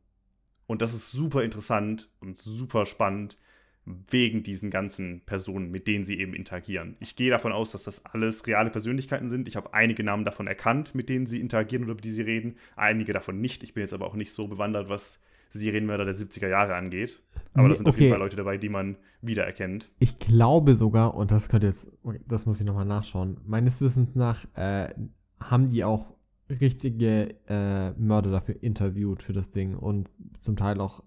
und 0.68 0.82
das 0.82 0.94
ist 0.94 1.12
super 1.12 1.44
interessant 1.44 2.10
und 2.20 2.38
super 2.38 2.86
spannend 2.86 3.38
wegen 3.86 4.42
diesen 4.42 4.72
ganzen 4.72 5.22
Personen, 5.22 5.70
mit 5.70 5.88
denen 5.88 6.06
sie 6.06 6.20
eben 6.20 6.34
interagieren. 6.34 6.98
Ich 7.00 7.16
gehe 7.16 7.30
davon 7.30 7.52
aus, 7.52 7.72
dass 7.72 7.84
das 7.84 8.04
alles 8.06 8.48
reale 8.48 8.72
Persönlichkeiten 8.72 9.30
sind. 9.30 9.48
Ich 9.48 9.56
habe 9.56 9.76
einige 9.76 10.04
Namen 10.04 10.26
davon 10.26 10.48
erkannt, 10.48 10.96
mit 10.96 11.08
denen 11.08 11.28
sie 11.28 11.40
interagieren 11.40 11.84
oder 11.84 11.94
über 11.94 12.02
die 12.02 12.12
sie 12.12 12.24
reden, 12.24 12.58
einige 12.76 13.14
davon 13.14 13.40
nicht. 13.40 13.64
Ich 13.64 13.76
bin 13.76 13.82
jetzt 13.82 13.94
aber 13.94 14.08
auch 14.08 14.16
nicht 14.16 14.34
so 14.34 14.48
bewandert, 14.48 14.90
was 14.90 15.20
Serienmörder 15.58 16.06
der 16.06 16.15
70er 16.15 16.48
Jahre 16.48 16.76
angeht. 16.76 17.22
Aber 17.54 17.70
da 17.70 17.76
sind 17.76 17.88
okay. 17.88 17.96
auf 17.96 18.00
jeden 18.00 18.12
Fall 18.12 18.20
Leute 18.20 18.36
dabei, 18.36 18.58
die 18.58 18.70
man 18.70 18.98
wiedererkennt. 19.22 19.89
Ich 20.00 20.18
glaube 20.18 20.76
sogar, 20.76 21.15
und 21.15 21.32
das 21.32 21.48
könnte 21.48 21.68
jetzt, 21.68 21.88
das 22.28 22.46
muss 22.46 22.60
ich 22.60 22.65
nochmal 22.65 22.86
nachschauen, 22.86 23.38
meines 23.46 23.80
Wissens 23.82 24.13
nach 24.15 24.46
äh, 24.56 24.94
haben 25.39 25.70
die 25.70 25.84
auch 25.84 26.15
richtige 26.50 27.36
äh, 27.48 27.91
Mörder 27.91 28.32
dafür 28.32 28.62
interviewt 28.62 29.24
für 29.24 29.34
das 29.34 29.52
Ding 29.52 29.76
und 29.76 30.10
zum 30.41 30.56
Teil 30.56 30.80
auch 30.80 31.04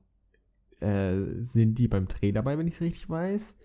äh, 0.81 1.17
sind 1.43 1.79
die 1.79 1.89
beim 1.89 2.09
Dreh 2.09 2.33
dabei, 2.33 2.59
wenn 2.59 2.67
ich 2.67 2.75
es 2.75 2.81
richtig 2.81 3.09
weiß. 3.09 3.57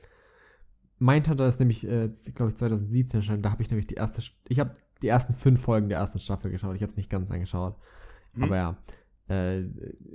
Mindhunter 1.00 1.48
ist 1.48 1.60
nämlich, 1.60 1.86
äh, 1.88 2.10
glaube 2.34 2.52
ich, 2.52 2.58
2017 2.58 3.20
erscheinen. 3.20 3.44
Da 3.44 3.52
habe 3.52 3.62
ich 3.62 3.70
nämlich 3.70 3.88
die 3.88 3.96
erste, 3.96 4.22
ich 4.48 4.60
habe 4.60 4.76
die 5.02 5.08
ersten 5.08 5.34
fünf 5.34 5.62
Folgen 5.62 5.90
der 5.90 6.00
ersten 6.00 6.20
Staffel 6.20 6.52
geschaut. 6.52 6.76
Ich 6.76 6.82
habe 6.82 6.92
es 6.92 6.98
nicht 6.98 7.10
ganz 7.10 7.30
angeschaut. 7.30 7.76
Hm. 8.36 8.44
Aber 8.44 8.56
ja, 8.56 8.78
äh, 9.30 9.62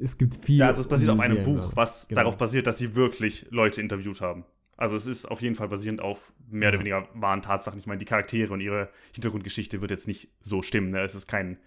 es 0.03 0.19
gibt 0.19 0.45
viel. 0.45 0.59
Ja, 0.59 0.69
also 0.69 0.81
es 0.81 0.89
basiert 0.89 1.11
auf 1.11 1.21
einem 1.21 1.43
Buch, 1.43 1.73
was 1.75 2.09
genau. 2.09 2.23
darauf 2.23 2.37
basiert, 2.37 2.67
dass 2.67 2.79
sie 2.79 2.95
wirklich 2.95 3.47
Leute 3.51 3.81
interviewt 3.81 4.21
haben. 4.21 4.45
Also 4.77 4.97
es 4.97 5.07
ist 5.07 5.27
auf 5.27 5.43
jeden 5.43 5.57
Fall 5.57 5.69
basierend 5.69 6.01
auf 6.01 6.33
mehr 6.49 6.69
oder 6.69 6.79
weniger 6.79 7.09
wahren 7.15 7.43
Tatsachen. 7.43 7.79
Ich 7.79 7.87
meine, 7.87 7.99
die 7.99 8.05
Charaktere 8.05 8.53
und 8.53 8.61
ihre 8.61 8.91
Hintergrundgeschichte 9.13 9.81
wird 9.81 9.91
jetzt 9.91 10.07
nicht 10.07 10.31
so 10.41 10.63
stimmen. 10.63 10.91
Ne? 10.91 11.01
Es 11.01 11.17
ist 11.17 11.27
kein, 11.27 11.59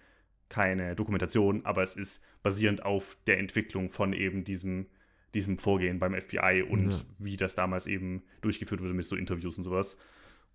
keine 0.48 0.94
Dokumentation, 0.94 1.66
aber 1.66 1.82
es 1.82 1.94
ist 1.94 2.22
basierend 2.42 2.86
auf 2.86 3.18
der 3.26 3.38
Entwicklung 3.38 3.90
von 3.90 4.14
eben 4.14 4.44
diesem, 4.44 4.86
diesem 5.34 5.58
Vorgehen 5.58 5.98
beim 5.98 6.18
FBI 6.18 6.64
und 6.66 6.92
ja. 6.92 7.00
wie 7.18 7.36
das 7.36 7.54
damals 7.54 7.86
eben 7.86 8.22
durchgeführt 8.40 8.80
wurde 8.80 8.94
mit 8.94 9.04
so 9.04 9.14
Interviews 9.14 9.58
und 9.58 9.64
sowas. 9.64 9.98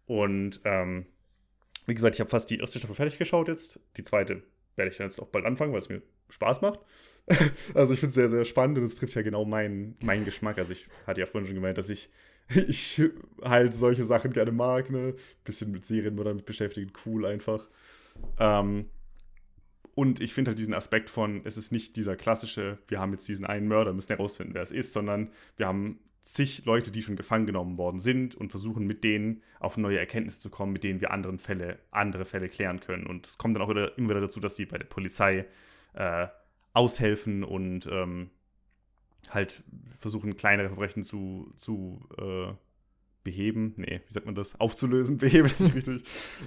Und 0.08 0.62
ähm, 0.63 1.06
wie 1.86 1.93
gesagt, 1.93 2.15
ich 2.15 2.21
habe 2.21 2.30
fast 2.30 2.50
die 2.50 2.58
erste 2.58 2.80
Staffel 2.80 2.95
fertig 2.95 3.19
geschaut 3.19 3.50
jetzt. 3.50 3.80
Die 3.97 4.04
zweite 4.04 4.41
werde 4.78 4.92
ich 4.92 4.98
dann 4.98 5.08
jetzt 5.08 5.20
auch 5.20 5.28
bald 5.28 5.46
anfangen, 5.46 5.74
weil 5.74 5.80
es 5.80 5.90
mir 5.90 6.02
Spaß 6.30 6.62
macht. 6.62 6.80
also 7.74 7.94
ich 7.94 8.00
finde 8.00 8.10
es 8.10 8.16
sehr, 8.16 8.30
sehr 8.30 8.46
spannend 8.46 8.78
und 8.78 8.86
es 8.86 8.96
trifft 8.96 9.16
ja 9.16 9.22
genau 9.22 9.44
meinen, 9.44 9.98
meinen 10.02 10.26
Geschmack. 10.26 10.58
Also 10.58 10.72
ich 10.72 10.88
hatte 11.06 11.20
ja 11.20 11.28
vorhin 11.28 11.48
schon 11.48 11.56
gemeint, 11.56 11.78
dass 11.78 11.90
ich, 11.90 12.10
ich 12.50 13.02
halt 13.44 13.74
solche 13.74 14.06
Sachen 14.06 14.32
gerne 14.32 14.52
mag, 14.52 14.90
ne? 14.90 15.16
Bisschen 15.44 15.72
mit 15.72 15.86
Serien 15.86 16.20
oder 16.20 16.34
mit 16.34 16.46
beschäftigen, 16.46 16.92
cool 17.06 17.26
einfach. 17.26 17.68
Ähm, 18.40 18.90
und 19.96 20.22
ich 20.22 20.34
finde 20.34 20.50
halt 20.50 20.60
diesen 20.60 20.76
Aspekt 20.76 21.10
von, 21.10 21.42
es 21.44 21.58
ist 21.58 21.72
nicht 21.72 21.96
dieser 21.96 22.16
klassische, 22.16 22.78
wir 22.88 23.00
haben 23.00 23.12
jetzt 23.13 23.28
diesen 23.28 23.46
einen 23.46 23.67
Mörder, 23.67 23.94
müssen 23.94 24.10
herausfinden, 24.10 24.54
wer 24.54 24.62
es 24.62 24.71
ist, 24.71 24.94
sondern 24.94 25.32
wir 25.58 25.67
haben 25.67 26.00
zig 26.28 26.65
Leute, 26.65 26.92
die 26.92 27.02
schon 27.02 27.15
gefangen 27.15 27.46
genommen 27.46 27.78
worden 27.78 28.00
sind 28.00 28.36
und 28.36 28.50
versuchen 28.50 28.86
mit 28.86 29.04
denen 29.04 29.42
auf 29.60 29.78
neue 29.78 29.98
Erkenntnisse 29.98 30.42
zu 30.42 30.50
kommen, 30.50 30.73
mit 30.73 30.84
denen 30.84 31.00
wir 31.00 31.12
anderen 31.12 31.40
Fälle, 31.40 31.80
andere 31.90 32.25
Fälle 32.25 32.50
klären 32.50 32.82
können. 32.82 33.08
Und 33.08 33.25
es 33.25 33.38
kommt 33.38 33.56
dann 33.56 33.63
auch 33.63 33.69
wieder, 33.69 33.98
immer 33.98 34.10
wieder 34.10 34.21
dazu, 34.21 34.40
dass 34.40 34.58
sie 34.58 34.65
bei 34.65 34.78
der 34.78 34.86
Polizei 34.86 35.46
äh, 35.94 36.28
aushelfen 36.73 37.44
und 37.44 37.88
ähm, 37.92 38.30
halt 39.30 39.63
versuchen, 40.00 40.36
kleinere 40.36 40.67
Verbrechen 40.67 41.04
zu, 41.04 41.52
zu 41.56 42.08
äh, 42.17 42.54
beheben. 43.23 43.73
Nee, 43.78 44.02
wie 44.06 44.13
sagt 44.13 44.25
man 44.25 44.36
das? 44.36 44.60
Aufzulösen. 44.60 45.17
Beheben 45.19 45.46
ist 45.46 45.62
nicht 45.62 45.75
richtig. 45.75 46.04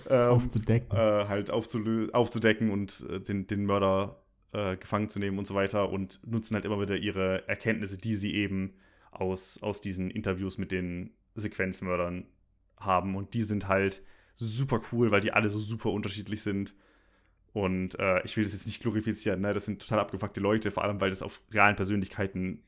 Ähm, 0.09 0.31
aufzudecken. 0.31 0.97
Äh, 0.97 1.27
halt 1.27 1.51
aufzudecken 1.51 2.71
und 2.71 3.07
äh, 3.09 3.21
den, 3.21 3.47
den 3.47 3.65
Mörder 3.65 4.23
äh, 4.53 4.77
gefangen 4.77 5.09
zu 5.09 5.19
nehmen 5.19 5.39
und 5.39 5.47
so 5.47 5.55
weiter 5.55 5.91
und 5.91 6.21
nutzen 6.27 6.55
halt 6.55 6.67
immer 6.67 6.81
wieder 6.81 6.97
ihre 6.97 7.49
Erkenntnisse, 7.49 7.97
die 7.97 8.15
sie 8.15 8.35
eben 8.35 8.75
aus, 9.11 9.63
aus 9.63 9.81
diesen 9.81 10.11
Interviews 10.11 10.59
mit 10.59 10.73
den 10.73 11.11
Sequenzmördern 11.35 12.27
haben. 12.77 13.17
Und 13.17 13.35
die 13.35 13.43
sind 13.43 13.69
halt 13.69 14.03
super 14.35 14.81
cool, 14.93 15.11
weil 15.11 15.21
die 15.21 15.33
alle 15.33 15.51
so 15.51 15.59
super 15.59 15.91
unterschiedlich 15.91 16.43
sind. 16.43 16.75
Und 17.53 17.99
äh, 17.99 18.23
ich 18.25 18.37
will 18.37 18.45
das 18.45 18.53
jetzt 18.53 18.67
nicht 18.67 18.81
glorifizieren, 18.81 19.41
ne? 19.41 19.53
Das 19.53 19.65
sind 19.65 19.83
total 19.83 19.99
abgefuckte 19.99 20.41
Leute, 20.41 20.71
vor 20.71 20.85
allem 20.85 21.01
weil 21.01 21.11
das 21.11 21.23
auf 21.23 21.43
realen 21.51 21.77
Persönlichkeiten 21.77 22.63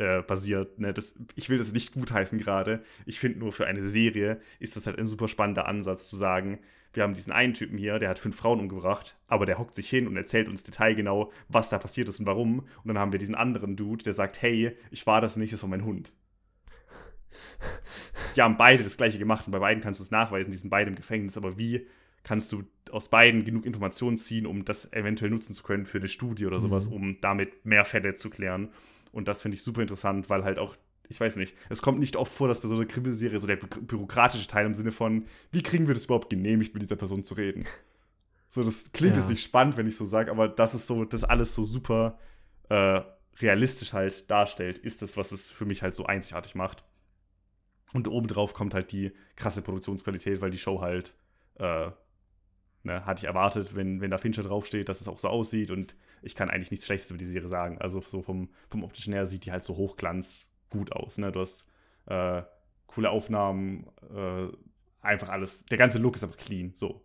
äh, 0.00 0.22
basiert. 0.22 0.78
Ne? 0.80 0.94
Das, 0.94 1.14
ich 1.34 1.50
will 1.50 1.58
das 1.58 1.72
nicht 1.72 1.92
gutheißen 1.92 2.38
gerade. 2.38 2.82
Ich 3.06 3.20
finde 3.20 3.38
nur 3.38 3.52
für 3.52 3.66
eine 3.66 3.88
Serie 3.88 4.40
ist 4.58 4.76
das 4.76 4.86
halt 4.86 4.98
ein 4.98 5.04
super 5.04 5.28
spannender 5.28 5.66
Ansatz 5.66 6.08
zu 6.08 6.16
sagen, 6.16 6.58
wir 6.92 7.04
haben 7.04 7.14
diesen 7.14 7.32
einen 7.32 7.54
Typen 7.54 7.78
hier, 7.78 8.00
der 8.00 8.08
hat 8.08 8.18
fünf 8.18 8.34
Frauen 8.34 8.58
umgebracht, 8.58 9.16
aber 9.28 9.46
der 9.46 9.58
hockt 9.58 9.76
sich 9.76 9.88
hin 9.88 10.08
und 10.08 10.16
erzählt 10.16 10.48
uns 10.48 10.64
detailgenau, 10.64 11.32
was 11.48 11.68
da 11.68 11.78
passiert 11.78 12.08
ist 12.08 12.18
und 12.18 12.26
warum. 12.26 12.60
Und 12.60 12.88
dann 12.88 12.98
haben 12.98 13.12
wir 13.12 13.20
diesen 13.20 13.36
anderen 13.36 13.76
Dude, 13.76 14.02
der 14.02 14.12
sagt, 14.12 14.42
hey, 14.42 14.76
ich 14.90 15.06
war 15.06 15.20
das 15.20 15.36
nicht, 15.36 15.52
das 15.52 15.62
war 15.62 15.68
mein 15.68 15.84
Hund. 15.84 16.12
Die 18.34 18.42
haben 18.42 18.56
beide 18.56 18.82
das 18.82 18.96
gleiche 18.96 19.18
gemacht 19.18 19.46
und 19.46 19.52
bei 19.52 19.60
beiden 19.60 19.82
kannst 19.82 20.00
du 20.00 20.04
es 20.04 20.10
nachweisen, 20.10 20.50
die 20.50 20.56
sind 20.56 20.70
beide 20.70 20.90
im 20.90 20.96
Gefängnis, 20.96 21.36
aber 21.36 21.58
wie 21.58 21.86
kannst 22.24 22.50
du 22.52 22.64
aus 22.90 23.08
beiden 23.08 23.44
genug 23.44 23.66
Informationen 23.66 24.18
ziehen, 24.18 24.46
um 24.46 24.64
das 24.64 24.92
eventuell 24.92 25.30
nutzen 25.30 25.54
zu 25.54 25.62
können 25.62 25.84
für 25.84 25.98
eine 25.98 26.08
Studie 26.08 26.46
oder 26.46 26.60
sowas, 26.60 26.88
mhm. 26.88 26.94
um 26.94 27.20
damit 27.20 27.64
mehr 27.64 27.84
Fälle 27.84 28.14
zu 28.14 28.30
klären. 28.30 28.70
Und 29.12 29.28
das 29.28 29.42
finde 29.42 29.56
ich 29.56 29.62
super 29.62 29.82
interessant, 29.82 30.30
weil 30.30 30.44
halt 30.44 30.58
auch, 30.58 30.76
ich 31.08 31.20
weiß 31.20 31.36
nicht, 31.36 31.54
es 31.68 31.82
kommt 31.82 31.98
nicht 31.98 32.16
oft 32.16 32.32
vor, 32.32 32.48
dass 32.48 32.60
bei 32.60 32.68
so 32.68 32.76
einer 32.76 32.86
Krimiserie 32.86 33.38
so 33.38 33.46
der 33.46 33.56
bü 33.56 33.66
bürokratische 33.66 34.46
Teil 34.46 34.66
im 34.66 34.74
Sinne 34.74 34.92
von, 34.92 35.26
wie 35.50 35.62
kriegen 35.62 35.86
wir 35.86 35.94
das 35.94 36.04
überhaupt 36.04 36.30
genehmigt, 36.30 36.74
mit 36.74 36.82
dieser 36.82 36.96
Person 36.96 37.24
zu 37.24 37.34
reden? 37.34 37.66
So, 38.48 38.64
das 38.64 38.92
klingt 38.92 39.16
ja. 39.16 39.22
jetzt 39.22 39.30
nicht 39.30 39.44
spannend, 39.44 39.76
wenn 39.76 39.86
ich 39.86 39.96
so 39.96 40.04
sage, 40.04 40.30
aber 40.30 40.48
das 40.48 40.74
ist 40.74 40.86
so, 40.86 41.04
das 41.04 41.24
alles 41.24 41.54
so 41.54 41.64
super 41.64 42.18
äh, 42.68 43.00
realistisch 43.38 43.92
halt 43.92 44.30
darstellt, 44.30 44.78
ist 44.78 45.02
das, 45.02 45.16
was 45.16 45.32
es 45.32 45.50
für 45.50 45.64
mich 45.64 45.82
halt 45.82 45.94
so 45.94 46.06
einzigartig 46.06 46.54
macht. 46.54 46.84
Und 47.92 48.06
obendrauf 48.08 48.54
kommt 48.54 48.74
halt 48.74 48.92
die 48.92 49.12
krasse 49.36 49.62
Produktionsqualität, 49.62 50.40
weil 50.40 50.50
die 50.50 50.58
Show 50.58 50.80
halt 50.80 51.16
äh, 51.56 51.90
Ne, 52.82 53.04
hatte 53.04 53.20
ich 53.20 53.26
erwartet, 53.26 53.74
wenn, 53.74 54.00
wenn 54.00 54.10
da 54.10 54.16
Fincher 54.16 54.42
draufsteht, 54.42 54.88
dass 54.88 55.02
es 55.02 55.08
auch 55.08 55.18
so 55.18 55.28
aussieht 55.28 55.70
und 55.70 55.94
ich 56.22 56.34
kann 56.34 56.50
eigentlich 56.50 56.70
nichts 56.70 56.86
Schlechtes 56.86 57.10
über 57.10 57.18
die 57.18 57.24
Serie 57.24 57.48
sagen. 57.48 57.78
Also 57.78 58.00
so 58.00 58.22
vom, 58.22 58.50
vom 58.68 58.84
optischen 58.84 59.12
her 59.12 59.26
sieht 59.26 59.44
die 59.44 59.52
halt 59.52 59.64
so 59.64 59.76
hochglanz 59.76 60.52
gut 60.70 60.92
aus. 60.92 61.18
Ne? 61.18 61.32
Du 61.32 61.40
hast 61.40 61.66
äh, 62.06 62.42
coole 62.86 63.10
Aufnahmen, 63.10 63.86
äh, 64.14 64.48
einfach 65.00 65.28
alles. 65.28 65.64
Der 65.66 65.78
ganze 65.78 65.98
Look 65.98 66.16
ist 66.16 66.24
einfach 66.24 66.36
clean. 66.36 66.72
So. 66.74 67.04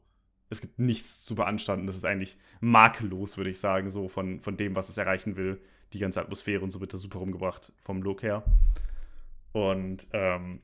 Es 0.50 0.62
gibt 0.62 0.80
nichts 0.80 1.24
zu 1.24 1.36
beanstanden. 1.36 1.88
Das 1.88 1.96
ist 1.96 2.06
eigentlich 2.06 2.38
makellos, 2.60 3.38
würde 3.38 3.50
ich 3.50 3.60
sagen, 3.60 3.90
so 3.90 4.08
von, 4.08 4.42
von 4.42 4.58
dem, 4.58 4.76
was 4.76 4.90
es 4.90 4.98
erreichen 4.98 5.36
will. 5.38 5.62
Die 5.94 6.00
ganze 6.00 6.22
Atmosphäre 6.22 6.64
und 6.64 6.72
so 6.72 6.82
wird 6.82 6.94
da 6.94 6.98
super 6.98 7.20
rumgebracht 7.20 7.72
vom 7.84 8.02
Look 8.02 8.24
her. 8.24 8.44
Und 9.54 10.08
ähm, 10.12 10.62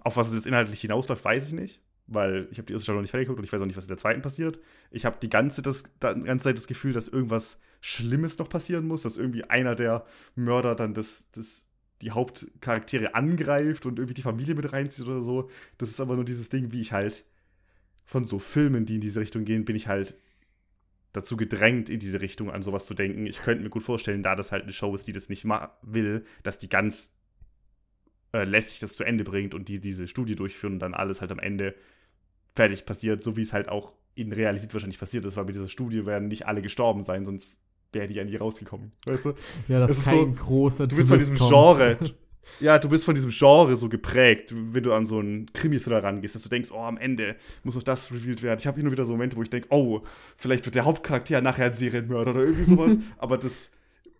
auf 0.00 0.16
was 0.16 0.28
es 0.28 0.34
jetzt 0.34 0.46
inhaltlich 0.46 0.80
hinausläuft, 0.80 1.24
weiß 1.24 1.48
ich 1.48 1.52
nicht 1.52 1.82
weil 2.08 2.48
ich 2.50 2.58
habe 2.58 2.66
die 2.66 2.72
erste 2.72 2.84
Staffel 2.84 2.96
noch 2.96 3.02
nicht 3.02 3.10
fertig 3.10 3.26
geguckt 3.26 3.38
und 3.38 3.44
ich 3.44 3.52
weiß 3.52 3.60
auch 3.60 3.66
nicht, 3.66 3.76
was 3.76 3.84
in 3.84 3.90
der 3.90 3.98
zweiten 3.98 4.22
passiert. 4.22 4.58
Ich 4.90 5.04
habe 5.04 5.18
die 5.22 5.28
ganze, 5.28 5.62
das, 5.62 5.84
die 5.84 6.22
ganze 6.22 6.44
Zeit 6.44 6.58
das 6.58 6.66
Gefühl, 6.66 6.92
dass 6.92 7.06
irgendwas 7.06 7.58
Schlimmes 7.80 8.38
noch 8.38 8.48
passieren 8.48 8.86
muss, 8.86 9.02
dass 9.02 9.16
irgendwie 9.16 9.44
einer 9.44 9.74
der 9.74 10.04
Mörder 10.34 10.74
dann 10.74 10.94
das, 10.94 11.30
das, 11.32 11.66
die 12.00 12.10
Hauptcharaktere 12.10 13.14
angreift 13.14 13.86
und 13.86 13.98
irgendwie 13.98 14.14
die 14.14 14.22
Familie 14.22 14.54
mit 14.54 14.72
reinzieht 14.72 15.06
oder 15.06 15.20
so. 15.20 15.50
Das 15.76 15.90
ist 15.90 16.00
aber 16.00 16.16
nur 16.16 16.24
dieses 16.24 16.48
Ding, 16.48 16.72
wie 16.72 16.80
ich 16.80 16.92
halt 16.92 17.24
von 18.04 18.24
so 18.24 18.38
Filmen, 18.38 18.86
die 18.86 18.96
in 18.96 19.00
diese 19.00 19.20
Richtung 19.20 19.44
gehen, 19.44 19.66
bin 19.66 19.76
ich 19.76 19.86
halt 19.86 20.16
dazu 21.12 21.36
gedrängt, 21.36 21.90
in 21.90 22.00
diese 22.00 22.22
Richtung 22.22 22.50
an 22.50 22.62
sowas 22.62 22.86
zu 22.86 22.94
denken. 22.94 23.26
Ich 23.26 23.42
könnte 23.42 23.62
mir 23.62 23.70
gut 23.70 23.82
vorstellen, 23.82 24.22
da 24.22 24.34
das 24.34 24.50
halt 24.50 24.62
eine 24.62 24.72
Show 24.72 24.94
ist, 24.94 25.06
die 25.08 25.12
das 25.12 25.28
nicht 25.28 25.44
will, 25.82 26.24
dass 26.42 26.58
die 26.58 26.68
ganz 26.68 27.14
äh, 28.32 28.44
lässig 28.44 28.78
das 28.78 28.94
zu 28.94 29.04
Ende 29.04 29.24
bringt 29.24 29.54
und 29.54 29.68
die 29.68 29.80
diese 29.80 30.06
Studie 30.06 30.36
durchführen 30.36 30.74
und 30.74 30.78
dann 30.80 30.94
alles 30.94 31.20
halt 31.20 31.32
am 31.32 31.38
Ende 31.38 31.74
fertig 32.58 32.84
passiert, 32.84 33.22
so 33.22 33.36
wie 33.36 33.42
es 33.42 33.52
halt 33.52 33.68
auch 33.68 33.92
in 34.16 34.32
Realität 34.32 34.74
wahrscheinlich 34.74 34.98
passiert 34.98 35.24
ist, 35.24 35.36
weil 35.36 35.44
bei 35.44 35.52
dieser 35.52 35.68
Studie 35.68 36.04
werden 36.06 36.26
nicht 36.26 36.46
alle 36.48 36.60
gestorben 36.60 37.04
sein, 37.04 37.24
sonst 37.24 37.56
wäre 37.92 38.08
die 38.08 38.14
ja 38.14 38.24
nie 38.24 38.34
rausgekommen. 38.34 38.90
Weißt 39.06 39.26
du? 39.26 39.34
Ja, 39.68 39.78
das, 39.78 39.90
das 39.90 39.98
ist 39.98 40.04
kein 40.06 40.36
so, 40.36 40.44
großer 40.44 40.86
Du 40.88 40.96
bist 40.96 41.08
von 41.08 41.20
diesem 41.20 41.38
kommt. 41.38 41.50
Genre. 41.50 41.98
ja, 42.60 42.80
du 42.80 42.88
bist 42.88 43.04
von 43.04 43.14
diesem 43.14 43.30
Genre 43.30 43.76
so 43.76 43.88
geprägt, 43.88 44.52
wenn 44.52 44.82
du 44.82 44.92
an 44.92 45.06
so 45.06 45.20
einen 45.20 45.46
Krimi-Thriller 45.52 46.02
rangehst, 46.02 46.34
dass 46.34 46.42
du 46.42 46.48
denkst, 46.48 46.70
oh, 46.72 46.80
am 46.80 46.98
Ende 46.98 47.36
muss 47.62 47.76
noch 47.76 47.84
das 47.84 48.12
revealed 48.12 48.42
werden. 48.42 48.58
Ich 48.58 48.66
habe 48.66 48.80
immer 48.80 48.90
wieder 48.90 49.04
so 49.04 49.12
Momente, 49.12 49.36
wo 49.36 49.42
ich 49.42 49.50
denke, 49.50 49.68
oh, 49.70 50.02
vielleicht 50.36 50.64
wird 50.64 50.74
der 50.74 50.84
Hauptcharakter 50.84 51.40
nachher 51.40 51.66
ein 51.66 51.72
Serienmörder 51.72 52.32
oder 52.32 52.40
irgendwie 52.40 52.64
sowas. 52.64 52.96
Aber 53.18 53.38
das 53.38 53.70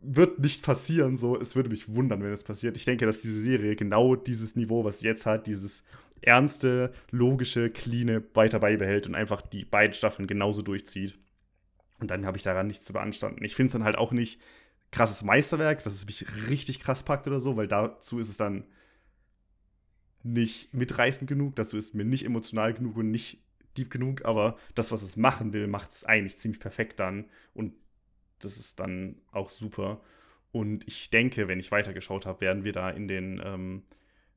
wird 0.00 0.38
nicht 0.38 0.62
passieren, 0.62 1.16
so. 1.16 1.36
Es 1.38 1.56
würde 1.56 1.70
mich 1.70 1.92
wundern, 1.92 2.22
wenn 2.22 2.32
es 2.32 2.44
passiert. 2.44 2.76
Ich 2.76 2.84
denke, 2.84 3.04
dass 3.04 3.20
diese 3.20 3.42
Serie 3.42 3.74
genau 3.74 4.14
dieses 4.14 4.54
Niveau, 4.54 4.84
was 4.84 5.00
sie 5.00 5.06
jetzt 5.06 5.26
hat, 5.26 5.48
dieses 5.48 5.82
ernste, 6.22 6.92
logische, 7.10 7.70
cleane 7.70 8.22
weiter 8.34 8.60
beibehält 8.60 9.06
und 9.06 9.14
einfach 9.14 9.42
die 9.42 9.64
beiden 9.64 9.94
Staffeln 9.94 10.26
genauso 10.26 10.62
durchzieht. 10.62 11.18
Und 12.00 12.10
dann 12.10 12.26
habe 12.26 12.36
ich 12.36 12.42
daran 12.42 12.66
nichts 12.66 12.84
zu 12.84 12.92
beanstanden. 12.92 13.44
Ich 13.44 13.54
finde 13.54 13.68
es 13.68 13.72
dann 13.72 13.84
halt 13.84 13.98
auch 13.98 14.12
nicht 14.12 14.40
krasses 14.90 15.22
Meisterwerk, 15.22 15.82
dass 15.82 15.94
es 15.94 16.06
mich 16.06 16.26
richtig 16.48 16.80
krass 16.80 17.02
packt 17.02 17.26
oder 17.26 17.40
so, 17.40 17.56
weil 17.56 17.68
dazu 17.68 18.18
ist 18.18 18.28
es 18.28 18.36
dann 18.36 18.64
nicht 20.22 20.72
mitreißend 20.74 21.28
genug, 21.28 21.56
dazu 21.56 21.76
ist 21.76 21.84
es 21.84 21.94
mir 21.94 22.04
nicht 22.04 22.24
emotional 22.24 22.74
genug 22.74 22.96
und 22.96 23.10
nicht 23.10 23.42
deep 23.76 23.90
genug, 23.90 24.24
aber 24.24 24.56
das, 24.74 24.90
was 24.90 25.02
es 25.02 25.16
machen 25.16 25.52
will, 25.52 25.66
macht 25.66 25.90
es 25.90 26.04
eigentlich 26.04 26.38
ziemlich 26.38 26.60
perfekt 26.60 27.00
dann 27.00 27.26
und 27.54 27.74
das 28.40 28.56
ist 28.56 28.80
dann 28.80 29.16
auch 29.32 29.50
super. 29.50 30.00
Und 30.50 30.86
ich 30.88 31.10
denke, 31.10 31.48
wenn 31.48 31.60
ich 31.60 31.70
weitergeschaut 31.70 32.26
habe, 32.26 32.40
werden 32.40 32.64
wir 32.64 32.72
da 32.72 32.90
in 32.90 33.08
den 33.08 33.40
ähm, 33.44 33.82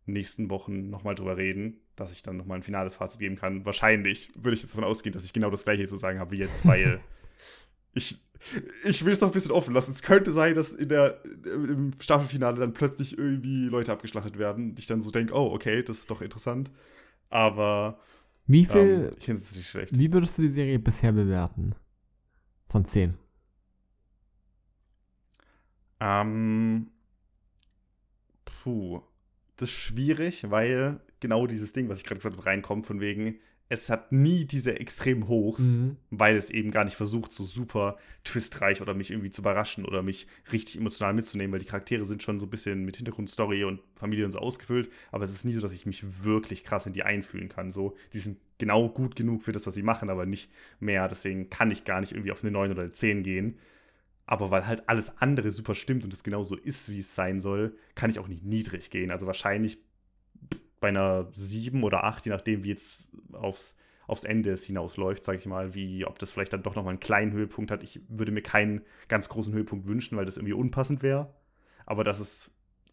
nächsten 0.05 0.49
Wochen 0.49 0.89
nochmal 0.89 1.15
drüber 1.15 1.37
reden, 1.37 1.79
dass 1.95 2.11
ich 2.11 2.23
dann 2.23 2.37
nochmal 2.37 2.57
ein 2.57 2.63
finales 2.63 2.95
Fazit 2.95 3.19
geben 3.19 3.35
kann. 3.35 3.65
Wahrscheinlich 3.65 4.31
würde 4.35 4.55
ich 4.55 4.61
jetzt 4.61 4.73
davon 4.73 4.83
ausgehen, 4.83 5.13
dass 5.13 5.25
ich 5.25 5.33
genau 5.33 5.49
das 5.49 5.63
gleiche 5.63 5.87
zu 5.87 5.97
sagen 5.97 6.19
habe 6.19 6.31
wie 6.31 6.39
jetzt, 6.39 6.65
weil 6.65 6.99
ich, 7.93 8.19
ich 8.83 9.05
will 9.05 9.13
es 9.13 9.21
noch 9.21 9.29
ein 9.29 9.33
bisschen 9.33 9.51
offen 9.51 9.73
lassen. 9.73 9.91
Es 9.91 10.01
könnte 10.01 10.31
sein, 10.31 10.55
dass 10.55 10.73
in 10.73 10.89
der, 10.89 11.23
im 11.45 11.93
Staffelfinale 11.99 12.59
dann 12.59 12.73
plötzlich 12.73 13.17
irgendwie 13.17 13.65
Leute 13.65 13.91
abgeschlachtet 13.91 14.37
werden. 14.37 14.75
Ich 14.77 14.87
dann 14.87 15.01
so 15.01 15.11
denke, 15.11 15.33
oh, 15.33 15.53
okay, 15.53 15.83
das 15.83 15.99
ist 15.99 16.11
doch 16.11 16.21
interessant. 16.21 16.71
Aber 17.29 17.99
wie 18.47 18.65
viel, 18.65 19.11
ähm, 19.11 19.11
ich 19.17 19.25
finde 19.25 19.41
es 19.41 19.55
nicht 19.55 19.69
schlecht. 19.69 19.97
Wie 19.97 20.11
würdest 20.11 20.37
du 20.37 20.41
die 20.41 20.49
Serie 20.49 20.79
bisher 20.79 21.11
bewerten? 21.11 21.75
Von 22.67 22.85
10? 22.85 23.13
Ähm, 25.99 26.87
puh 28.43 29.01
das 29.61 29.69
ist 29.69 29.75
schwierig, 29.75 30.49
weil 30.49 30.99
genau 31.19 31.45
dieses 31.45 31.71
Ding, 31.73 31.87
was 31.87 31.99
ich 31.99 32.03
gerade 32.03 32.17
gesagt 32.19 32.35
habe, 32.35 32.45
reinkommt, 32.45 32.87
von 32.87 32.99
wegen, 32.99 33.39
es 33.69 33.89
hat 33.89 34.11
nie 34.11 34.43
diese 34.43 34.79
extrem 34.79 35.29
Hochs, 35.29 35.61
mhm. 35.61 35.95
weil 36.09 36.35
es 36.35 36.49
eben 36.49 36.71
gar 36.71 36.83
nicht 36.83 36.95
versucht, 36.95 37.31
so 37.31 37.45
super 37.45 37.97
twistreich 38.25 38.81
oder 38.81 38.93
mich 38.93 39.11
irgendwie 39.11 39.29
zu 39.29 39.41
überraschen 39.41 39.85
oder 39.85 40.01
mich 40.01 40.27
richtig 40.51 40.77
emotional 40.77 41.13
mitzunehmen, 41.13 41.53
weil 41.53 41.59
die 41.59 41.67
Charaktere 41.67 42.03
sind 42.03 42.21
schon 42.21 42.37
so 42.37 42.47
ein 42.47 42.49
bisschen 42.49 42.83
mit 42.83 42.97
Hintergrundstory 42.97 43.63
und 43.63 43.79
Familie 43.95 44.25
und 44.25 44.31
so 44.31 44.39
ausgefüllt, 44.39 44.89
aber 45.11 45.23
es 45.23 45.31
ist 45.31 45.45
nie 45.45 45.53
so, 45.53 45.61
dass 45.61 45.71
ich 45.71 45.85
mich 45.85 46.23
wirklich 46.23 46.65
krass 46.65 46.85
in 46.85 46.93
die 46.93 47.03
einfühlen 47.03 47.47
kann. 47.47 47.71
So, 47.71 47.95
die 48.11 48.19
sind 48.19 48.39
genau 48.57 48.89
gut 48.89 49.15
genug 49.15 49.43
für 49.43 49.53
das, 49.53 49.65
was 49.67 49.75
sie 49.75 49.83
machen, 49.83 50.09
aber 50.09 50.25
nicht 50.25 50.51
mehr. 50.81 51.07
Deswegen 51.07 51.49
kann 51.49 51.71
ich 51.71 51.85
gar 51.85 52.01
nicht 52.01 52.11
irgendwie 52.11 52.31
auf 52.31 52.43
eine 52.43 52.51
9 52.51 52.71
oder 52.71 52.81
eine 52.81 52.91
10 52.91 53.23
gehen. 53.23 53.57
Aber 54.25 54.51
weil 54.51 54.65
halt 54.65 54.87
alles 54.87 55.17
andere 55.17 55.51
super 55.51 55.75
stimmt 55.75 56.03
und 56.03 56.13
es 56.13 56.23
genauso 56.23 56.55
ist, 56.55 56.89
wie 56.89 56.99
es 56.99 57.15
sein 57.15 57.39
soll, 57.39 57.75
kann 57.95 58.09
ich 58.09 58.19
auch 58.19 58.27
nicht 58.27 58.45
niedrig 58.45 58.89
gehen. 58.89 59.11
Also 59.11 59.27
wahrscheinlich 59.27 59.77
bei 60.79 60.89
einer 60.89 61.29
7 61.33 61.83
oder 61.83 62.03
8, 62.03 62.25
je 62.25 62.31
nachdem, 62.31 62.63
wie 62.63 62.69
jetzt 62.69 63.11
aufs, 63.33 63.75
aufs 64.07 64.23
Ende 64.23 64.51
es 64.51 64.63
hinausläuft, 64.63 65.23
sage 65.23 65.37
ich 65.37 65.45
mal, 65.45 65.73
wie 65.75 66.05
ob 66.05 66.17
das 66.19 66.31
vielleicht 66.31 66.53
dann 66.53 66.63
doch 66.63 66.75
nochmal 66.75 66.91
einen 66.91 66.99
kleinen 66.99 67.33
Höhepunkt 67.33 67.71
hat. 67.71 67.83
Ich 67.83 68.01
würde 68.07 68.31
mir 68.31 68.41
keinen 68.41 68.81
ganz 69.07 69.29
großen 69.29 69.53
Höhepunkt 69.53 69.87
wünschen, 69.87 70.17
weil 70.17 70.25
das 70.25 70.37
irgendwie 70.37 70.53
unpassend 70.53 71.03
wäre. 71.03 71.33
Aber 71.85 72.03
dass 72.03 72.19
es 72.19 72.51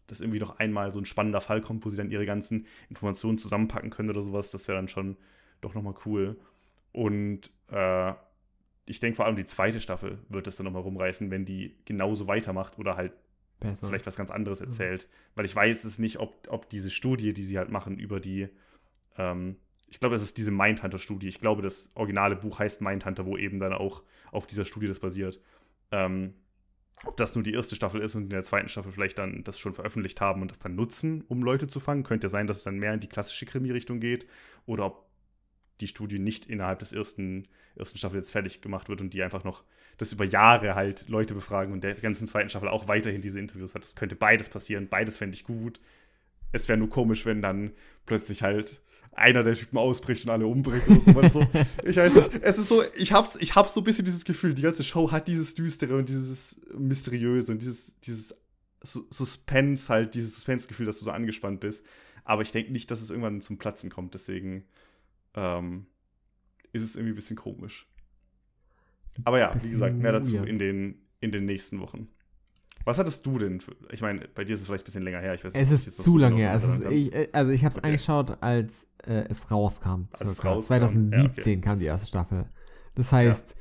dass 0.09 0.21
irgendwie 0.21 0.39
noch 0.39 0.57
einmal 0.57 0.91
so 0.91 0.99
ein 0.99 1.05
spannender 1.05 1.41
Fall 1.41 1.61
kommt, 1.61 1.85
wo 1.85 1.89
sie 1.89 1.97
dann 1.97 2.11
ihre 2.11 2.25
ganzen 2.25 2.65
Informationen 2.89 3.37
zusammenpacken 3.37 3.89
können 3.89 4.09
oder 4.09 4.21
sowas, 4.21 4.51
das 4.51 4.67
wäre 4.67 4.77
dann 4.77 4.87
schon 4.87 5.17
doch 5.61 5.73
nochmal 5.73 5.93
cool. 6.05 6.39
Und 6.91 7.51
äh, 7.67 8.13
ich 8.89 8.99
denke 8.99 9.17
vor 9.17 9.25
allem 9.25 9.35
die 9.35 9.45
zweite 9.45 9.79
Staffel 9.79 10.17
wird 10.29 10.47
es 10.47 10.55
dann 10.57 10.65
nochmal 10.65 10.81
rumreißen, 10.81 11.29
wenn 11.29 11.45
die 11.45 11.75
genauso 11.85 12.27
weitermacht 12.27 12.79
oder 12.79 12.97
halt 12.97 13.13
Besser. 13.59 13.87
vielleicht 13.87 14.07
was 14.07 14.15
ganz 14.15 14.31
anderes 14.31 14.61
erzählt. 14.61 15.07
Mhm. 15.07 15.31
Weil 15.35 15.45
ich 15.45 15.55
weiß 15.55 15.83
es 15.83 15.99
nicht, 15.99 16.19
ob, 16.19 16.47
ob 16.49 16.69
diese 16.69 16.89
Studie, 16.89 17.33
die 17.33 17.43
sie 17.43 17.59
halt 17.59 17.69
machen 17.69 17.99
über 17.99 18.19
die, 18.19 18.49
ähm, 19.17 19.57
ich 19.89 19.99
glaube, 19.99 20.15
es 20.15 20.23
ist 20.23 20.37
diese 20.37 20.51
Mindhunter-Studie. 20.51 21.27
Ich 21.27 21.39
glaube, 21.39 21.61
das 21.61 21.91
originale 21.93 22.35
Buch 22.35 22.57
heißt 22.57 22.81
Mindhunter, 22.81 23.25
wo 23.25 23.37
eben 23.37 23.59
dann 23.59 23.73
auch 23.73 24.03
auf 24.31 24.47
dieser 24.47 24.65
Studie 24.65 24.87
das 24.87 24.99
basiert. 24.99 25.39
Ähm, 25.91 26.33
ob 27.05 27.15
das 27.15 27.35
nur 27.35 27.43
die 27.43 27.53
erste 27.53 27.75
Staffel 27.75 28.01
ist 28.01 28.15
und 28.15 28.23
in 28.23 28.29
der 28.29 28.43
zweiten 28.43 28.69
Staffel 28.69 28.91
vielleicht 28.91 29.19
dann 29.19 29.43
das 29.43 29.59
schon 29.59 29.73
veröffentlicht 29.73 30.19
haben 30.19 30.41
und 30.41 30.51
das 30.51 30.59
dann 30.59 30.75
nutzen, 30.75 31.23
um 31.27 31.43
Leute 31.43 31.67
zu 31.67 31.79
fangen. 31.79 32.03
Könnte 32.03 32.25
ja 32.25 32.29
sein, 32.29 32.47
dass 32.47 32.57
es 32.57 32.63
dann 32.63 32.79
mehr 32.79 32.93
in 32.93 32.99
die 32.99 33.07
klassische 33.07 33.45
Krimi-Richtung 33.45 33.99
geht. 33.99 34.27
Oder 34.65 34.87
ob 34.87 35.09
die 35.81 35.87
Studie 35.87 36.19
nicht 36.19 36.45
innerhalb 36.45 36.79
des 36.79 36.93
ersten, 36.93 37.47
ersten 37.79 37.97
Staffel 37.97 38.17
jetzt 38.17 38.31
fertig 38.31 38.61
gemacht 38.61 38.89
wird 38.89 39.01
und 39.01 39.13
die 39.13 39.23
einfach 39.23 39.43
noch 39.43 39.63
das 39.97 40.13
über 40.13 40.25
Jahre 40.25 40.75
halt 40.75 41.09
Leute 41.09 41.33
befragen 41.33 41.73
und 41.73 41.83
der 41.83 41.93
ganzen 41.95 42.27
zweiten 42.27 42.49
Staffel 42.49 42.69
auch 42.69 42.87
weiterhin 42.87 43.21
diese 43.21 43.39
Interviews 43.39 43.75
hat. 43.75 43.83
Das 43.83 43.95
könnte 43.95 44.15
beides 44.15 44.49
passieren, 44.49 44.87
beides 44.89 45.17
fände 45.17 45.35
ich 45.35 45.43
gut. 45.43 45.79
Es 46.51 46.67
wäre 46.67 46.79
nur 46.79 46.89
komisch, 46.89 47.25
wenn 47.25 47.41
dann 47.41 47.71
plötzlich 48.05 48.43
halt 48.43 48.81
einer 49.11 49.43
der 49.43 49.53
Typen 49.53 49.77
ausbricht 49.77 50.25
und 50.25 50.31
alle 50.31 50.47
umbringt 50.47 50.87
oder 51.07 51.29
so. 51.29 51.41
so 51.41 51.47
ich 51.83 51.97
weiß 51.97 52.15
nicht, 52.15 52.41
es 52.41 52.57
ist 52.57 52.69
so, 52.69 52.83
ich 52.95 53.11
hab's, 53.11 53.35
ich 53.39 53.55
hab 53.55 53.67
so 53.67 53.81
ein 53.81 53.83
bisschen 53.83 54.05
dieses 54.05 54.23
Gefühl, 54.23 54.53
die 54.53 54.61
ganze 54.61 54.83
Show 54.83 55.11
hat 55.11 55.27
dieses 55.27 55.55
Düstere 55.55 55.97
und 55.97 56.07
dieses 56.09 56.59
Mysteriöse 56.77 57.51
und 57.51 57.61
dieses, 57.61 57.93
dieses 58.01 58.35
Suspense 58.81 59.89
halt, 59.89 60.15
dieses 60.15 60.35
Suspense-Gefühl, 60.35 60.85
dass 60.85 60.99
du 60.99 61.05
so 61.05 61.11
angespannt 61.11 61.59
bist. 61.59 61.85
Aber 62.23 62.43
ich 62.43 62.51
denke 62.51 62.71
nicht, 62.71 62.89
dass 62.91 63.01
es 63.01 63.09
irgendwann 63.09 63.41
zum 63.41 63.57
Platzen 63.57 63.89
kommt, 63.89 64.13
deswegen 64.13 64.63
ähm, 65.35 65.85
ist 66.71 66.83
es 66.83 66.95
irgendwie 66.95 67.13
ein 67.13 67.15
bisschen 67.15 67.37
komisch. 67.37 67.87
Aber 69.25 69.39
ja, 69.39 69.53
wie 69.61 69.69
gesagt, 69.69 69.95
mehr 69.95 70.11
dazu 70.11 70.37
in 70.37 70.59
den, 70.59 71.01
in 71.19 71.31
den 71.31 71.45
nächsten 71.45 71.79
Wochen. 71.79 72.07
Was 72.85 72.97
hattest 72.97 73.25
du 73.25 73.37
denn? 73.37 73.59
Für, 73.59 73.75
ich 73.91 74.01
meine, 74.01 74.27
bei 74.33 74.43
dir 74.43 74.53
ist 74.53 74.61
es 74.61 74.67
vielleicht 74.67 74.83
ein 74.83 74.85
bisschen 74.85 75.03
länger 75.03 75.19
her. 75.19 75.33
Ich 75.33 75.43
weiß 75.43 75.53
es 75.53 75.69
nicht, 75.69 75.87
ist 75.87 76.01
zu 76.01 76.17
lange 76.17 76.37
her. 76.37 76.59
Genau 76.59 76.89
ich, 76.89 77.13
äh, 77.13 77.29
also 77.33 77.51
ich 77.51 77.63
habe 77.63 77.73
es 77.73 77.77
okay. 77.77 77.87
angeschaut, 77.87 78.37
als 78.41 78.87
äh, 79.05 79.25
es 79.29 79.51
rauskam. 79.51 80.07
Als 80.13 80.29
es 80.29 80.45
rauskam. 80.45 80.67
2017 80.67 81.11
ja, 81.11 81.29
okay. 81.29 81.61
kam 81.61 81.79
die 81.79 81.85
erste 81.85 82.07
Staffel. 82.07 82.45
Das 82.95 83.11
heißt, 83.11 83.49
ja. 83.49 83.55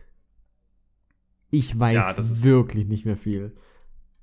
ich 1.50 1.78
weiß 1.78 1.92
ja, 1.92 2.42
wirklich 2.44 2.86
nicht 2.86 3.04
mehr 3.04 3.16
viel. 3.16 3.56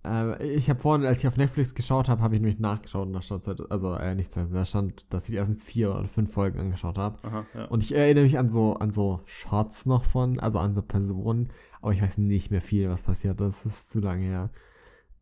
Äh, 0.05 0.53
ich 0.53 0.69
habe 0.69 0.79
vorhin, 0.79 1.05
als 1.05 1.19
ich 1.19 1.27
auf 1.27 1.37
Netflix 1.37 1.73
geschaut 1.73 2.09
habe, 2.09 2.21
habe 2.21 2.35
ich 2.35 2.41
nämlich 2.41 2.59
nachgeschaut 2.59 3.07
und 3.07 3.13
da 3.13 3.21
stand, 3.21 3.47
also 3.71 3.95
äh, 3.95 4.13
nicht 4.15 4.31
zwei, 4.31 4.43
da 4.43 4.65
stand, 4.65 5.11
dass 5.13 5.25
ich 5.25 5.31
die 5.31 5.37
ersten 5.37 5.57
vier 5.57 5.95
oder 5.95 6.07
fünf 6.07 6.31
Folgen 6.31 6.59
angeschaut 6.59 6.97
habe. 6.97 7.17
Ja. 7.53 7.65
Und 7.65 7.81
ich 7.81 7.95
erinnere 7.95 8.25
mich 8.25 8.37
an 8.37 8.49
so, 8.49 8.75
an 8.75 8.91
so 8.91 9.21
Shots 9.25 9.85
noch 9.85 10.05
von, 10.05 10.39
also 10.39 10.59
an 10.59 10.75
so 10.75 10.81
Personen, 10.81 11.49
aber 11.81 11.93
ich 11.93 12.01
weiß 12.01 12.19
nicht 12.19 12.51
mehr 12.51 12.61
viel, 12.61 12.89
was 12.89 13.01
passiert 13.01 13.41
ist. 13.41 13.65
Das 13.65 13.73
ist 13.73 13.89
zu 13.89 13.99
lange 13.99 14.25
her. 14.25 14.49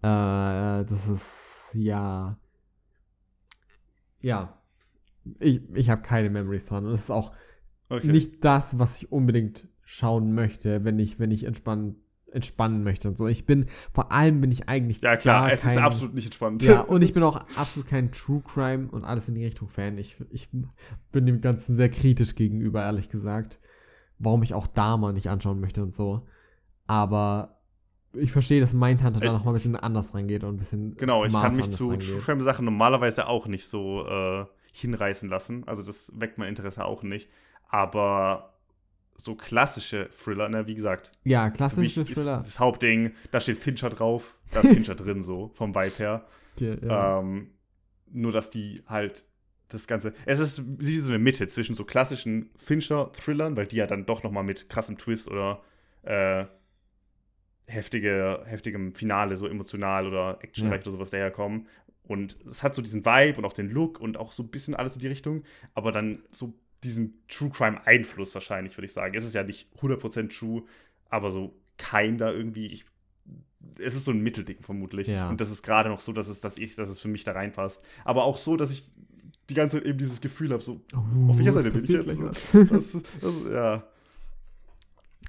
Äh, 0.02 0.86
das 0.86 1.08
ist, 1.08 1.70
ja. 1.74 2.38
Ja. 4.20 4.58
Ich, 5.40 5.62
ich 5.74 5.90
habe 5.90 6.02
keine 6.02 6.30
Memories 6.30 6.66
dran. 6.66 6.86
Und 6.86 6.92
das 6.92 7.04
ist 7.04 7.12
auch 7.12 7.32
okay. 7.90 8.08
nicht 8.08 8.44
das, 8.44 8.78
was 8.80 8.98
ich 8.98 9.12
unbedingt 9.12 9.68
schauen 9.86 10.34
möchte, 10.34 10.84
wenn 10.84 11.00
ich, 11.00 11.20
wenn 11.20 11.32
ich 11.32 11.46
entspannen, 11.46 12.03
entspannen 12.34 12.84
möchte 12.84 13.08
und 13.08 13.18
so. 13.18 13.28
Ich 13.28 13.46
bin, 13.46 13.68
vor 13.94 14.12
allem 14.12 14.42
bin 14.42 14.52
ich 14.52 14.68
eigentlich. 14.68 15.02
Ja, 15.02 15.18
klar, 15.18 15.52
es 15.52 15.64
kein, 15.64 15.78
ist 15.78 15.78
absolut 15.78 16.16
nicht 16.16 16.26
entspannt. 16.26 16.64
Ja, 16.64 16.82
und 16.88 17.02
ich 17.02 17.14
bin 17.14 17.24
auch 17.24 17.46
absolut 17.56 17.88
kein 17.88 18.12
True 18.12 18.42
Crime 18.42 18.90
und 18.92 19.04
alles 19.04 19.28
in 19.28 19.36
die 19.36 19.46
Richtung 19.46 19.70
Fan. 19.70 19.98
Ich, 19.98 20.18
ich 20.32 20.50
bin 21.12 21.26
dem 21.26 21.42
Ganzen 21.42 21.76
sehr 21.76 21.90
kritisch 21.90 22.36
gegenüber, 22.36 22.82
ehrlich 22.84 23.10
gesagt. 23.10 23.60
Warum 24.20 24.44
ich 24.44 24.54
auch 24.54 24.68
da 24.68 24.98
mal 24.98 25.14
nicht 25.14 25.30
anschauen 25.30 25.60
möchte 25.60 25.82
und 25.84 25.94
so. 25.94 26.28
Aber 26.88 27.60
ich 28.14 28.32
verstehe, 28.32 28.62
dass 28.62 28.74
Mindhunter 28.74 29.20
da 29.20 29.34
noch 29.34 29.44
mal 29.44 29.52
ein 29.52 29.56
bisschen 29.56 29.76
anders 29.76 30.14
reingeht 30.14 30.44
und 30.44 30.56
ein 30.56 30.58
bisschen. 30.58 30.96
Genau, 30.98 31.26
ich 31.26 31.34
kann 31.34 31.56
mich 31.56 31.72
zu 31.72 31.96
True 31.96 32.20
Crime 32.20 32.42
Sachen 32.42 32.66
normalerweise 32.66 33.28
auch 33.28 33.48
nicht 33.48 33.68
so 33.68 34.06
äh, 34.08 34.46
hinreißen 34.72 35.30
lassen. 35.30 35.68
Also 35.68 35.84
das 35.84 36.12
weckt 36.16 36.38
mein 36.38 36.50
Interesse 36.50 36.86
auch 36.86 37.04
nicht. 37.04 37.30
Aber 37.70 38.53
so 39.16 39.36
klassische 39.36 40.10
Thriller, 40.10 40.50
ne, 40.50 40.68
wie 40.68 40.76
gesagt. 40.76 41.12
Ja, 41.24 41.50
klassische 41.50 42.06
Thriller. 42.06 42.38
das 42.38 42.60
Hauptding, 42.60 43.12
da 43.32 43.40
steht 43.40 43.58
Fincher 43.58 43.90
drauf, 43.90 44.36
da 44.52 44.62
ist 44.62 44.74
Fincher 44.74 44.96
drin, 44.96 45.22
so, 45.22 45.52
vom 45.54 45.74
Vibe 45.76 45.98
her. 45.98 46.26
Ja, 46.60 46.74
ja. 46.76 47.20
Ähm, 47.20 47.52
nur, 48.12 48.32
dass 48.32 48.50
die 48.50 48.84
halt 48.88 49.26
das 49.70 49.88
Ganze. 49.88 50.14
Es 50.26 50.40
ist 50.40 50.64
wie 50.80 50.98
so 50.98 51.12
eine 51.12 51.20
Mitte 51.20 51.48
zwischen 51.48 51.76
so 51.76 51.84
klassischen 51.84 52.52
Fincher-Thrillern, 52.58 53.58
weil 53.58 53.68
die 53.68 53.78
ja 53.78 53.88
dann 53.88 54.06
doch 54.06 54.24
noch 54.24 54.32
mal 54.32 54.44
mit 54.44 54.70
krassem 54.70 54.98
Twist 54.98 55.30
oder 55.30 55.62
äh, 56.04 56.46
heftige, 57.66 58.44
heftigem 58.46 58.94
Finale, 58.94 59.36
so 59.38 59.48
emotional 59.48 60.08
oder 60.08 60.38
actionreich 60.42 60.82
ja. 60.82 60.84
oder 60.84 60.92
sowas 60.92 61.10
daherkommen. 61.10 61.68
Und 62.04 62.38
es 62.48 62.62
hat 62.62 62.76
so 62.76 62.82
diesen 62.82 63.06
Vibe 63.06 63.38
und 63.38 63.46
auch 63.46 63.54
den 63.54 63.70
Look 63.70 64.00
und 64.00 64.18
auch 64.18 64.34
so 64.34 64.44
ein 64.44 64.50
bisschen 64.50 64.76
alles 64.76 64.96
in 64.96 65.00
die 65.00 65.08
Richtung, 65.08 65.44
aber 65.74 65.92
dann 65.92 66.24
so 66.32 66.54
diesen 66.84 67.24
True 67.28 67.50
Crime 67.50 67.86
Einfluss 67.86 68.34
wahrscheinlich, 68.34 68.78
würde 68.78 68.86
ich 68.86 68.94
sagen. 68.94 69.16
Es 69.16 69.26
ist 69.26 69.34
ja 69.34 69.44
nicht 69.44 69.70
100% 69.80 70.38
true, 70.38 70.64
aber 71.10 71.32
so 71.32 71.60
kein 71.78 72.18
da 72.18 72.32
irgendwie. 72.32 72.68
Ich, 72.68 72.86
es 73.80 73.96
ist 73.96 74.06
so 74.06 74.12
ein 74.12 74.22
Mittelding 74.22 74.62
vermutlich. 74.62 75.08
Ja. 75.08 75.30
Und 75.30 75.40
das 75.42 75.50
ist 75.50 75.64
gerade 75.64 75.90
noch 75.90 76.00
so, 76.00 76.14
dass 76.14 76.28
es, 76.28 76.40
dass 76.42 76.58
ich, 76.58 76.76
dass 76.76 76.90
es 76.90 77.00
für 77.00 77.08
mich 77.08 77.24
da 77.24 77.32
reinpasst. 77.32 77.84
Aber 78.04 78.26
auch 78.26 78.38
so, 78.38 78.58
dass 78.58 78.72
ich 78.72 78.86
die 79.50 79.54
ganze 79.54 79.78
Zeit 79.78 79.86
eben 79.86 79.98
dieses 79.98 80.22
Gefühl 80.22 80.52
habe, 80.52 80.64
so, 80.64 80.82
oh, 80.94 81.32
auf 81.32 81.38
welcher 81.38 81.54
Seite 81.54 81.72
bin 81.72 81.84
ich 81.84 81.90
jetzt? 81.90 82.18
Das, 82.72 82.98
das, 83.22 83.44
ja. 83.52 83.88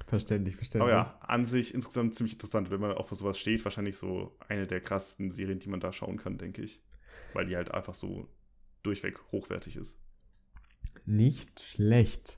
Verständlich, 0.07 0.55
verständlich. 0.55 0.93
Aber 0.93 1.03
ja, 1.03 1.17
an 1.21 1.45
sich 1.45 1.73
insgesamt 1.73 2.15
ziemlich 2.15 2.33
interessant, 2.33 2.69
wenn 2.69 2.79
man 2.79 2.91
auch 2.91 3.07
für 3.07 3.15
sowas 3.15 3.39
steht. 3.39 3.63
Wahrscheinlich 3.63 3.97
so 3.97 4.35
eine 4.47 4.67
der 4.67 4.81
krassesten 4.81 5.31
Serien, 5.31 5.59
die 5.59 5.69
man 5.69 5.79
da 5.79 5.91
schauen 5.91 6.17
kann, 6.17 6.37
denke 6.37 6.61
ich. 6.61 6.81
Weil 7.33 7.45
die 7.45 7.55
halt 7.55 7.71
einfach 7.71 7.93
so 7.93 8.27
durchweg 8.83 9.19
hochwertig 9.31 9.77
ist. 9.77 9.97
Nicht 11.05 11.59
schlecht. 11.59 12.37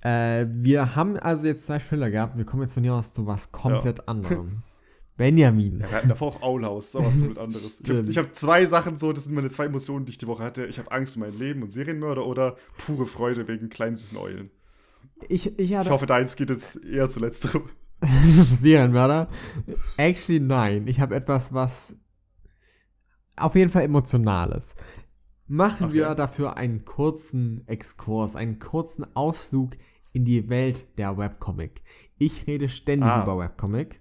Äh, 0.00 0.46
wir 0.50 0.94
haben 0.94 1.16
also 1.18 1.46
jetzt 1.46 1.66
zwei 1.66 1.78
Thriller 1.78 2.10
gehabt. 2.10 2.36
Wir 2.36 2.44
kommen 2.44 2.62
jetzt 2.62 2.74
von 2.74 2.82
hier 2.82 2.94
aus 2.94 3.12
zu 3.12 3.26
was 3.26 3.52
komplett 3.52 3.98
ja. 3.98 4.04
anderem. 4.08 4.62
Benjamin. 5.16 5.80
Ja, 5.80 5.90
wir 5.90 5.96
hatten 5.96 6.08
davor 6.08 6.28
auch 6.28 6.42
Aulhaus, 6.42 6.92
so 6.92 7.04
was 7.04 7.16
komplett 7.16 7.38
anderes. 7.38 7.80
Ich 7.80 8.18
habe 8.18 8.28
hab 8.28 8.34
zwei 8.34 8.66
Sachen 8.66 8.96
so, 8.96 9.12
das 9.12 9.24
sind 9.24 9.34
meine 9.34 9.48
zwei 9.48 9.66
Emotionen, 9.66 10.06
die 10.06 10.10
ich 10.10 10.18
die 10.18 10.26
Woche 10.26 10.42
hatte. 10.42 10.66
Ich 10.66 10.78
habe 10.78 10.90
Angst 10.90 11.16
um 11.16 11.20
mein 11.20 11.38
Leben 11.38 11.62
und 11.62 11.70
Serienmörder 11.70 12.26
oder 12.26 12.56
pure 12.78 13.06
Freude 13.06 13.46
wegen 13.46 13.68
kleinen 13.68 13.94
süßen 13.94 14.18
Eulen. 14.18 14.50
Ich, 15.28 15.58
ich, 15.58 15.70
ich 15.70 15.90
hoffe, 15.90 16.06
deins 16.06 16.34
geht 16.34 16.50
jetzt 16.50 16.84
eher 16.84 17.08
zu 17.08 17.20
letzterem. 17.20 17.62
Serienmörder? 18.60 19.28
Actually, 19.96 20.40
nein. 20.40 20.88
Ich 20.88 20.98
habe 21.00 21.14
etwas, 21.14 21.54
was 21.54 21.94
auf 23.36 23.54
jeden 23.54 23.70
Fall 23.70 23.82
Emotionales. 23.82 24.74
Machen 25.46 25.88
Ach, 25.88 25.92
wir 25.92 26.02
ja. 26.02 26.14
dafür 26.14 26.56
einen 26.56 26.84
kurzen 26.84 27.66
Exkurs, 27.66 28.34
einen 28.34 28.58
kurzen 28.58 29.06
Ausflug 29.14 29.72
in 30.12 30.24
die 30.24 30.48
Welt 30.48 30.86
der 30.96 31.18
Webcomic. 31.18 31.82
Ich 32.18 32.46
rede 32.46 32.68
ständig 32.68 33.10
ah. 33.10 33.22
über 33.22 33.38
Webcomic. 33.38 34.00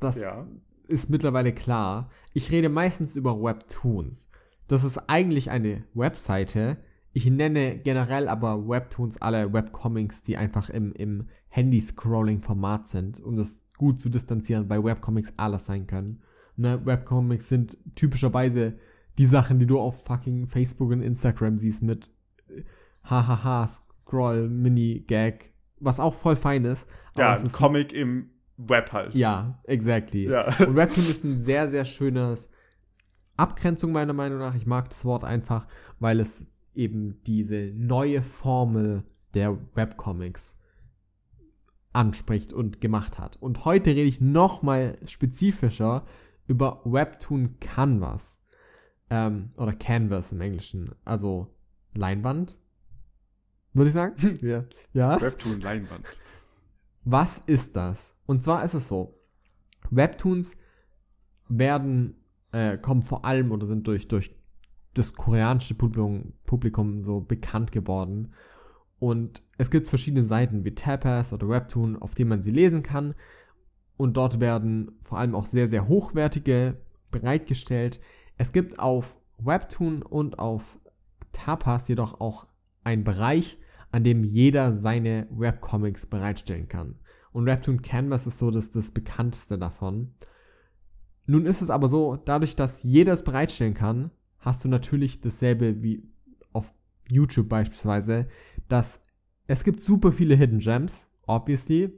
Das 0.00 0.16
ja. 0.16 0.46
ist 0.88 1.10
mittlerweile 1.10 1.52
klar. 1.52 2.10
Ich 2.32 2.50
rede 2.50 2.68
meistens 2.68 3.16
über 3.16 3.40
Webtoons. 3.40 4.30
Das 4.66 4.82
ist 4.82 4.98
eigentlich 5.08 5.50
eine 5.50 5.84
Webseite, 5.94 6.78
ich 7.16 7.30
nenne 7.30 7.78
generell 7.78 8.28
aber 8.28 8.68
Webtoons 8.68 9.22
alle 9.22 9.52
Webcomics, 9.52 10.24
die 10.24 10.36
einfach 10.36 10.68
im, 10.68 10.92
im 10.94 11.28
Handy-Scrolling-Format 11.48 12.88
sind, 12.88 13.20
um 13.20 13.36
das 13.36 13.64
gut 13.76 14.00
zu 14.00 14.08
distanzieren, 14.08 14.68
weil 14.68 14.82
Webcomics 14.82 15.32
alles 15.36 15.66
sein 15.66 15.86
können. 15.86 16.22
Ne? 16.56 16.84
Webcomics 16.84 17.48
sind 17.48 17.78
typischerweise 17.94 18.78
die 19.18 19.26
Sachen, 19.26 19.58
die 19.58 19.66
du 19.66 19.78
auf 19.78 20.04
fucking 20.04 20.48
Facebook 20.48 20.90
und 20.90 21.02
Instagram 21.02 21.58
siehst 21.58 21.82
mit 21.82 22.10
hahaha, 23.02 23.66
Scroll, 23.68 24.48
Mini-Gag, 24.48 25.52
was 25.80 26.00
auch 26.00 26.14
voll 26.14 26.36
fein 26.36 26.64
ist. 26.64 26.86
Ja, 27.16 27.34
ein 27.34 27.52
Comic 27.52 27.92
im 27.92 28.30
Web 28.56 28.92
halt. 28.92 29.14
Ja, 29.14 29.60
exactly. 29.64 30.28
Ja. 30.28 30.46
Und 30.66 30.76
Webtoon 30.76 31.06
ist 31.06 31.24
ein 31.24 31.40
sehr, 31.40 31.70
sehr 31.70 31.84
schönes 31.84 32.48
Abgrenzung 33.36 33.92
meiner 33.92 34.12
Meinung 34.12 34.38
nach. 34.38 34.54
Ich 34.54 34.66
mag 34.66 34.88
das 34.90 35.04
Wort 35.04 35.24
einfach, 35.24 35.66
weil 35.98 36.20
es 36.20 36.44
eben 36.74 37.22
diese 37.26 37.72
neue 37.74 38.22
Formel 38.22 39.04
der 39.34 39.58
Webcomics 39.74 40.58
anspricht 41.92 42.52
und 42.52 42.80
gemacht 42.80 43.18
hat. 43.18 43.36
Und 43.40 43.64
heute 43.64 43.90
rede 43.90 44.02
ich 44.02 44.20
nochmal 44.20 44.98
spezifischer 45.06 46.04
über 46.46 46.80
Webtoon 46.84 47.58
Canvas. 47.60 48.33
Ähm, 49.10 49.50
oder 49.56 49.72
Canvas 49.72 50.32
im 50.32 50.40
Englischen. 50.40 50.94
Also 51.04 51.54
Leinwand, 51.94 52.56
würde 53.72 53.88
ich 53.88 53.94
sagen. 53.94 54.38
ja. 54.42 54.64
ja. 54.92 55.20
Webtoon 55.20 55.60
Leinwand. 55.60 56.06
Was 57.04 57.38
ist 57.38 57.76
das? 57.76 58.16
Und 58.26 58.42
zwar 58.42 58.64
ist 58.64 58.74
es 58.74 58.88
so: 58.88 59.18
Webtoons 59.90 60.56
werden, 61.48 62.16
äh, 62.52 62.78
kommen 62.78 63.02
vor 63.02 63.24
allem 63.24 63.52
oder 63.52 63.66
sind 63.66 63.86
durch, 63.86 64.08
durch 64.08 64.34
das 64.94 65.12
koreanische 65.12 65.74
Publikum, 65.74 66.32
Publikum 66.46 67.02
so 67.02 67.20
bekannt 67.20 67.72
geworden. 67.72 68.32
Und 68.98 69.42
es 69.58 69.70
gibt 69.70 69.88
verschiedene 69.88 70.24
Seiten 70.24 70.64
wie 70.64 70.74
Tapas 70.74 71.32
oder 71.32 71.48
Webtoon, 71.48 72.00
auf 72.00 72.14
denen 72.14 72.30
man 72.30 72.42
sie 72.42 72.52
lesen 72.52 72.82
kann. 72.82 73.14
Und 73.96 74.16
dort 74.16 74.40
werden 74.40 74.92
vor 75.02 75.18
allem 75.18 75.34
auch 75.34 75.46
sehr, 75.46 75.68
sehr 75.68 75.88
hochwertige 75.88 76.78
bereitgestellt. 77.10 78.00
Es 78.36 78.52
gibt 78.52 78.78
auf 78.78 79.16
Webtoon 79.38 80.02
und 80.02 80.38
auf 80.38 80.62
Tapas 81.32 81.88
jedoch 81.88 82.20
auch 82.20 82.46
einen 82.82 83.04
Bereich, 83.04 83.58
an 83.90 84.04
dem 84.04 84.24
jeder 84.24 84.76
seine 84.76 85.26
Webcomics 85.30 86.06
bereitstellen 86.06 86.68
kann. 86.68 86.98
Und 87.32 87.46
Webtoon 87.46 87.82
Canvas 87.82 88.26
ist 88.26 88.38
so 88.38 88.50
das, 88.50 88.70
das 88.70 88.90
bekannteste 88.90 89.58
davon. 89.58 90.14
Nun 91.26 91.46
ist 91.46 91.62
es 91.62 91.70
aber 91.70 91.88
so, 91.88 92.16
dadurch, 92.16 92.54
dass 92.54 92.82
jeder 92.82 93.12
es 93.12 93.24
bereitstellen 93.24 93.74
kann, 93.74 94.10
hast 94.38 94.64
du 94.64 94.68
natürlich 94.68 95.20
dasselbe 95.20 95.82
wie 95.82 96.06
auf 96.52 96.70
YouTube 97.08 97.48
beispielsweise, 97.48 98.28
dass 98.68 99.00
es 99.46 99.64
gibt 99.64 99.82
super 99.82 100.12
viele 100.12 100.36
Hidden 100.36 100.58
Gems, 100.58 101.08
obviously. 101.26 101.92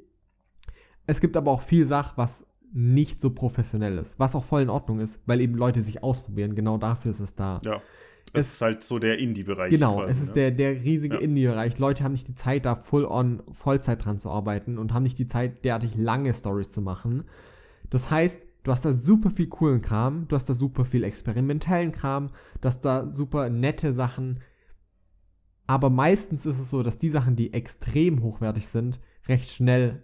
Es 1.07 1.21
gibt 1.21 1.37
aber 1.37 1.51
auch 1.51 1.63
viel 1.63 1.87
Sach, 1.87 2.17
was 2.17 2.46
nicht 2.77 3.23
so 3.23 3.31
professionell 3.31 3.97
ist, 3.97 4.19
was 4.19 4.35
auch 4.35 4.45
voll 4.45 4.61
in 4.61 4.69
Ordnung 4.69 5.01
ist, 5.01 5.19
weil 5.25 5.41
eben 5.41 5.55
Leute 5.55 5.83
sich 5.83 6.03
ausprobieren. 6.03 6.55
Genau 6.55 6.77
dafür 6.77 7.11
ist 7.11 7.21
es 7.21 7.35
da. 7.35 7.59
Ja. 7.65 7.81
Es, 8.35 8.45
es 8.45 8.53
ist 8.55 8.61
halt 8.61 8.83
so 8.83 8.99
der 8.99 9.19
Indie-Bereich. 9.19 9.71
Genau, 9.71 9.97
quasi, 9.97 10.11
es 10.11 10.21
ist 10.21 10.29
ne? 10.29 10.35
der, 10.35 10.51
der 10.51 10.83
riesige 10.83 11.15
ja. 11.15 11.21
Indie-Bereich. 11.23 11.79
Leute 11.79 12.05
haben 12.05 12.13
nicht 12.13 12.29
die 12.29 12.35
Zeit, 12.35 12.67
da 12.67 12.77
full-on 12.77 13.43
Vollzeit 13.53 14.05
dran 14.05 14.19
zu 14.19 14.29
arbeiten 14.29 14.77
und 14.77 14.93
haben 14.93 15.05
nicht 15.05 15.19
die 15.19 15.27
Zeit, 15.27 15.65
derartig 15.65 15.97
lange 15.97 16.35
Stories 16.35 16.71
zu 16.71 16.83
machen. 16.83 17.25
Das 17.89 18.11
heißt, 18.11 18.39
du 18.65 18.73
hast 18.73 18.85
da 18.85 18.93
super 18.93 19.31
viel 19.31 19.47
coolen 19.47 19.81
Kram, 19.81 20.29
du 20.29 20.37
hast 20.37 20.51
da 20.51 20.53
super 20.53 20.85
viel 20.85 21.03
experimentellen 21.03 21.93
Kram, 21.93 22.29
du 22.61 22.67
hast 22.67 22.83
da 22.83 23.11
super 23.11 23.49
nette 23.49 23.95
Sachen. 23.95 24.41
Aber 25.67 25.89
meistens 25.89 26.45
ist 26.45 26.59
es 26.59 26.69
so, 26.69 26.83
dass 26.83 26.99
die 26.99 27.11
Sachen, 27.11 27.37
die 27.37 27.55
extrem 27.55 28.23
hochwertig 28.23 28.69
sind, 28.69 29.01
recht 29.29 29.49
schnell 29.49 30.03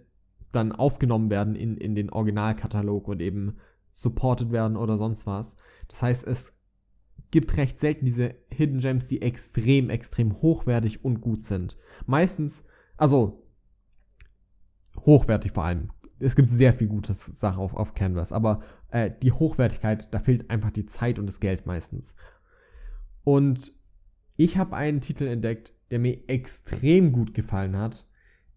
dann 0.53 0.71
aufgenommen 0.71 1.29
werden 1.29 1.55
in, 1.55 1.77
in 1.77 1.95
den 1.95 2.09
Originalkatalog 2.09 3.07
und 3.07 3.21
eben 3.21 3.57
supported 3.93 4.51
werden 4.51 4.77
oder 4.77 4.97
sonst 4.97 5.25
was. 5.25 5.55
Das 5.87 6.01
heißt, 6.01 6.27
es 6.27 6.53
gibt 7.31 7.57
recht 7.57 7.79
selten 7.79 8.05
diese 8.05 8.35
Hidden 8.49 8.79
Gems, 8.79 9.07
die 9.07 9.21
extrem, 9.21 9.89
extrem 9.89 10.41
hochwertig 10.41 11.03
und 11.03 11.19
gut 11.21 11.45
sind. 11.45 11.77
Meistens, 12.05 12.63
also 12.95 13.43
hochwertig 14.99 15.51
vor 15.51 15.65
allem. 15.65 15.89
Es 16.19 16.35
gibt 16.35 16.49
sehr 16.49 16.73
viel 16.73 16.87
gutes 16.87 17.25
Sache 17.25 17.59
auf, 17.59 17.73
auf 17.73 17.95
Canvas, 17.95 18.31
aber 18.31 18.61
äh, 18.91 19.11
die 19.21 19.31
Hochwertigkeit, 19.31 20.13
da 20.13 20.19
fehlt 20.19 20.49
einfach 20.49 20.71
die 20.71 20.85
Zeit 20.85 21.19
und 21.19 21.25
das 21.25 21.39
Geld 21.39 21.65
meistens. 21.65 22.15
Und 23.23 23.71
ich 24.35 24.57
habe 24.57 24.75
einen 24.75 25.01
Titel 25.01 25.25
entdeckt, 25.25 25.73
der 25.91 25.99
mir 25.99 26.29
extrem 26.29 27.11
gut 27.11 27.33
gefallen 27.33 27.77
hat, 27.77 28.05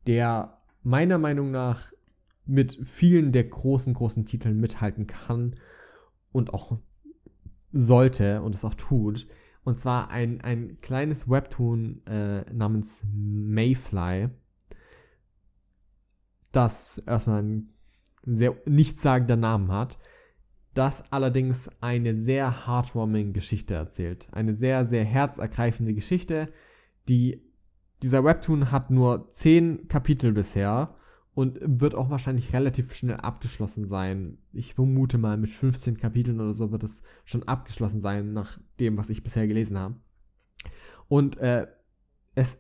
der 0.06 0.55
meiner 0.86 1.18
Meinung 1.18 1.50
nach 1.50 1.92
mit 2.44 2.78
vielen 2.84 3.32
der 3.32 3.42
großen, 3.42 3.92
großen 3.92 4.24
Titeln 4.24 4.60
mithalten 4.60 5.08
kann 5.08 5.56
und 6.30 6.54
auch 6.54 6.78
sollte 7.72 8.40
und 8.42 8.54
es 8.54 8.64
auch 8.64 8.74
tut. 8.74 9.26
Und 9.64 9.80
zwar 9.80 10.10
ein, 10.10 10.40
ein 10.42 10.80
kleines 10.82 11.28
Webtoon 11.28 12.06
äh, 12.06 12.44
namens 12.52 13.02
Mayfly, 13.12 14.28
das 16.52 16.98
erstmal 16.98 17.40
einen 17.40 17.74
sehr 18.24 18.56
nichtssagender 18.64 19.36
Namen 19.36 19.72
hat, 19.72 19.98
das 20.72 21.10
allerdings 21.10 21.68
eine 21.80 22.14
sehr 22.14 22.68
heartwarming 22.68 23.32
Geschichte 23.32 23.74
erzählt. 23.74 24.28
Eine 24.30 24.54
sehr, 24.54 24.86
sehr 24.86 25.04
herzergreifende 25.04 25.94
Geschichte, 25.94 26.52
die 27.08 27.45
dieser 28.02 28.24
Webtoon 28.24 28.70
hat 28.70 28.90
nur 28.90 29.32
10 29.32 29.88
Kapitel 29.88 30.32
bisher 30.32 30.94
und 31.34 31.58
wird 31.60 31.94
auch 31.94 32.10
wahrscheinlich 32.10 32.52
relativ 32.52 32.94
schnell 32.94 33.16
abgeschlossen 33.16 33.86
sein. 33.86 34.38
Ich 34.52 34.74
vermute 34.74 35.18
mal, 35.18 35.36
mit 35.36 35.50
15 35.50 35.98
Kapiteln 35.98 36.40
oder 36.40 36.54
so 36.54 36.72
wird 36.72 36.82
es 36.82 37.02
schon 37.24 37.42
abgeschlossen 37.42 38.00
sein, 38.00 38.32
nach 38.32 38.58
dem, 38.80 38.96
was 38.96 39.10
ich 39.10 39.22
bisher 39.22 39.46
gelesen 39.46 39.78
habe. 39.78 39.96
Und 41.08 41.36
äh, 41.38 41.66
es 42.34 42.56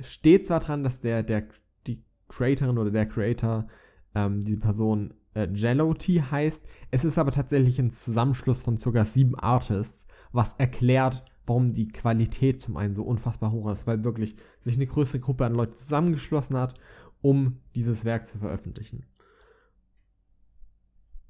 steht 0.00 0.46
zwar 0.46 0.60
dran, 0.60 0.84
dass 0.84 1.00
der, 1.00 1.22
der, 1.22 1.44
die 1.86 2.04
Creatorin 2.28 2.78
oder 2.78 2.90
der 2.90 3.06
Creator, 3.06 3.66
ähm, 4.14 4.44
die 4.44 4.56
Person 4.56 5.14
äh, 5.34 5.48
Jello-T 5.52 6.22
heißt. 6.22 6.62
Es 6.90 7.04
ist 7.04 7.18
aber 7.18 7.32
tatsächlich 7.32 7.78
ein 7.78 7.92
Zusammenschluss 7.92 8.62
von 8.62 8.78
sogar 8.78 9.04
sieben 9.04 9.38
Artists, 9.38 10.06
was 10.32 10.54
erklärt, 10.58 11.24
warum 11.46 11.74
die 11.74 11.88
Qualität 11.88 12.60
zum 12.60 12.76
einen 12.76 12.94
so 12.94 13.02
unfassbar 13.02 13.52
hoch 13.52 13.70
ist, 13.70 13.86
weil 13.86 14.04
wirklich 14.04 14.36
sich 14.60 14.74
eine 14.74 14.86
größere 14.86 15.20
Gruppe 15.20 15.46
an 15.46 15.54
Leuten 15.54 15.76
zusammengeschlossen 15.76 16.56
hat, 16.56 16.74
um 17.20 17.60
dieses 17.74 18.04
Werk 18.04 18.26
zu 18.26 18.38
veröffentlichen. 18.38 19.06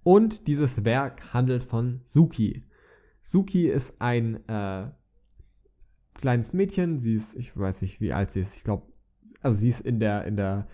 Und 0.03 0.47
dieses 0.47 0.85
Werk 0.85 1.35
handelt 1.35 1.65
von 1.65 2.01
Suki. 2.05 2.65
Suki 3.23 3.69
ist 3.69 4.01
ein 4.01 4.47
äh, 4.49 4.91
kleines 6.15 6.53
Mädchen, 6.53 7.01
sie 7.01 7.15
ist, 7.15 7.35
ich 7.35 7.57
weiß 7.57 7.83
nicht, 7.83 8.01
wie 8.01 8.13
alt 8.13 8.31
sie 8.31 8.41
ist, 8.41 8.57
ich 8.57 8.65
glaube, 8.65 8.87
also 9.43 9.59
sie 9.59 9.69
ist 9.69 9.81
in 9.81 9.99
der, 10.01 10.25
in 10.25 10.37
der 10.37 10.69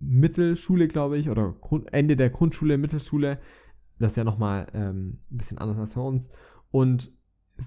Mittelschule, 0.00 0.88
glaube 0.88 1.18
ich, 1.18 1.30
oder 1.30 1.52
Grund, 1.52 1.92
Ende 1.92 2.16
der 2.16 2.30
Grundschule, 2.30 2.78
Mittelschule. 2.78 3.38
Das 3.98 4.12
ist 4.12 4.16
ja 4.16 4.24
nochmal 4.24 4.66
ähm, 4.72 5.18
ein 5.30 5.36
bisschen 5.36 5.58
anders 5.58 5.78
als 5.78 5.94
bei 5.94 6.00
uns. 6.00 6.30
Und 6.70 7.12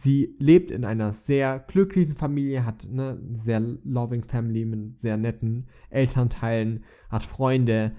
sie 0.02 0.36
lebt 0.39 0.72
in 0.72 0.86
einer 0.86 1.14
sehr 1.14 1.60
glücklichen 1.60 2.16
Familie, 2.16 2.66
hat 2.66 2.86
eine 2.86 3.20
sehr 3.44 3.60
loving 3.60 4.24
Family 4.24 4.66
mit 4.66 5.00
sehr 5.00 5.18
netten 5.18 5.68
Elternteilen, 5.89 6.84
hat 7.10 7.24
Freunde, 7.24 7.96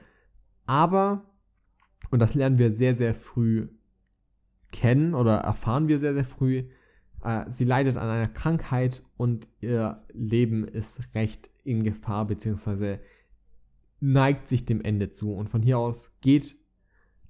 aber, 0.67 1.25
und 2.11 2.19
das 2.19 2.35
lernen 2.35 2.59
wir 2.59 2.73
sehr, 2.73 2.95
sehr 2.95 3.15
früh 3.15 3.69
kennen 4.73 5.15
oder 5.15 5.37
erfahren 5.39 5.89
wir 5.89 6.01
sehr, 6.01 6.15
sehr 6.15 6.25
früh, 6.25 6.65
äh, 7.23 7.45
sie 7.49 7.65
leidet 7.65 7.97
an 7.97 8.09
einer 8.09 8.29
Krankheit 8.29 9.03
und 9.17 9.47
ihr 9.61 10.03
Leben 10.13 10.67
ist 10.67 11.15
recht 11.15 11.51
in 11.65 11.85
Gefahr, 11.85 12.27
beziehungsweise 12.27 13.01
neigt 14.01 14.49
sich 14.49 14.65
dem 14.67 14.83
Ende 14.83 15.11
zu. 15.11 15.33
Und 15.33 15.49
von 15.49 15.63
hier 15.63 15.79
aus 15.79 16.11
geht 16.21 16.57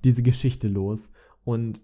diese 0.03 0.23
Geschichte 0.23 0.69
los. 0.69 1.11
Und 1.45 1.83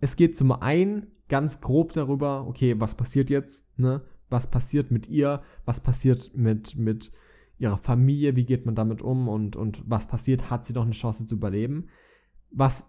es 0.00 0.16
geht 0.16 0.36
zum 0.36 0.52
einen 0.52 1.08
ganz 1.30 1.62
grob 1.62 1.94
darüber, 1.94 2.46
okay, 2.46 2.78
was 2.78 2.94
passiert 2.94 3.30
jetzt, 3.30 3.64
ne? 3.78 4.02
Was 4.28 4.46
passiert 4.48 4.90
mit 4.90 5.08
ihr, 5.08 5.42
was 5.64 5.80
passiert 5.80 6.36
mit, 6.36 6.76
mit 6.76 7.10
ihrer 7.58 7.78
Familie, 7.78 8.36
wie 8.36 8.44
geht 8.44 8.66
man 8.66 8.74
damit 8.74 9.02
um 9.02 9.28
und, 9.28 9.56
und 9.56 9.82
was 9.86 10.06
passiert, 10.06 10.50
hat 10.50 10.66
sie 10.66 10.72
doch 10.72 10.84
eine 10.84 10.92
Chance 10.92 11.26
zu 11.26 11.34
überleben. 11.34 11.88
Was 12.50 12.84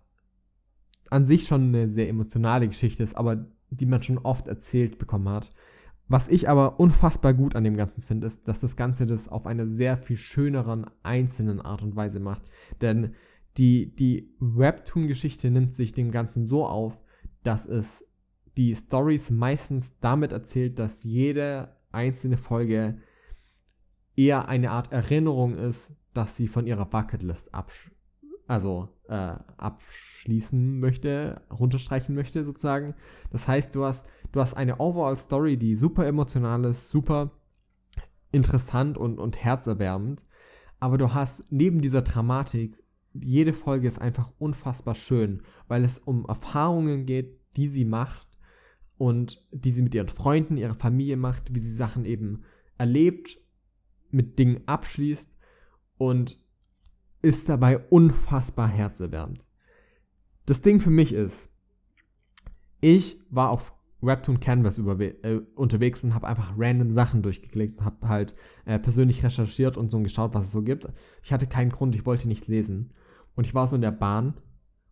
an 1.09 1.25
sich 1.25 1.47
schon 1.47 1.69
eine 1.69 1.89
sehr 1.89 2.09
emotionale 2.09 2.67
Geschichte 2.67 3.03
ist, 3.03 3.15
aber 3.15 3.45
die 3.69 3.85
man 3.85 4.03
schon 4.03 4.17
oft 4.17 4.47
erzählt 4.47 4.97
bekommen 4.97 5.29
hat. 5.29 5.51
Was 6.07 6.27
ich 6.27 6.49
aber 6.49 6.79
unfassbar 6.79 7.33
gut 7.33 7.55
an 7.55 7.63
dem 7.63 7.77
Ganzen 7.77 8.01
finde, 8.01 8.27
ist, 8.27 8.47
dass 8.47 8.59
das 8.59 8.75
Ganze 8.75 9.05
das 9.05 9.29
auf 9.29 9.47
eine 9.47 9.67
sehr 9.67 9.97
viel 9.97 10.17
schöneren, 10.17 10.85
einzelnen 11.03 11.61
Art 11.61 11.81
und 11.81 11.95
Weise 11.95 12.19
macht. 12.19 12.43
Denn 12.81 13.13
die, 13.57 13.95
die 13.95 14.33
Webtoon-Geschichte 14.39 15.49
nimmt 15.51 15.73
sich 15.73 15.93
dem 15.93 16.11
Ganzen 16.11 16.45
so 16.45 16.65
auf, 16.65 16.99
dass 17.43 17.65
es 17.65 18.05
die 18.57 18.75
Stories 18.75 19.29
meistens 19.29 19.93
damit 20.01 20.31
erzählt, 20.31 20.79
dass 20.79 21.03
jede 21.03 21.75
einzelne 21.91 22.37
Folge 22.37 22.97
eher 24.15 24.47
eine 24.47 24.71
Art 24.71 24.91
Erinnerung 24.91 25.57
ist, 25.57 25.91
dass 26.13 26.35
sie 26.35 26.47
von 26.47 26.67
ihrer 26.67 26.85
Bucketlist 26.85 27.53
absch 27.53 27.91
also, 28.51 28.89
äh, 29.07 29.35
abschließen 29.55 30.77
möchte, 30.77 31.41
runterstreichen 31.49 32.13
möchte 32.13 32.43
sozusagen. 32.43 32.95
Das 33.29 33.47
heißt, 33.47 33.73
du 33.73 33.85
hast, 33.85 34.05
du 34.33 34.41
hast 34.41 34.55
eine 34.55 34.77
Overall-Story, 34.77 35.55
die 35.55 35.77
super 35.77 36.05
emotional 36.05 36.65
ist, 36.65 36.89
super 36.89 37.31
interessant 38.33 38.97
und, 38.97 39.19
und 39.19 39.41
herzerwärmend. 39.41 40.25
Aber 40.81 40.97
du 40.97 41.13
hast 41.13 41.45
neben 41.49 41.79
dieser 41.79 42.01
Dramatik, 42.01 42.83
jede 43.13 43.53
Folge 43.53 43.87
ist 43.87 44.01
einfach 44.01 44.33
unfassbar 44.37 44.95
schön, 44.95 45.43
weil 45.69 45.85
es 45.85 45.99
um 45.99 46.25
Erfahrungen 46.25 47.05
geht, 47.05 47.39
die 47.55 47.69
sie 47.69 47.85
macht 47.85 48.27
und 49.01 49.43
die 49.49 49.71
sie 49.71 49.81
mit 49.81 49.95
ihren 49.95 50.09
Freunden, 50.09 50.57
ihrer 50.57 50.75
Familie 50.75 51.17
macht, 51.17 51.55
wie 51.55 51.59
sie 51.59 51.73
Sachen 51.73 52.05
eben 52.05 52.43
erlebt, 52.77 53.41
mit 54.11 54.37
Dingen 54.37 54.61
abschließt 54.67 55.35
und 55.97 56.39
ist 57.23 57.49
dabei 57.49 57.79
unfassbar 57.79 58.67
herzerwärmend. 58.67 59.47
Das 60.45 60.61
Ding 60.61 60.79
für 60.79 60.91
mich 60.91 61.13
ist, 61.13 61.49
ich 62.79 63.19
war 63.31 63.49
auf 63.49 63.73
Webtoon 64.01 64.39
Canvas 64.39 64.77
äh, 64.77 65.41
unterwegs 65.55 66.03
und 66.03 66.13
habe 66.13 66.27
einfach 66.27 66.53
random 66.55 66.91
Sachen 66.91 67.23
durchgeklickt 67.23 67.79
und 67.79 67.85
habe 67.85 68.07
halt 68.07 68.35
äh, 68.65 68.77
persönlich 68.77 69.23
recherchiert 69.23 69.77
und 69.77 69.89
so 69.89 69.99
geschaut, 70.01 70.35
was 70.35 70.45
es 70.45 70.51
so 70.51 70.61
gibt. 70.61 70.87
Ich 71.23 71.33
hatte 71.33 71.47
keinen 71.47 71.71
Grund, 71.71 71.95
ich 71.95 72.05
wollte 72.05 72.27
nichts 72.27 72.47
lesen. 72.47 72.93
Und 73.33 73.47
ich 73.47 73.55
war 73.55 73.67
so 73.67 73.75
in 73.75 73.81
der 73.81 73.89
Bahn 73.89 74.35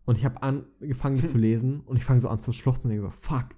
und 0.04 0.18
ich 0.18 0.24
habe 0.24 0.42
angefangen, 0.42 1.18
das 1.18 1.30
zu 1.30 1.38
lesen 1.38 1.82
und 1.82 1.96
ich 1.96 2.04
fange 2.04 2.20
so 2.20 2.28
an 2.28 2.40
zu 2.40 2.52
schluchzen 2.52 2.90
und 2.90 2.96
denke 2.96 3.06
so, 3.06 3.12
fuck, 3.20 3.54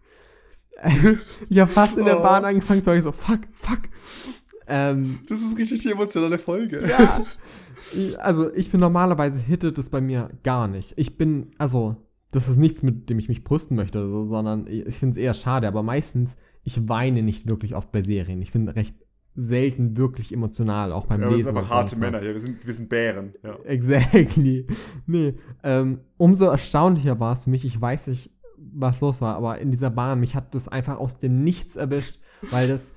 ich 1.48 1.58
habe 1.58 1.70
fast 1.70 1.96
in 1.96 2.04
der 2.04 2.20
oh. 2.20 2.22
Bahn 2.22 2.44
angefangen 2.44 2.80
zu 2.80 2.86
sagen, 2.86 3.02
so, 3.02 3.12
fuck, 3.12 3.40
fuck. 3.54 3.80
Ähm, 4.66 5.20
das 5.28 5.42
ist 5.42 5.58
richtig 5.58 5.80
die 5.80 5.90
emotionale 5.90 6.38
Folge. 6.38 6.86
Ja. 6.88 7.24
Also, 8.18 8.52
ich 8.54 8.70
bin 8.70 8.80
normalerweise 8.80 9.40
hittet 9.40 9.76
es 9.78 9.90
bei 9.90 10.00
mir 10.00 10.30
gar 10.42 10.68
nicht. 10.68 10.94
Ich 10.96 11.18
bin, 11.18 11.50
also, 11.58 11.96
das 12.30 12.48
ist 12.48 12.56
nichts, 12.56 12.82
mit 12.82 13.10
dem 13.10 13.18
ich 13.18 13.28
mich 13.28 13.44
brüsten 13.44 13.76
möchte 13.76 13.98
oder 13.98 14.08
so, 14.08 14.26
sondern 14.26 14.66
ich 14.66 14.94
finde 14.94 15.12
es 15.12 15.16
eher 15.18 15.34
schade, 15.34 15.68
aber 15.68 15.82
meistens, 15.82 16.36
ich 16.64 16.88
weine 16.88 17.22
nicht 17.22 17.46
wirklich 17.46 17.74
oft 17.74 17.92
bei 17.92 18.02
Serien. 18.02 18.40
Ich 18.40 18.52
bin 18.52 18.68
recht 18.68 18.96
selten 19.34 19.96
wirklich 19.96 20.32
emotional, 20.32 20.92
auch 20.92 21.06
beim 21.06 21.20
ja, 21.20 21.28
Lesen. 21.28 21.38
Wir 21.38 21.44
sind 21.44 21.56
einfach 21.56 21.70
harte 21.70 21.98
Männer, 21.98 22.22
ja, 22.22 22.32
wir 22.32 22.40
sind, 22.40 22.66
wir 22.66 22.74
sind 22.74 22.88
Bären. 22.88 23.34
Ja. 23.42 23.56
Exactly. 23.64 24.66
Nee, 25.06 25.34
ähm, 25.62 26.00
umso 26.18 26.46
erstaunlicher 26.46 27.18
war 27.18 27.32
es 27.32 27.44
für 27.44 27.50
mich, 27.50 27.64
ich 27.64 27.80
weiß 27.80 28.08
nicht, 28.08 28.30
was 28.72 29.00
los 29.00 29.20
war, 29.20 29.36
aber 29.36 29.58
in 29.58 29.70
dieser 29.70 29.90
Bahn, 29.90 30.20
mich 30.20 30.34
hat 30.34 30.54
das 30.54 30.68
einfach 30.68 30.98
aus 30.98 31.18
dem 31.18 31.42
Nichts 31.42 31.76
erwischt, 31.76 32.18
weil 32.50 32.68
das 32.68 32.92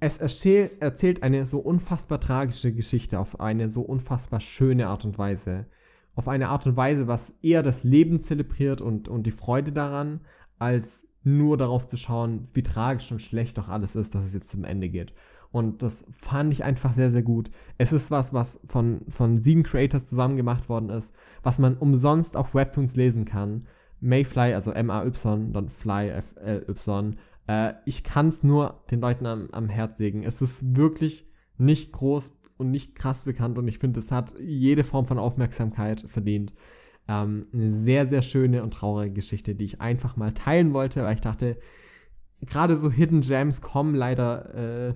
es 0.00 0.18
erzähl, 0.18 0.70
erzählt 0.80 1.22
eine 1.22 1.46
so 1.46 1.58
unfassbar 1.58 2.20
tragische 2.20 2.72
Geschichte 2.72 3.18
auf 3.18 3.40
eine 3.40 3.70
so 3.70 3.80
unfassbar 3.80 4.40
schöne 4.40 4.88
Art 4.88 5.04
und 5.04 5.18
Weise. 5.18 5.66
Auf 6.14 6.28
eine 6.28 6.48
Art 6.48 6.66
und 6.66 6.76
Weise, 6.76 7.08
was 7.08 7.32
eher 7.42 7.62
das 7.62 7.84
Leben 7.84 8.20
zelebriert 8.20 8.80
und, 8.80 9.08
und 9.08 9.24
die 9.24 9.30
Freude 9.30 9.72
daran, 9.72 10.20
als 10.58 11.06
nur 11.22 11.56
darauf 11.56 11.88
zu 11.88 11.96
schauen, 11.96 12.44
wie 12.52 12.62
tragisch 12.62 13.10
und 13.12 13.22
schlecht 13.22 13.56
doch 13.56 13.68
alles 13.68 13.96
ist, 13.96 14.14
dass 14.14 14.26
es 14.26 14.34
jetzt 14.34 14.50
zum 14.50 14.64
Ende 14.64 14.90
geht. 14.90 15.14
Und 15.50 15.82
das 15.82 16.04
fand 16.10 16.52
ich 16.52 16.64
einfach 16.64 16.94
sehr, 16.94 17.10
sehr 17.10 17.22
gut. 17.22 17.50
Es 17.78 17.92
ist 17.92 18.10
was, 18.10 18.34
was 18.34 18.60
von, 18.66 19.02
von 19.08 19.40
sieben 19.40 19.62
Creators 19.62 20.06
zusammen 20.06 20.36
gemacht 20.36 20.68
worden 20.68 20.90
ist, 20.90 21.14
was 21.42 21.58
man 21.58 21.76
umsonst 21.76 22.36
auf 22.36 22.54
Webtoons 22.54 22.96
lesen 22.96 23.24
kann. 23.24 23.66
Mayfly, 24.04 24.52
also 24.52 24.70
M-A-Y, 24.70 25.52
dann 25.52 25.68
Fly, 25.70 26.10
F-L-Y. 26.10 27.16
Äh, 27.46 27.74
ich 27.86 28.04
kann 28.04 28.28
es 28.28 28.42
nur 28.42 28.82
den 28.90 29.00
Leuten 29.00 29.26
am, 29.26 29.48
am 29.52 29.68
Herz 29.68 29.96
sägen. 29.96 30.22
Es 30.22 30.42
ist 30.42 30.76
wirklich 30.76 31.26
nicht 31.56 31.92
groß 31.92 32.32
und 32.58 32.70
nicht 32.70 32.94
krass 32.94 33.24
bekannt 33.24 33.58
und 33.58 33.66
ich 33.66 33.78
finde, 33.78 34.00
es 34.00 34.12
hat 34.12 34.34
jede 34.38 34.84
Form 34.84 35.06
von 35.06 35.18
Aufmerksamkeit 35.18 36.02
verdient. 36.02 36.54
Ähm, 37.08 37.46
eine 37.52 37.70
sehr, 37.70 38.06
sehr 38.06 38.22
schöne 38.22 38.62
und 38.62 38.74
traurige 38.74 39.14
Geschichte, 39.14 39.54
die 39.54 39.64
ich 39.64 39.80
einfach 39.80 40.16
mal 40.16 40.32
teilen 40.32 40.72
wollte, 40.72 41.02
weil 41.02 41.14
ich 41.14 41.20
dachte, 41.20 41.58
gerade 42.42 42.76
so 42.76 42.90
Hidden 42.90 43.22
Gems 43.22 43.62
kommen 43.62 43.94
leider 43.94 44.90
äh, 44.90 44.94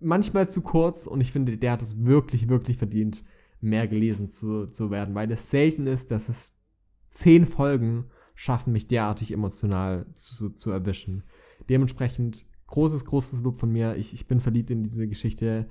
manchmal 0.00 0.48
zu 0.48 0.62
kurz 0.62 1.06
und 1.06 1.20
ich 1.20 1.32
finde, 1.32 1.56
der 1.58 1.72
hat 1.72 1.82
es 1.82 2.04
wirklich, 2.04 2.48
wirklich 2.48 2.78
verdient, 2.78 3.22
mehr 3.60 3.86
gelesen 3.86 4.28
zu, 4.28 4.66
zu 4.66 4.90
werden, 4.90 5.14
weil 5.14 5.30
es 5.30 5.50
selten 5.50 5.86
ist, 5.86 6.10
dass 6.10 6.28
es 6.28 6.53
zehn 7.14 7.46
Folgen 7.46 8.10
schaffen, 8.34 8.72
mich 8.72 8.88
derartig 8.88 9.32
emotional 9.32 10.06
zu, 10.16 10.50
zu 10.50 10.70
erwischen. 10.70 11.22
Dementsprechend 11.68 12.46
großes, 12.66 13.04
großes 13.04 13.40
Lob 13.42 13.60
von 13.60 13.70
mir. 13.70 13.96
Ich, 13.96 14.12
ich 14.12 14.26
bin 14.26 14.40
verliebt 14.40 14.70
in 14.70 14.82
diese 14.82 15.06
Geschichte 15.06 15.68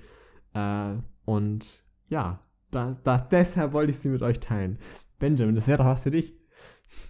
äh, 0.53 0.93
und 1.25 1.83
ja, 2.07 2.39
da, 2.71 2.97
da, 3.03 3.17
deshalb 3.17 3.73
wollte 3.73 3.91
ich 3.91 3.99
sie 3.99 4.09
mit 4.09 4.21
euch 4.21 4.39
teilen. 4.39 4.79
Benjamin, 5.19 5.55
das 5.55 5.67
wäre 5.67 5.79
doch 5.79 5.85
was 5.85 6.03
für 6.03 6.11
dich. 6.11 6.33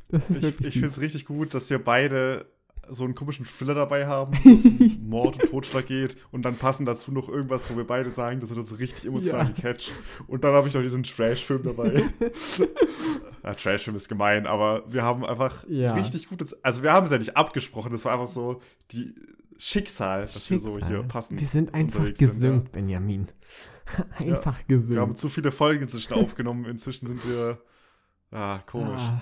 Das 0.10 0.30
ist 0.30 0.44
ich 0.44 0.66
ich 0.66 0.74
finde 0.74 0.88
es 0.88 1.00
richtig 1.00 1.26
gut, 1.26 1.54
dass 1.54 1.70
wir 1.70 1.84
beide 1.84 2.46
so 2.90 3.06
einen 3.06 3.16
komischen 3.16 3.46
Thriller 3.46 3.76
dabei 3.76 4.08
haben, 4.08 4.38
wo 4.44 4.50
es 4.50 4.66
um 4.66 5.10
Mord 5.10 5.42
und 5.42 5.50
Totschlag 5.50 5.88
geht 5.88 6.18
und 6.32 6.44
dann 6.44 6.56
passen 6.56 6.86
dazu 6.86 7.12
noch 7.12 7.30
irgendwas, 7.30 7.70
wo 7.72 7.78
wir 7.78 7.88
beide 7.88 8.12
sagen, 8.12 8.40
das 8.40 8.52
hat 8.52 8.58
uns 8.58 8.78
richtig 8.78 9.06
emotional 9.06 9.48
ja. 9.48 9.52
gecatcht. 9.52 9.94
Und 10.28 10.44
dann 10.44 10.54
habe 10.54 10.68
ich 10.68 10.74
noch 10.74 10.82
diesen 10.82 11.04
Trash-Film 11.04 11.64
dabei. 11.64 12.04
ja, 13.44 13.54
Trash-Film 13.54 13.96
ist 13.96 14.10
gemein, 14.10 14.48
aber 14.48 14.84
wir 14.92 15.04
haben 15.04 15.26
einfach 15.26 15.66
ja. 15.68 15.94
richtig 15.94 16.28
gutes, 16.28 16.64
also 16.64 16.84
wir 16.84 16.94
haben 16.94 17.06
es 17.06 17.12
ja 17.12 17.18
nicht 17.18 17.36
abgesprochen, 17.36 17.92
das 17.92 18.06
war 18.06 18.14
einfach 18.14 18.28
so 18.28 18.62
die 18.92 19.14
Schicksal, 19.58 20.28
dass 20.34 20.48
Schicksal. 20.48 20.74
wir 20.74 20.82
so 20.82 20.88
hier 20.88 21.04
passen. 21.04 21.40
Wir 21.40 21.48
sind 21.48 21.74
einfach 21.74 22.06
gesüngt, 22.14 22.34
sind, 22.34 22.64
ja. 22.66 22.72
Benjamin. 22.72 23.28
einfach 24.18 24.60
ja, 24.60 24.66
gesüngt. 24.68 24.96
Wir 24.96 25.02
haben 25.02 25.16
zu 25.16 25.30
viele 25.30 25.52
Folgen 25.52 25.84
inzwischen 25.84 26.14
aufgenommen, 26.14 26.66
inzwischen 26.66 27.08
sind 27.08 27.28
wir, 27.28 27.62
ah, 28.32 28.60
komisch. 28.66 29.02
Ah. 29.02 29.22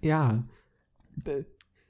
Ja, 0.00 0.42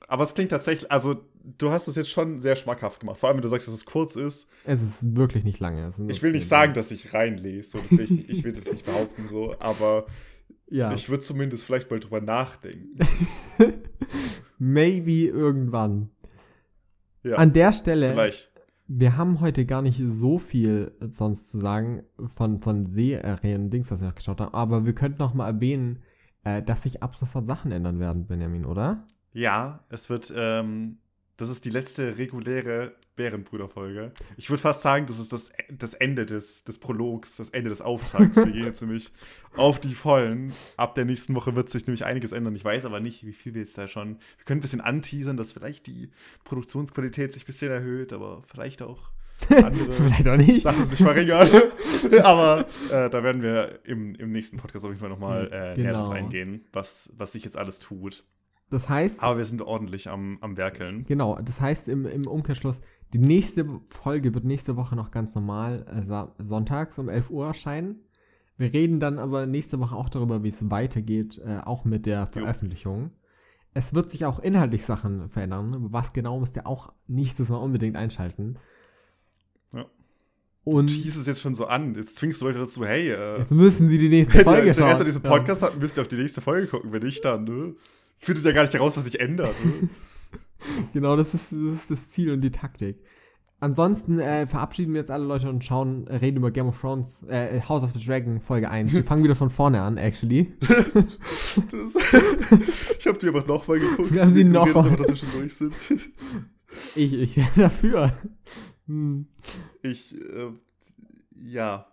aber 0.09 0.25
es 0.25 0.35
klingt 0.35 0.51
tatsächlich, 0.51 0.91
also 0.91 1.25
du 1.59 1.71
hast 1.71 1.89
es 1.89 1.97
jetzt 1.97 2.11
schon 2.11 2.41
sehr 2.41 2.57
schmackhaft 2.57 3.01
gemacht. 3.01 3.19
Vor 3.19 3.29
allem, 3.29 3.39
wenn 3.39 3.43
du 3.43 3.49
sagst, 3.49 3.69
dass 3.69 3.75
es 3.75 3.85
kurz 3.85 4.17
ist. 4.17 4.49
Es 4.65 4.83
ist 4.83 5.17
wirklich 5.17 5.45
nicht 5.45 5.61
lange. 5.61 5.91
Ich 6.09 6.23
will 6.23 6.33
nicht 6.33 6.49
sagen, 6.49 6.75
dass 6.75 6.91
ich 6.91 7.15
reinlese, 7.15 7.71
so, 7.71 7.79
das 7.79 7.93
will 7.93 8.05
ich, 8.05 8.29
ich 8.29 8.45
will 8.45 8.53
es 8.53 8.59
jetzt 8.59 8.73
nicht 8.73 8.85
behaupten, 8.85 9.29
so, 9.29 9.55
aber 9.59 10.07
ja. 10.69 10.93
ich 10.93 11.09
würde 11.09 11.23
zumindest 11.23 11.65
vielleicht 11.65 11.91
mal 11.91 12.01
drüber 12.01 12.21
nachdenken. 12.21 12.99
Maybe 14.59 15.27
irgendwann. 15.27 16.11
Ja, 17.23 17.37
An 17.37 17.53
der 17.53 17.73
Stelle. 17.73 18.13
Vielleicht. 18.13 18.51
Wir 18.87 19.17
haben 19.17 19.41
heute 19.41 19.65
gar 19.65 19.81
nicht 19.81 20.01
so 20.13 20.39
viel 20.39 20.93
sonst 21.01 21.49
zu 21.49 21.59
sagen 21.59 22.03
von, 22.37 22.61
von 22.61 22.87
Serien, 22.87 23.71
Dings, 23.71 23.91
was 23.91 24.03
wir 24.03 24.09
noch 24.09 24.15
geschaut 24.15 24.41
haben, 24.41 24.53
aber 24.53 24.85
wir 24.85 24.95
könnten 24.95 25.19
noch 25.19 25.33
mal 25.33 25.47
erwähnen, 25.47 26.03
äh, 26.45 26.63
dass 26.63 26.83
sich 26.83 27.03
ab 27.03 27.17
sofort 27.17 27.47
Sachen 27.47 27.73
ändern 27.73 27.99
werden, 27.99 28.27
Benjamin, 28.27 28.67
oder? 28.67 29.07
Ja, 29.33 29.85
es 29.89 30.11
wird, 30.11 30.33
ähm, 30.37 30.99
das 31.37 31.49
ist 31.49 31.65
die 31.65 31.71
letzte 31.71 32.17
reguläre 32.17 32.95
Bärenbrüder-Folge. 33.17 34.13
Ich 34.37 34.51
würde 34.51 34.61
fast 34.61 34.83
sagen, 34.83 35.07
das 35.07 35.19
ist 35.19 35.33
das, 35.33 35.53
das 35.71 35.95
Ende 35.95 36.27
des, 36.27 36.65
des 36.65 36.79
Prologs, 36.79 37.37
das 37.37 37.51
Ende 37.51 37.71
des 37.71 37.81
Auftrags. 37.81 38.37
Wir 38.37 38.47
gehen 38.47 38.65
jetzt 38.65 38.83
nämlich 38.83 39.13
auf 39.57 39.79
die 39.79 39.95
Vollen. 39.95 40.53
Ab 40.77 40.95
der 40.95 41.05
nächsten 41.05 41.35
Woche 41.35 41.55
wird 41.55 41.71
sich 41.71 41.87
nämlich 41.87 42.05
einiges 42.05 42.33
ändern. 42.33 42.57
Ich 42.57 42.65
weiß 42.65 42.85
aber 42.85 43.01
nicht, 43.01 43.25
wie 43.25 43.33
viel 43.33 43.55
wir 43.55 43.63
jetzt 43.63 43.79
da 43.79 43.87
schon. 43.89 44.19
Wir 44.37 44.45
können 44.45 44.59
ein 44.59 44.63
bisschen 44.63 44.81
anteasern, 44.81 45.37
dass 45.37 45.53
vielleicht 45.53 45.87
die 45.87 46.11
Produktionsqualität 46.45 47.33
sich 47.33 47.45
ein 47.45 47.47
bisschen 47.47 47.71
erhöht, 47.71 48.13
aber 48.13 48.43
vielleicht 48.47 48.83
auch 48.83 49.11
andere 49.51 49.93
vielleicht 49.93 50.29
auch 50.29 50.37
nicht. 50.37 50.63
Sachen 50.63 50.85
sich 50.85 50.99
verringern. 50.99 51.49
aber 52.23 52.67
äh, 52.91 53.11
da 53.11 53.23
werden 53.23 53.43
wir 53.43 53.81
im, 53.85 54.15
im 54.15 54.33
nächsten 54.33 54.57
Podcast 54.57 54.85
auf 54.85 54.91
jeden 54.91 55.01
Fall 55.01 55.11
nochmal 55.11 55.47
äh, 55.47 55.75
genau. 55.75 55.77
näher 55.77 55.93
drauf 55.93 56.11
eingehen, 56.11 56.65
was, 56.73 57.13
was 57.17 57.33
sich 57.33 57.45
jetzt 57.45 57.57
alles 57.57 57.79
tut. 57.79 58.25
Das 58.71 58.89
heißt. 58.89 59.23
Aber 59.23 59.39
wir 59.39 59.45
sind 59.45 59.63
ordentlich 59.63 60.09
am, 60.09 60.39
am 60.41 60.57
Werkeln. 60.57 61.05
Genau, 61.05 61.39
das 61.41 61.61
heißt 61.61 61.89
im, 61.89 62.07
im 62.07 62.27
Umkehrschluss, 62.27 62.81
die 63.13 63.19
nächste 63.19 63.81
Folge 63.91 64.35
wird 64.35 64.45
nächste 64.45 64.77
Woche 64.77 64.97
noch 64.97 65.11
ganz 65.11 65.35
normal 65.35 65.87
äh, 65.87 66.43
sonntags 66.43 66.99
um 66.99 67.09
11 67.09 67.31
Uhr 67.31 67.47
erscheinen. 67.47 68.01
Wir 68.57 68.73
reden 68.73 69.01
dann 69.01 69.19
aber 69.19 69.47
nächste 69.47 69.79
Woche 69.81 69.95
auch 69.95 70.09
darüber, 70.09 70.43
wie 70.43 70.49
es 70.49 70.71
weitergeht, 70.71 71.41
äh, 71.45 71.59
auch 71.59 71.85
mit 71.85 72.07
der 72.07 72.27
Veröffentlichung. 72.27 73.03
Jo. 73.03 73.11
Es 73.75 73.93
wird 73.93 74.13
sich 74.13 74.25
auch 74.25 74.39
inhaltlich 74.39 74.85
Sachen 74.85 75.29
verändern. 75.29 75.89
Was 75.91 76.13
genau 76.13 76.39
müsst 76.39 76.55
ihr 76.57 76.67
auch 76.67 76.93
nächstes 77.09 77.49
Mal 77.49 77.57
unbedingt 77.57 77.97
einschalten. 77.97 78.57
Ja. 79.73 79.87
Und 80.63 80.91
du 80.91 80.95
hieß 80.95 81.17
es 81.17 81.27
jetzt 81.27 81.41
schon 81.41 81.57
so 81.57 81.67
an. 81.67 81.95
Jetzt 81.95 82.17
zwingst 82.17 82.41
du 82.41 82.47
Leute 82.47 82.61
dazu, 82.61 82.85
hey, 82.87 83.11
äh, 83.11 83.39
jetzt 83.39 83.51
müssen 83.51 83.89
sie 83.89 83.99
die 83.99 84.09
nächste 84.09 84.45
Folge 84.45 84.47
schauen. 84.47 84.61
Wenn 84.61 84.65
ihr 84.65 84.69
Interesse 84.69 85.05
diesen 85.05 85.23
Podcast 85.23 85.63
ja. 85.63 85.69
habt, 85.69 85.81
müsst 85.81 85.99
ihr 85.99 86.03
auch 86.03 86.09
die 86.09 86.17
nächste 86.17 86.41
Folge 86.41 86.69
gucken. 86.69 86.93
Wenn 86.93 87.03
nicht, 87.03 87.25
dann, 87.25 87.45
ne? 87.45 87.75
Findet 88.19 88.45
ja 88.45 88.53
gar 88.53 88.63
nicht 88.63 88.75
heraus, 88.75 88.97
was 88.97 89.05
sich 89.05 89.21
ändert. 89.21 89.57
genau, 90.93 91.17
das 91.17 91.35
ist, 91.35 91.53
das 91.53 91.61
ist, 91.61 91.91
das 91.91 92.11
Ziel 92.11 92.31
und 92.31 92.41
die 92.41 92.51
Taktik. 92.51 93.03
Ansonsten 93.61 94.19
äh, 94.19 94.47
verabschieden 94.47 94.93
wir 94.93 95.01
jetzt 95.01 95.11
alle 95.11 95.25
Leute 95.25 95.49
und 95.49 95.65
schauen, 95.65 96.07
äh, 96.07 96.17
reden 96.17 96.37
über 96.39 96.51
Game 96.51 96.67
of 96.67 96.79
Thrones, 96.79 97.23
äh, 97.29 97.61
House 97.63 97.83
of 97.83 97.93
the 97.93 98.05
Dragon, 98.05 98.41
Folge 98.41 98.69
1. 98.69 98.93
Wir 98.93 99.05
fangen 99.07 99.25
wieder 99.25 99.37
von 99.37 99.49
vorne 99.49 99.81
an, 99.81 99.97
actually. 99.97 100.53
das, 100.61 101.95
ich 102.99 103.07
habe 103.07 103.19
die 103.19 103.29
aber 103.29 103.45
nochmal 103.47 103.79
geguckt. 103.79 104.15
Wir 104.15 104.23
haben 104.23 104.35
sie 104.35 104.45
nochmal. 104.45 104.97
Dass 104.97 105.09
wir 105.09 105.17
schon 105.17 105.33
durch 105.33 105.55
sind. 105.55 105.75
ich, 106.95 107.13
ich 107.15 107.37
wäre 107.37 107.49
dafür. 107.57 108.13
Hm. 108.87 109.29
Ich, 109.83 110.15
äh, 110.15 110.51
ja. 111.43 111.87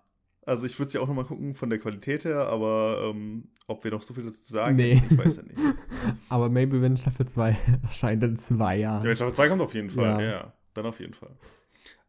Also 0.45 0.65
ich 0.65 0.77
würde 0.79 0.91
sie 0.91 0.97
auch 0.97 1.07
nochmal 1.07 1.25
gucken 1.25 1.53
von 1.53 1.69
der 1.69 1.77
Qualität 1.77 2.25
her, 2.25 2.47
aber 2.47 3.11
ähm, 3.11 3.49
ob 3.67 3.83
wir 3.83 3.91
noch 3.91 4.01
so 4.01 4.13
viel 4.13 4.25
dazu 4.25 4.41
sagen, 4.41 4.75
nee. 4.75 5.01
ich 5.09 5.17
weiß 5.17 5.37
ja 5.37 5.43
nicht. 5.43 5.57
aber 6.29 6.49
maybe 6.49 6.81
wenn 6.81 6.97
Staffel 6.97 7.27
2 7.27 7.57
erscheint 7.83 8.23
in 8.23 8.37
zwei 8.39 8.77
Jahren. 8.77 9.05
Ja, 9.05 9.15
Staffel 9.15 9.33
2 9.33 9.49
kommt 9.49 9.61
auf 9.61 9.73
jeden 9.73 9.91
Fall, 9.91 10.21
ja. 10.21 10.31
ja. 10.31 10.53
Dann 10.73 10.85
auf 10.85 10.99
jeden 10.99 11.13
Fall. 11.13 11.31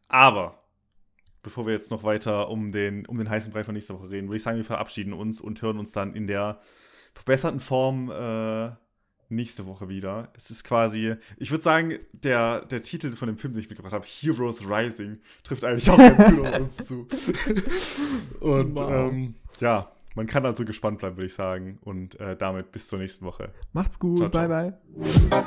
Aber 0.07 0.63
bevor 1.43 1.65
wir 1.65 1.73
jetzt 1.73 1.91
noch 1.91 2.03
weiter 2.03 2.49
um 2.49 2.71
den, 2.71 3.05
um 3.05 3.17
den 3.17 3.29
heißen 3.29 3.51
Brei 3.53 3.63
von 3.63 3.73
nächster 3.73 3.93
Woche 3.95 4.09
reden, 4.09 4.27
würde 4.27 4.37
ich 4.37 4.43
sagen, 4.43 4.57
wir 4.57 4.65
verabschieden 4.65 5.13
uns 5.13 5.39
und 5.39 5.61
hören 5.61 5.77
uns 5.77 5.91
dann 5.91 6.15
in 6.15 6.25
der 6.25 6.59
verbesserten 7.13 7.59
Form 7.59 8.09
äh, 8.09 8.71
nächste 9.35 9.65
Woche 9.65 9.89
wieder. 9.89 10.29
Es 10.35 10.49
ist 10.49 10.63
quasi, 10.63 11.15
ich 11.37 11.51
würde 11.51 11.63
sagen, 11.63 11.99
der, 12.11 12.65
der 12.65 12.81
Titel 12.81 13.15
von 13.15 13.27
dem 13.27 13.37
Film, 13.37 13.53
den 13.53 13.61
ich 13.61 13.69
mitgebracht 13.69 13.93
habe, 13.93 14.05
Heroes 14.05 14.67
Rising, 14.67 15.19
trifft 15.43 15.63
eigentlich 15.63 15.89
auch 15.89 15.97
ganz 15.97 16.35
gut 16.35 16.45
auf 16.45 16.59
uns 16.59 16.77
zu. 16.77 17.07
Und 18.39 18.79
wow. 18.79 19.11
ähm, 19.11 19.35
ja, 19.59 19.91
man 20.15 20.27
kann 20.27 20.45
also 20.45 20.65
gespannt 20.65 20.99
bleiben, 20.99 21.17
würde 21.17 21.27
ich 21.27 21.33
sagen. 21.33 21.79
Und 21.81 22.19
äh, 22.19 22.35
damit 22.35 22.71
bis 22.71 22.87
zur 22.87 22.99
nächsten 22.99 23.25
Woche. 23.25 23.51
Macht's 23.73 23.99
gut. 23.99 24.19
Ciao, 24.19 24.29
ciao. 24.29 24.47
Bye, 24.47 24.73
bye. 25.29 25.45